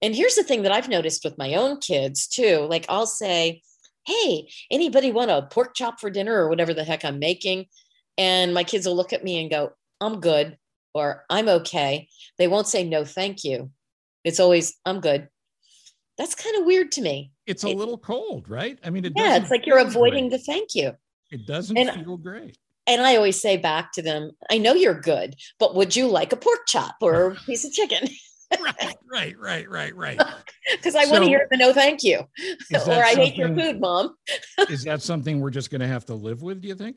and 0.00 0.14
here's 0.14 0.34
the 0.36 0.42
thing 0.42 0.62
that 0.62 0.72
I've 0.72 0.88
noticed 0.88 1.24
with 1.24 1.36
my 1.38 1.54
own 1.54 1.78
kids 1.80 2.26
too 2.26 2.66
like 2.70 2.86
I'll 2.88 3.06
say 3.06 3.62
hey, 4.06 4.48
anybody 4.70 5.12
want 5.12 5.30
a 5.30 5.42
pork 5.50 5.74
chop 5.74 6.00
for 6.00 6.08
dinner 6.08 6.32
or 6.34 6.48
whatever 6.48 6.72
the 6.72 6.82
heck 6.82 7.04
I'm 7.04 7.18
making? 7.18 7.66
And 8.16 8.54
my 8.54 8.64
kids 8.64 8.86
will 8.86 8.96
look 8.96 9.12
at 9.12 9.22
me 9.22 9.38
and 9.38 9.50
go, 9.50 9.72
I'm 10.00 10.20
good 10.20 10.56
or 10.94 11.26
I'm 11.28 11.46
okay. 11.46 12.08
They 12.38 12.48
won't 12.48 12.66
say 12.68 12.84
no, 12.84 13.04
thank 13.04 13.44
you. 13.44 13.70
It's 14.24 14.40
always, 14.40 14.74
I'm 14.86 15.00
good. 15.00 15.28
That's 16.16 16.34
kind 16.34 16.56
of 16.56 16.64
weird 16.64 16.90
to 16.92 17.02
me. 17.02 17.32
It's 17.46 17.64
a 17.64 17.68
It- 17.68 17.76
little 17.76 17.98
cold, 17.98 18.48
right? 18.48 18.78
I 18.82 18.88
mean, 18.88 19.04
it 19.04 19.12
Yeah, 19.14 19.36
it's 19.36 19.50
like 19.50 19.66
you're 19.66 19.76
avoiding 19.78 20.30
the 20.30 20.38
thank 20.38 20.74
you. 20.74 20.92
It 21.30 21.46
doesn't 21.46 21.76
and- 21.76 22.04
feel 22.04 22.16
great. 22.16 22.56
And 22.86 23.02
I 23.02 23.16
always 23.16 23.38
say 23.38 23.58
back 23.58 23.92
to 23.92 24.02
them, 24.02 24.30
I 24.50 24.56
know 24.56 24.72
you're 24.72 24.98
good, 24.98 25.36
but 25.58 25.74
would 25.74 25.94
you 25.94 26.08
like 26.08 26.32
a 26.32 26.36
pork 26.36 26.60
chop 26.66 26.96
or 27.02 27.32
a 27.32 27.34
piece 27.46 27.66
of 27.66 27.72
chicken? 27.72 28.08
right, 28.58 28.96
right, 29.10 29.38
right, 29.38 29.68
right, 29.68 29.94
right. 29.94 30.18
Because 30.72 30.94
I 30.94 31.04
want 31.04 31.24
to 31.24 31.28
hear 31.28 31.46
the 31.50 31.58
no 31.58 31.74
thank 31.74 32.02
you. 32.02 32.20
Or 32.86 33.04
I 33.04 33.14
hate 33.14 33.36
your 33.36 33.54
food, 33.54 33.78
mom. 33.78 34.14
Is 34.70 34.84
that 34.84 35.02
something 35.02 35.40
we're 35.40 35.50
just 35.50 35.70
going 35.70 35.82
to 35.82 35.86
have 35.86 36.06
to 36.06 36.14
live 36.14 36.40
with? 36.40 36.62
Do 36.62 36.68
you 36.68 36.74
think? 36.74 36.96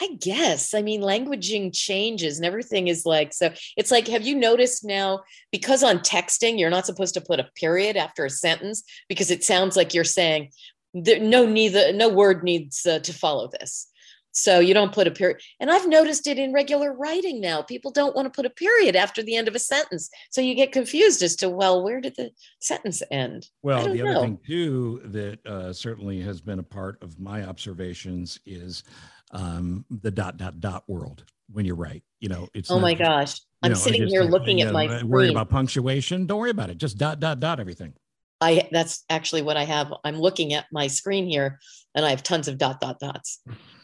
I 0.00 0.14
guess. 0.20 0.74
I 0.74 0.82
mean, 0.82 1.00
languaging 1.02 1.74
changes 1.74 2.38
and 2.38 2.46
everything 2.46 2.88
is 2.88 3.04
like 3.04 3.32
so. 3.32 3.52
It's 3.76 3.90
like, 3.90 4.06
have 4.08 4.22
you 4.22 4.36
noticed 4.36 4.84
now? 4.84 5.22
Because 5.50 5.82
on 5.82 5.98
texting, 5.98 6.58
you're 6.58 6.70
not 6.70 6.86
supposed 6.86 7.14
to 7.14 7.20
put 7.20 7.40
a 7.40 7.50
period 7.56 7.96
after 7.96 8.24
a 8.24 8.30
sentence 8.30 8.84
because 9.08 9.30
it 9.30 9.42
sounds 9.44 9.76
like 9.76 9.94
you're 9.94 10.04
saying 10.04 10.50
there, 10.94 11.20
no 11.20 11.46
neither 11.46 11.92
no 11.92 12.08
word 12.08 12.42
needs 12.42 12.86
uh, 12.86 12.98
to 13.00 13.12
follow 13.12 13.48
this. 13.60 13.88
So 14.32 14.60
you 14.60 14.72
don't 14.72 14.92
put 14.92 15.08
a 15.08 15.10
period. 15.10 15.40
And 15.58 15.68
I've 15.68 15.88
noticed 15.88 16.28
it 16.28 16.38
in 16.38 16.52
regular 16.52 16.92
writing 16.92 17.40
now. 17.40 17.62
People 17.62 17.90
don't 17.90 18.14
want 18.14 18.26
to 18.26 18.30
put 18.30 18.46
a 18.46 18.50
period 18.50 18.94
after 18.94 19.20
the 19.20 19.34
end 19.34 19.48
of 19.48 19.56
a 19.56 19.58
sentence. 19.58 20.08
So 20.30 20.40
you 20.40 20.54
get 20.54 20.70
confused 20.70 21.22
as 21.22 21.34
to 21.36 21.48
well, 21.48 21.82
where 21.82 22.00
did 22.00 22.14
the 22.14 22.30
sentence 22.60 23.02
end? 23.10 23.48
Well, 23.62 23.92
the 23.92 24.02
other 24.02 24.20
thing 24.20 24.38
too 24.46 25.00
that 25.06 25.44
uh, 25.44 25.72
certainly 25.72 26.20
has 26.20 26.40
been 26.40 26.60
a 26.60 26.62
part 26.62 27.02
of 27.02 27.18
my 27.18 27.44
observations 27.44 28.38
is 28.46 28.84
um, 29.32 29.84
the 29.90 30.10
dot 30.10 30.36
dot 30.36 30.60
dot 30.60 30.84
world. 30.86 31.24
When 31.50 31.64
you're 31.64 31.76
right, 31.76 32.02
you 32.20 32.28
know, 32.28 32.46
it's 32.54 32.70
Oh 32.70 32.78
my 32.78 32.92
just, 32.92 33.02
gosh. 33.02 33.40
I'm 33.62 33.72
know, 33.72 33.78
sitting 33.78 34.06
here 34.06 34.22
looking 34.22 34.60
at 34.60 34.72
my 34.72 35.02
Worry 35.02 35.30
about 35.30 35.48
punctuation. 35.48 36.26
Don't 36.26 36.38
worry 36.38 36.50
about 36.50 36.70
it. 36.70 36.78
Just 36.78 36.98
dot 36.98 37.18
dot 37.18 37.40
dot 37.40 37.58
everything. 37.58 37.94
I 38.40 38.68
that's 38.70 39.04
actually 39.10 39.42
what 39.42 39.56
I 39.56 39.64
have. 39.64 39.92
I'm 40.04 40.16
looking 40.18 40.52
at 40.54 40.66
my 40.72 40.86
screen 40.86 41.26
here 41.28 41.58
and 41.94 42.04
I 42.06 42.10
have 42.10 42.22
tons 42.22 42.48
of 42.48 42.58
dot 42.58 42.80
dot 42.80 43.00
dots. 43.00 43.40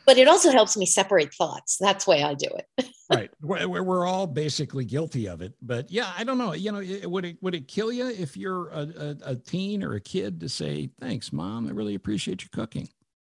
But 0.06 0.18
it 0.18 0.28
also 0.28 0.50
helps 0.50 0.76
me 0.76 0.84
separate 0.86 1.32
thoughts. 1.34 1.78
That's 1.80 2.06
why 2.06 2.18
I 2.22 2.34
do 2.34 2.48
it. 2.78 2.88
right 3.10 3.30
we're, 3.42 3.68
we're- 3.68 3.84
we're 3.84 4.06
all 4.06 4.26
basically 4.26 4.82
guilty 4.86 5.28
of 5.28 5.42
it 5.42 5.52
but 5.60 5.90
yeah 5.90 6.10
i 6.16 6.24
don't 6.24 6.38
know 6.38 6.54
you 6.54 6.72
know 6.72 6.80
it- 6.80 7.08
would 7.08 7.26
it 7.26 7.36
would 7.42 7.54
it 7.54 7.68
kill 7.68 7.92
you 7.92 8.08
if 8.08 8.34
you're 8.34 8.68
a, 8.70 8.80
a, 8.80 9.16
a 9.32 9.36
teen 9.36 9.84
or 9.84 9.92
a 9.92 10.00
kid 10.00 10.40
to 10.40 10.48
say 10.48 10.88
thanks 11.00 11.30
mom 11.30 11.68
i 11.68 11.70
really 11.70 11.94
appreciate 11.96 12.40
your 12.42 12.48
cooking 12.54 12.88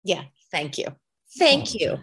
Yeah, 0.04 0.22
thank 0.52 0.78
you. 0.78 0.86
Thank 1.36 1.70
Oh, 1.70 1.98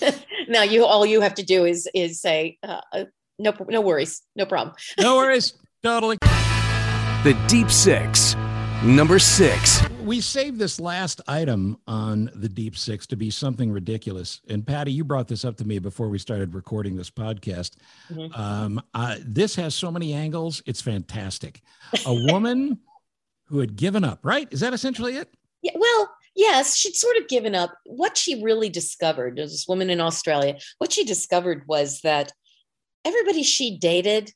you. 0.00 0.10
now 0.48 0.62
you 0.64 0.84
all 0.84 1.06
you 1.06 1.20
have 1.20 1.34
to 1.34 1.44
do 1.44 1.64
is 1.64 1.88
is 1.94 2.20
say 2.20 2.58
uh, 2.64 2.80
uh, 2.92 3.04
no 3.38 3.52
no 3.68 3.80
worries, 3.80 4.22
no 4.34 4.44
problem. 4.44 4.74
no 4.98 5.14
worries 5.16 5.52
totally 5.84 6.16
The 7.22 7.36
Deep 7.46 7.70
Six. 7.70 8.34
Number 8.84 9.18
six. 9.18 9.82
we 10.02 10.20
saved 10.20 10.58
this 10.58 10.78
last 10.78 11.20
item 11.26 11.76
on 11.88 12.30
the 12.34 12.48
deep 12.48 12.76
six 12.76 13.06
to 13.08 13.16
be 13.16 13.30
something 13.30 13.72
ridiculous 13.72 14.40
and 14.48 14.64
patty 14.64 14.92
you 14.92 15.02
brought 15.02 15.26
this 15.26 15.44
up 15.44 15.56
to 15.56 15.64
me 15.64 15.80
before 15.80 16.08
we 16.08 16.18
started 16.18 16.54
recording 16.54 16.94
this 16.94 17.10
podcast 17.10 17.72
Mhm. 18.12 18.38
um, 18.38 18.82
uh, 18.94 19.16
this 19.24 19.56
has 19.56 19.74
so 19.74 19.90
many 19.90 20.12
angles 20.12 20.62
it's 20.66 20.80
fantastic 20.80 21.60
a 22.06 22.14
woman 22.30 22.78
who 23.46 23.58
had 23.58 23.74
given 23.74 24.04
up 24.04 24.20
right 24.22 24.46
is 24.52 24.60
that 24.60 24.72
essentially 24.74 25.16
it 25.16 25.28
Yeah, 25.62 25.72
well, 25.74 26.08
yes, 26.36 26.76
she'd 26.76 26.94
sort 26.94 27.16
of 27.16 27.26
given 27.28 27.54
up. 27.56 27.74
What 27.86 28.16
she 28.16 28.40
really 28.42 28.68
discovered, 28.68 29.36
there's 29.36 29.50
this 29.50 29.66
woman 29.66 29.90
in 29.90 30.00
Australia, 30.00 30.58
what 30.78 30.92
she 30.92 31.02
discovered 31.04 31.64
was 31.66 32.00
that 32.02 32.30
everybody 33.04 33.42
she 33.42 33.76
dated 33.78 34.32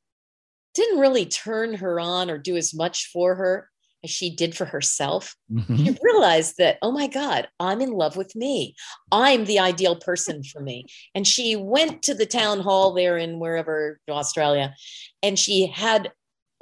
didn't 0.74 0.98
really 0.98 1.26
turn 1.26 1.74
her 1.74 2.00
on 2.00 2.28
or 2.30 2.38
do 2.38 2.56
as 2.56 2.74
much 2.74 3.10
for 3.12 3.36
her 3.36 3.69
as 4.02 4.10
she 4.10 4.34
did 4.34 4.56
for 4.56 4.64
herself. 4.64 5.36
Mhm. 5.52 5.76
She 5.76 5.98
realized 6.02 6.56
that, 6.58 6.78
oh 6.82 6.90
my 6.90 7.06
God, 7.06 7.48
I'm 7.58 7.80
in 7.80 7.90
love 7.90 8.16
with 8.16 8.34
me. 8.34 8.74
I'm 9.12 9.44
the 9.44 9.58
ideal 9.58 9.96
person 9.96 10.42
for 10.42 10.60
me. 10.60 10.86
And 11.14 11.26
she 11.26 11.56
went 11.56 12.02
to 12.04 12.14
the 12.14 12.26
town 12.26 12.60
hall 12.60 12.94
there 12.94 13.18
in 13.18 13.38
wherever, 13.38 14.00
Australia, 14.08 14.74
and 15.22 15.38
she 15.38 15.66
had 15.66 16.12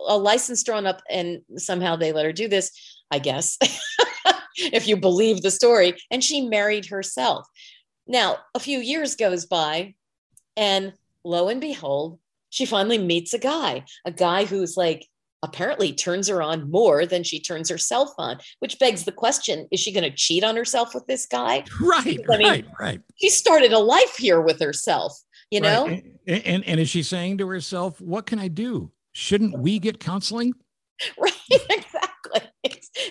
a 0.07 0.17
license 0.17 0.63
drawn 0.63 0.87
up, 0.87 1.03
and 1.11 1.43
somehow 1.57 1.97
they 1.97 2.13
let 2.13 2.25
her 2.25 2.33
do 2.33 2.49
this, 2.49 2.71
I 3.11 3.19
guess, 3.19 3.59
if 4.57 4.87
you 4.87 4.97
believe 4.97 5.43
the 5.43 5.51
story. 5.51 5.95
And 6.11 6.23
she 6.23 6.43
married 6.43 6.87
herself. 6.87 7.47
Now, 8.07 8.39
a 8.55 8.61
few 8.61 8.79
years 8.79 9.17
goes 9.17 9.47
by, 9.47 9.95
and 10.57 10.93
lo 11.25 11.49
and 11.49 11.61
behold, 11.61 12.21
she 12.51 12.65
finally 12.65 12.99
meets 12.99 13.35
a 13.35 13.39
guy, 13.39 13.85
a 14.07 14.11
guy 14.11 14.45
who's 14.45 14.77
like, 14.77 15.07
apparently 15.43 15.93
turns 15.93 16.29
her 16.29 16.43
on 16.43 16.71
more 16.71 17.07
than 17.07 17.23
she 17.23 17.41
turns 17.41 17.69
herself 17.69 18.11
on, 18.19 18.39
which 18.59 18.79
begs 18.79 19.05
the 19.05 19.13
question 19.13 19.69
is 19.71 19.81
she 19.81 19.93
going 19.93 20.09
to 20.09 20.17
cheat 20.17 20.45
on 20.45 20.57
herself 20.57 20.95
with 20.95 21.07
this 21.07 21.27
guy? 21.27 21.65
right 21.81 22.21
I 22.31 22.37
mean, 22.37 22.49
right 22.49 22.67
right 22.81 23.01
She 23.17 23.31
started 23.31 23.73
a 23.73 23.79
life 23.79 24.17
here 24.17 24.41
with 24.41 24.61
herself, 24.61 25.19
you 25.51 25.61
know? 25.61 25.87
Right. 25.87 26.05
And, 26.27 26.43
and 26.47 26.65
and 26.65 26.81
is 26.81 26.89
she 26.89 27.03
saying 27.03 27.39
to 27.39 27.49
herself, 27.49 28.01
"What 28.01 28.27
can 28.27 28.39
I 28.39 28.49
do? 28.49 28.93
Shouldn't 29.13 29.59
we 29.59 29.79
get 29.79 30.01
counseling?" 30.01 30.55
Right, 31.17 31.33
exactly. 31.71 32.41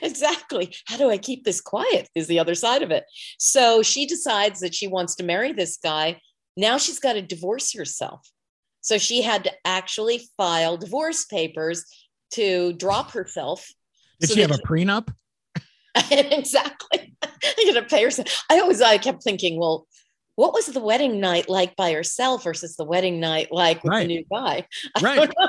Exactly. 0.02 0.76
How 0.86 0.98
do 0.98 1.10
I 1.10 1.18
keep 1.18 1.46
this 1.46 1.62
quiet? 1.62 2.10
Is 2.16 2.28
the 2.28 2.40
other 2.40 2.56
side 2.56 2.82
of 2.82 2.92
it. 2.92 3.06
So 3.40 3.82
she 3.82 4.06
decides 4.06 4.60
that 4.60 4.76
she 4.76 4.88
wants 4.88 5.16
to 5.16 5.24
marry 5.24 5.54
this 5.54 5.78
guy. 5.78 6.20
Now 6.58 6.78
she's 6.78 7.00
got 7.00 7.14
to 7.14 7.22
divorce 7.22 7.74
herself. 7.74 8.30
So 8.82 8.98
she 8.98 9.22
had 9.22 9.44
to 9.46 9.52
actually 9.66 10.28
file 10.38 10.78
divorce 10.78 11.26
papers 11.26 11.86
to 12.32 12.74
drop 12.74 13.12
herself. 13.12 13.68
Did 14.20 14.30
So 14.30 14.36
she 14.36 14.42
have 14.42 14.52
a 14.52 14.56
prenup? 14.60 15.14
exactly. 16.12 17.16
You're 17.58 17.74
gonna 17.74 17.86
pay 17.88 18.04
herself. 18.04 18.44
I 18.50 18.60
always 18.60 18.82
I 18.82 18.98
kept 18.98 19.24
thinking, 19.24 19.60
well, 19.60 19.88
what 20.36 20.54
was 20.54 20.68
the 20.68 20.80
wedding 20.80 21.20
night 21.20 21.50
like 21.50 21.76
by 21.76 21.92
herself 21.92 22.44
versus 22.44 22.76
the 22.76 22.86
wedding 22.86 23.20
night 23.20 23.48
like 23.52 23.84
with 23.84 23.92
Right. 23.92 24.08
the 24.08 24.16
new 24.16 24.24
guy? 24.32 24.68
I 24.96 25.02
Right. 25.02 25.34
know. 25.38 25.48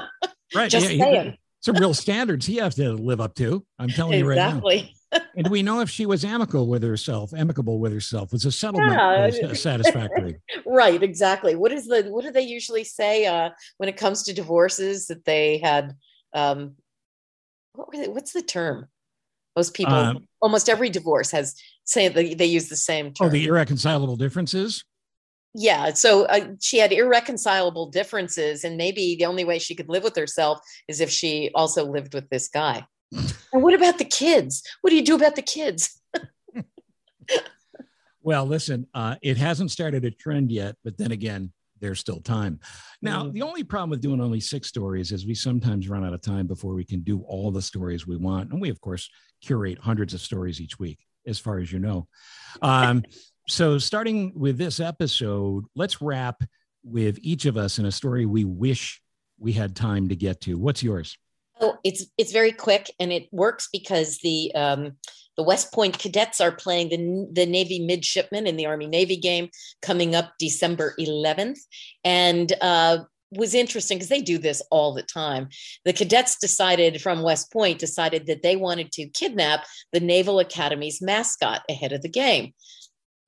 Right. 0.55 0.71
Just 0.71 0.89
he- 0.89 0.99
saying. 0.99 1.37
Some 1.61 1.75
real 1.75 1.93
standards 1.93 2.47
he 2.47 2.57
has 2.59 2.77
to 2.77 2.93
live 2.93 3.21
up 3.21 3.35
to. 3.35 3.67
I'm 3.81 3.89
telling 3.89 4.21
you 4.21 4.29
right 4.29 4.37
now. 4.37 4.49
exactly. 4.59 4.95
And 5.37 5.45
do 5.45 5.51
we 5.51 5.61
know 5.63 5.81
if 5.81 5.91
she 5.91 6.07
was 6.07 6.25
amicable 6.25 6.69
with 6.69 6.85
herself? 6.85 7.35
Amicable 7.35 7.81
with 7.81 7.93
herself? 7.93 8.31
Was 8.31 8.45
a 8.45 8.53
settlement 8.53 8.93
Yeah. 9.43 9.53
satisfactory? 9.55 10.37
right, 10.65 11.03
exactly. 11.03 11.57
What 11.57 11.73
is 11.73 11.87
the 11.87 12.05
what 12.11 12.25
do 12.25 12.31
they 12.31 12.43
usually 12.43 12.85
say 12.85 13.27
uh, 13.27 13.51
when 13.79 13.89
it 13.89 13.97
comes 13.97 14.23
to 14.25 14.33
divorces 14.33 15.09
that 15.09 15.25
they 15.25 15.59
had? 15.59 15.95
Um, 16.35 16.77
what 17.75 17.93
were 17.93 18.11
what's 18.11 18.33
the 18.33 18.43
term? 18.43 18.87
Most 19.57 19.75
people, 19.75 19.95
Um, 19.95 20.29
almost 20.41 20.69
every 20.69 20.91
divorce 20.91 21.31
has 21.33 21.55
say 21.85 22.09
they, 22.09 22.35
they 22.35 22.47
use 22.47 22.69
the 22.69 22.77
same 22.77 23.13
term. 23.13 23.27
Oh, 23.29 23.31
the 23.31 23.47
irreconcilable 23.47 24.17
differences. 24.17 24.85
yeah. 25.55 25.93
So 25.95 26.25
uh, 26.27 26.53
she 26.61 26.79
had 26.79 26.93
irreconcilable 26.93 27.91
differences, 27.91 28.63
and 28.65 28.77
maybe 28.77 29.17
the 29.17 29.27
only 29.27 29.45
way 29.45 29.59
she 29.59 29.75
could 29.75 29.89
live 29.89 30.05
with 30.05 30.17
herself 30.17 30.59
is 30.87 31.01
if 31.01 31.11
she 31.11 31.51
also 31.55 31.85
lived 31.87 32.15
with 32.15 32.29
this 32.31 32.49
guy. 32.49 32.87
and 33.13 33.63
what 33.63 33.75
about 33.75 33.99
the 33.99 34.05
kids? 34.05 34.63
What 34.83 34.91
do 34.91 34.97
you 34.97 35.05
do 35.05 35.15
about 35.17 35.37
the 35.37 35.43
kids? 35.43 36.01
Well, 38.21 38.45
listen, 38.45 38.87
uh, 38.93 39.15
it 39.23 39.39
hasn't 39.39 39.71
started 39.71 40.05
a 40.05 40.11
trend 40.11 40.53
yet, 40.53 40.77
but 40.85 40.99
then 40.99 41.13
again, 41.13 41.51
there's 41.81 42.01
still 42.01 42.21
time. 42.21 42.61
Now, 43.03 43.25
Mm. 43.25 43.33
the 43.33 43.43
only 43.43 43.65
problem 43.65 43.91
with 43.91 44.01
doing 44.01 44.21
only 44.21 44.41
six 44.41 44.69
stories 44.69 45.13
is 45.13 45.27
we 45.27 45.35
sometimes 45.35 45.89
run 45.89 46.05
out 46.05 46.15
of 46.15 46.21
time 46.21 46.47
before 46.47 46.75
we 46.75 46.85
can 46.85 47.01
do 47.01 47.23
all 47.23 47.51
the 47.51 47.63
stories 47.63 48.07
we 48.07 48.17
want. 48.17 48.53
And 48.53 48.61
we, 48.61 48.71
of 48.71 48.81
course, 48.81 49.09
curate 49.41 49.79
hundreds 49.79 50.15
of 50.15 50.21
stories 50.21 50.61
each 50.61 50.79
week, 50.79 51.05
as 51.27 51.39
far 51.39 51.59
as 51.59 51.73
you 51.73 51.79
know. 51.79 52.09
Um, 52.63 53.03
so, 53.49 53.79
starting 53.79 54.33
with 54.35 54.59
this 54.59 54.81
episode, 54.81 55.65
let's 55.75 56.01
wrap 56.03 56.43
with 56.85 57.19
each 57.23 57.45
of 57.47 57.57
us 57.57 57.79
in 57.79 57.87
a 57.87 57.93
story 57.93 58.27
we 58.27 58.45
wish 58.45 59.03
we 59.39 59.53
had 59.53 59.77
time 59.77 60.09
to 60.09 60.17
get 60.17 60.41
to. 60.43 60.59
What's 60.59 60.83
yours? 60.83 61.17
Oh, 61.61 61.77
it's 61.85 62.07
it's 62.17 62.33
very 62.33 62.53
quick 62.53 62.91
and 63.01 63.13
it 63.13 63.29
works 63.33 63.69
because 63.73 64.19
the 64.19 64.53
um, 64.55 64.93
the 65.39 65.45
West 65.45 65.73
Point 65.73 65.99
cadets 65.99 66.41
are 66.41 66.53
playing 66.53 66.89
the 66.91 67.29
the 67.33 67.47
Navy 67.47 67.79
midshipmen 67.79 68.47
in 68.47 68.57
the 68.57 68.67
Army 68.67 68.87
Navy 68.87 69.17
game 69.17 69.49
coming 69.81 70.15
up 70.15 70.33
December 70.39 70.95
11th, 70.99 71.61
and 72.05 72.53
uh, 72.61 72.99
was 73.31 73.55
interesting 73.55 73.99
because 73.99 74.09
they 74.09 74.21
do 74.21 74.37
this 74.37 74.61
all 74.71 74.93
the 74.93 75.03
time. 75.03 75.49
The 75.85 75.93
cadets 75.93 76.39
decided 76.39 77.01
from 77.01 77.23
West 77.23 77.53
Point 77.53 77.79
decided 77.79 78.27
that 78.27 78.43
they 78.43 78.57
wanted 78.57 78.91
to 78.93 79.09
kidnap 79.11 79.65
the 79.93 80.01
Naval 80.01 80.41
Academy's 80.41 81.01
mascot 81.01 81.63
ahead 81.71 81.93
of 81.93 82.03
the 82.03 82.09
game. 82.09 82.53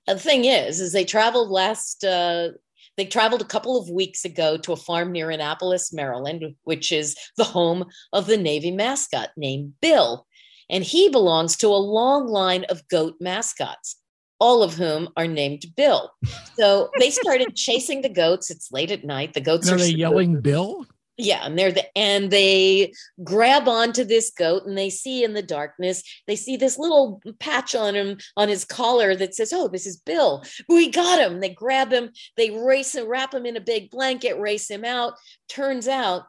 The 0.06 0.18
thing 0.18 0.46
is, 0.46 0.80
is 0.80 0.92
they 0.92 1.04
traveled 1.04 1.50
last. 1.50 2.04
Uh, 2.04 2.48
they 2.96 3.06
traveled 3.06 3.40
a 3.40 3.46
couple 3.46 3.80
of 3.80 3.88
weeks 3.88 4.24
ago 4.24 4.58
to 4.58 4.72
a 4.72 4.76
farm 4.76 5.12
near 5.12 5.30
Annapolis, 5.30 5.92
Maryland, 5.92 6.44
which 6.64 6.90
is 6.90 7.16
the 7.36 7.44
home 7.44 7.84
of 8.12 8.26
the 8.26 8.36
Navy 8.36 8.72
mascot 8.72 9.30
named 9.36 9.74
Bill. 9.80 10.26
And 10.70 10.84
he 10.84 11.08
belongs 11.08 11.56
to 11.58 11.68
a 11.68 11.76
long 11.76 12.26
line 12.26 12.64
of 12.68 12.86
goat 12.88 13.16
mascots, 13.20 13.96
all 14.38 14.62
of 14.62 14.74
whom 14.74 15.08
are 15.16 15.26
named 15.26 15.64
Bill. 15.76 16.10
So 16.56 16.90
they 16.98 17.10
started 17.10 17.56
chasing 17.56 18.02
the 18.02 18.08
goats. 18.08 18.50
It's 18.50 18.72
late 18.72 18.90
at 18.90 19.04
night. 19.04 19.34
The 19.34 19.40
goats 19.40 19.70
Are 19.70 19.74
are 19.74 19.78
they 19.78 19.90
yelling 19.90 20.40
Bill? 20.40 20.86
yeah, 21.20 21.44
and 21.44 21.58
they're 21.58 21.72
the 21.72 21.86
and 21.96 22.30
they 22.30 22.92
grab 23.22 23.68
onto 23.68 24.04
this 24.04 24.30
goat 24.30 24.64
and 24.66 24.76
they 24.76 24.90
see 24.90 25.22
in 25.22 25.34
the 25.34 25.42
darkness, 25.42 26.02
they 26.26 26.36
see 26.36 26.56
this 26.56 26.78
little 26.78 27.20
patch 27.38 27.74
on 27.74 27.94
him 27.94 28.18
on 28.36 28.48
his 28.48 28.64
collar 28.64 29.14
that 29.16 29.34
says, 29.34 29.52
Oh, 29.52 29.68
this 29.68 29.86
is 29.86 29.98
Bill. 29.98 30.44
We 30.68 30.90
got 30.90 31.20
him. 31.20 31.40
They 31.40 31.50
grab 31.50 31.92
him, 31.92 32.10
they 32.36 32.50
race 32.50 32.94
and 32.94 33.08
wrap 33.08 33.34
him 33.34 33.46
in 33.46 33.56
a 33.56 33.60
big 33.60 33.90
blanket, 33.90 34.38
race 34.38 34.70
him 34.70 34.84
out. 34.84 35.14
Turns 35.48 35.88
out 35.88 36.24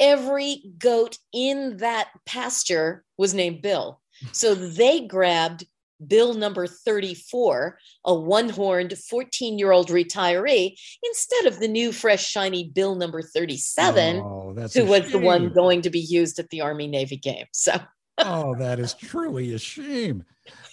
every 0.00 0.62
goat 0.78 1.18
in 1.32 1.78
that 1.78 2.08
pasture 2.24 3.04
was 3.16 3.34
named 3.34 3.62
Bill. 3.62 4.00
So 4.32 4.54
they 4.54 5.06
grabbed 5.06 5.66
Bill 6.06 6.34
number 6.34 6.66
34, 6.66 7.78
a 8.04 8.14
one 8.14 8.48
horned 8.48 8.96
14 8.98 9.58
year 9.58 9.72
old 9.72 9.88
retiree, 9.88 10.76
instead 11.04 11.46
of 11.46 11.58
the 11.58 11.68
new, 11.68 11.92
fresh, 11.92 12.26
shiny 12.26 12.64
Bill 12.64 12.94
number 12.94 13.22
37, 13.22 14.16
Oh, 14.16 14.52
that's 14.54 14.74
who 14.74 14.84
was 14.84 15.10
the 15.10 15.18
one 15.18 15.52
going 15.52 15.82
to 15.82 15.90
be 15.90 16.00
used 16.00 16.38
at 16.38 16.50
the 16.50 16.60
Army 16.60 16.86
Navy 16.86 17.16
game. 17.16 17.46
So, 17.52 17.78
oh, 18.18 18.54
that 18.56 18.78
is 18.78 18.94
truly 18.94 19.54
a 19.54 19.58
shame. 19.58 20.24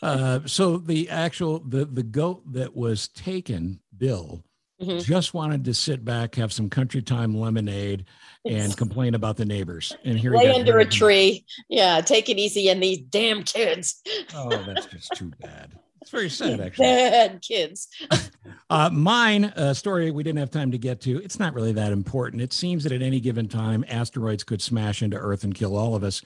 Uh, 0.01 0.41
so 0.45 0.77
the 0.77 1.09
actual 1.09 1.59
the 1.59 1.85
the 1.85 2.03
goat 2.03 2.41
that 2.51 2.75
was 2.75 3.07
taken, 3.07 3.79
Bill, 3.97 4.43
mhm. 4.81 5.03
just 5.03 5.33
wanted 5.33 5.65
to 5.65 5.73
sit 5.73 6.03
back, 6.05 6.35
have 6.35 6.53
some 6.53 6.69
country 6.69 7.01
time 7.01 7.35
lemonade, 7.35 8.05
and 8.45 8.75
complain 8.75 9.15
about 9.15 9.37
the 9.37 9.45
neighbors. 9.45 9.95
And 10.03 10.19
here 10.19 10.33
he 10.33 10.39
lay 10.39 10.53
under 10.53 10.79
a 10.79 10.85
tree. 10.85 11.45
Yeah, 11.69 12.01
take 12.01 12.29
it 12.29 12.37
easy. 12.37 12.69
And 12.69 12.81
these 12.81 12.99
damn 12.99 13.43
kids, 13.43 14.01
Oh, 14.35 14.49
that's 14.49 14.85
just 14.87 15.13
too 15.15 15.31
bad. 15.39 15.71
It's 16.01 16.11
very 16.11 16.29
sad, 16.29 16.59
actually. 16.59 16.85
bad 16.85 17.41
kids. 17.41 17.87
Uh, 18.69 18.89
mine, 18.89 19.53
a 19.55 19.75
story 19.75 20.09
we 20.09 20.23
didn't 20.23 20.39
have 20.39 20.49
time 20.49 20.71
to 20.71 20.79
get 20.79 20.99
to. 20.99 21.21
It's 21.21 21.37
not 21.37 21.53
really 21.53 21.73
that 21.73 21.91
important. 21.91 22.41
It 22.41 22.51
seems 22.53 22.83
that 22.83 22.91
at 22.91 23.03
any 23.03 23.19
given 23.19 23.47
time, 23.47 23.85
asteroids 23.87 24.43
could 24.43 24.63
smash 24.63 25.03
into 25.03 25.15
Earth 25.15 25.43
and 25.43 25.53
kill 25.53 25.77
all 25.77 25.95
of 25.95 26.03
us. 26.03 26.23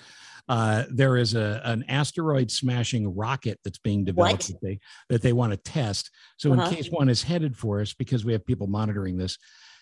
Uh, 0.47 0.83
there 0.89 1.17
is 1.17 1.33
a 1.33 1.61
an 1.65 1.83
asteroid 1.89 2.49
smashing 2.49 3.13
rocket 3.15 3.59
that's 3.63 3.79
being 3.79 4.05
developed 4.05 4.47
that 4.47 4.61
they 4.61 4.79
that 5.09 5.21
they 5.21 5.33
want 5.33 5.51
to 5.51 5.57
test. 5.57 6.09
So 6.37 6.53
Uh-huh. 6.53 6.69
in 6.69 6.75
case 6.75 6.89
one 6.89 7.09
is 7.09 7.21
headed 7.23 7.57
for 7.57 7.81
us, 7.81 7.93
because 7.93 8.23
we 8.25 8.31
have 8.33 8.45
people 8.45 8.67
monitoring 8.67 9.17
this, 9.17 9.37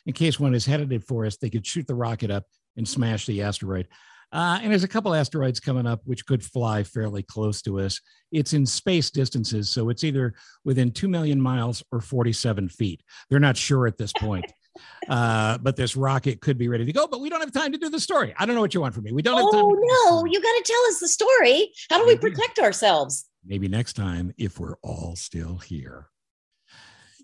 in 0.05 0.13
case 0.13 0.39
one 0.39 0.53
is 0.55 0.65
headed 0.65 1.03
for 1.03 1.25
us, 1.25 1.37
they 1.37 1.49
could 1.49 1.65
shoot 1.65 1.85
the 1.87 1.95
rocket 1.95 2.31
up 2.31 2.45
and 2.77 2.87
smash 2.87 3.25
the 3.25 3.41
asteroid. 3.41 3.87
Uh, 4.31 4.59
and 4.61 4.71
there's 4.71 4.83
a 4.83 4.87
couple 4.87 5.13
asteroids 5.13 5.59
coming 5.59 5.85
up 5.85 6.01
which 6.05 6.25
could 6.25 6.43
fly 6.43 6.83
fairly 6.83 7.21
close 7.23 7.61
to 7.61 7.79
us. 7.79 8.01
It's 8.31 8.53
in 8.53 8.65
space 8.65 9.09
distances, 9.11 9.69
so 9.69 9.89
it's 9.89 10.03
either 10.03 10.33
within 10.65 10.91
2 10.91 11.07
million 11.07 11.39
miles 11.39 11.83
or 11.91 12.01
47 12.01 12.67
feet. 12.69 13.01
They're 13.29 13.39
not 13.39 13.55
sure 13.55 13.85
at 13.87 13.97
this 13.97 14.11
point. 14.13 14.45
Uh, 15.07 15.57
but 15.59 15.75
this 15.75 15.95
rocket 15.95 16.41
could 16.41 16.57
be 16.57 16.67
ready 16.67 16.85
to 16.85 16.91
go, 16.93 17.07
but 17.07 17.21
we 17.21 17.29
don't 17.29 17.39
have 17.41 17.51
time 17.51 17.71
to 17.71 17.77
do 17.77 17.89
the 17.89 17.99
story. 17.99 18.33
I 18.37 18.45
don't 18.45 18.55
know 18.55 18.61
what 18.61 18.73
you 18.73 18.81
want 18.81 18.93
from 18.93 19.03
me. 19.03 19.11
We 19.11 19.21
don't 19.21 19.37
have 19.37 19.51
time. 19.51 19.65
Oh, 19.65 20.21
no, 20.23 20.25
you 20.31 20.41
got 20.41 20.51
to 20.57 20.63
tell 20.65 20.81
us 20.87 20.99
the 20.99 21.07
story. 21.07 21.71
How 21.89 21.99
do 21.99 22.05
we 22.07 22.15
Mhm. 22.15 22.21
protect 22.21 22.59
ourselves? 22.59 23.25
Maybe 23.45 23.67
next 23.67 23.93
time 23.93 24.33
if 24.37 24.59
we're 24.59 24.77
all 24.81 25.15
still 25.15 25.57
here. 25.57 26.09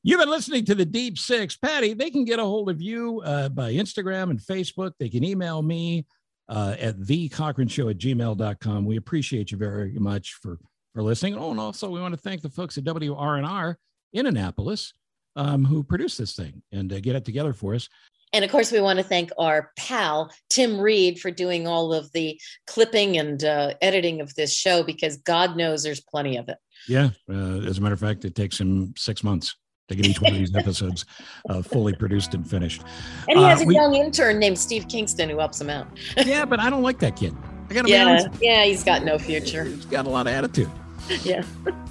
You've 0.03 0.19
been 0.19 0.29
listening 0.29 0.65
to 0.65 0.75
the 0.75 0.85
Deep 0.85 1.19
Six. 1.19 1.57
Patty, 1.57 1.93
they 1.93 2.09
can 2.09 2.25
get 2.25 2.39
a 2.39 2.43
hold 2.43 2.69
of 2.69 2.81
you 2.81 3.21
uh, 3.21 3.49
by 3.49 3.73
Instagram 3.73 4.31
and 4.31 4.39
Facebook. 4.39 4.93
They 4.99 5.09
can 5.09 5.23
email 5.23 5.61
me 5.61 6.07
uh, 6.49 6.75
at 6.79 7.05
the 7.05 7.29
Cochran 7.29 7.67
Show 7.67 7.89
at 7.89 7.97
gmail.com. 7.99 8.85
We 8.85 8.97
appreciate 8.97 9.51
you 9.51 9.57
very 9.57 9.93
much 9.99 10.33
for, 10.41 10.57
for 10.93 11.03
listening. 11.03 11.35
Oh, 11.37 11.51
and 11.51 11.59
also 11.59 11.89
we 11.89 12.01
want 12.01 12.13
to 12.13 12.19
thank 12.19 12.41
the 12.41 12.49
folks 12.49 12.77
at 12.77 12.83
WRNR 12.83 13.75
in 14.13 14.25
Annapolis 14.25 14.93
um, 15.35 15.65
who 15.65 15.83
produced 15.83 16.17
this 16.17 16.35
thing 16.35 16.61
and 16.71 16.91
uh, 16.91 16.99
get 16.99 17.15
it 17.15 17.25
together 17.25 17.53
for 17.53 17.73
us. 17.75 17.87
And 18.33 18.45
of 18.45 18.51
course, 18.51 18.71
we 18.71 18.79
want 18.79 18.97
to 18.97 19.03
thank 19.03 19.29
our 19.37 19.71
pal, 19.77 20.31
Tim 20.49 20.79
Reed, 20.79 21.19
for 21.19 21.31
doing 21.31 21.67
all 21.67 21.93
of 21.93 22.09
the 22.13 22.39
clipping 22.65 23.17
and 23.17 23.43
uh, 23.43 23.73
editing 23.81 24.21
of 24.21 24.33
this 24.35 24.53
show 24.53 24.83
because 24.83 25.17
God 25.17 25.57
knows 25.57 25.83
there's 25.83 25.99
plenty 25.99 26.37
of 26.37 26.47
it. 26.47 26.57
Yeah. 26.87 27.09
Uh, 27.29 27.59
as 27.67 27.77
a 27.77 27.81
matter 27.81 27.93
of 27.93 27.99
fact, 27.99 28.23
it 28.23 28.33
takes 28.35 28.57
him 28.59 28.93
six 28.97 29.21
months 29.21 29.55
to 29.89 29.95
get 29.95 30.05
each 30.05 30.21
one 30.21 30.31
of 30.31 30.37
these 30.39 30.55
episodes 30.55 31.03
uh, 31.49 31.61
fully 31.61 31.91
produced 31.93 32.33
and 32.33 32.49
finished. 32.49 32.83
And 33.27 33.37
he 33.37 33.43
Uh, 33.43 33.49
has 33.49 33.61
a 33.63 33.65
we- 33.65 33.75
young 33.75 33.95
intern 33.95 34.39
named 34.39 34.57
Steve 34.57 34.87
Kingston 34.87 35.29
who 35.29 35.37
helps 35.39 35.59
him 35.59 35.69
out. 35.69 35.87
yeah, 36.25 36.45
but 36.45 36.61
I 36.61 36.69
don't 36.69 36.83
like 36.83 36.99
that 36.99 37.17
kid. 37.17 37.35
I 37.69 37.73
got 37.73 37.87
Yeah, 37.89 38.19
yeah, 38.41 38.63
he's 38.63 38.83
got 38.85 39.03
no 39.03 39.17
future. 39.19 39.65
He's 39.65 39.83
got 39.85 40.05
a 40.05 40.09
lot 40.09 40.27
of 40.27 40.33
attitude. 40.33 40.69
Yeah. 41.23 41.43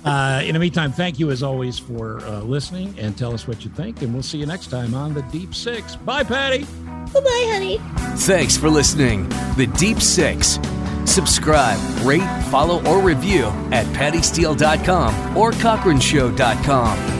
Uh, 0.05 0.43
in 0.45 0.55
the 0.55 0.59
meantime, 0.59 0.93
thank 0.93 1.19
you 1.19 1.31
as 1.31 1.43
always 1.43 1.79
for 1.79 2.21
uh, 2.21 2.41
listening 2.41 2.95
and 2.99 3.17
tell 3.17 3.35
us 3.35 3.47
what 3.47 3.65
you 3.65 3.71
think. 3.71 4.01
And 4.03 4.13
we'll 4.15 4.23
see 4.23 4.39
you 4.39 4.47
next 4.47 4.69
time 4.69 4.95
on 4.95 5.13
the 5.15 5.23
Deep 5.25 5.55
Six. 5.55 5.95
Bye, 5.97 6.25
Patty. 6.25 6.65
Bye 6.65 7.21
bye, 7.21 7.49
honey. 7.53 7.79
Thanks 8.19 8.57
for 8.57 8.71
listening. 8.71 9.29
The 9.57 9.71
Deep 9.77 10.01
Six. 10.01 10.59
Subscribe, 11.05 11.79
rate, 12.07 12.27
follow, 12.51 12.85
or 12.87 13.03
review 13.03 13.47
at 13.73 13.87
pattysteele.com 13.97 15.37
or 15.37 15.51
cochranshow.com. 15.53 17.20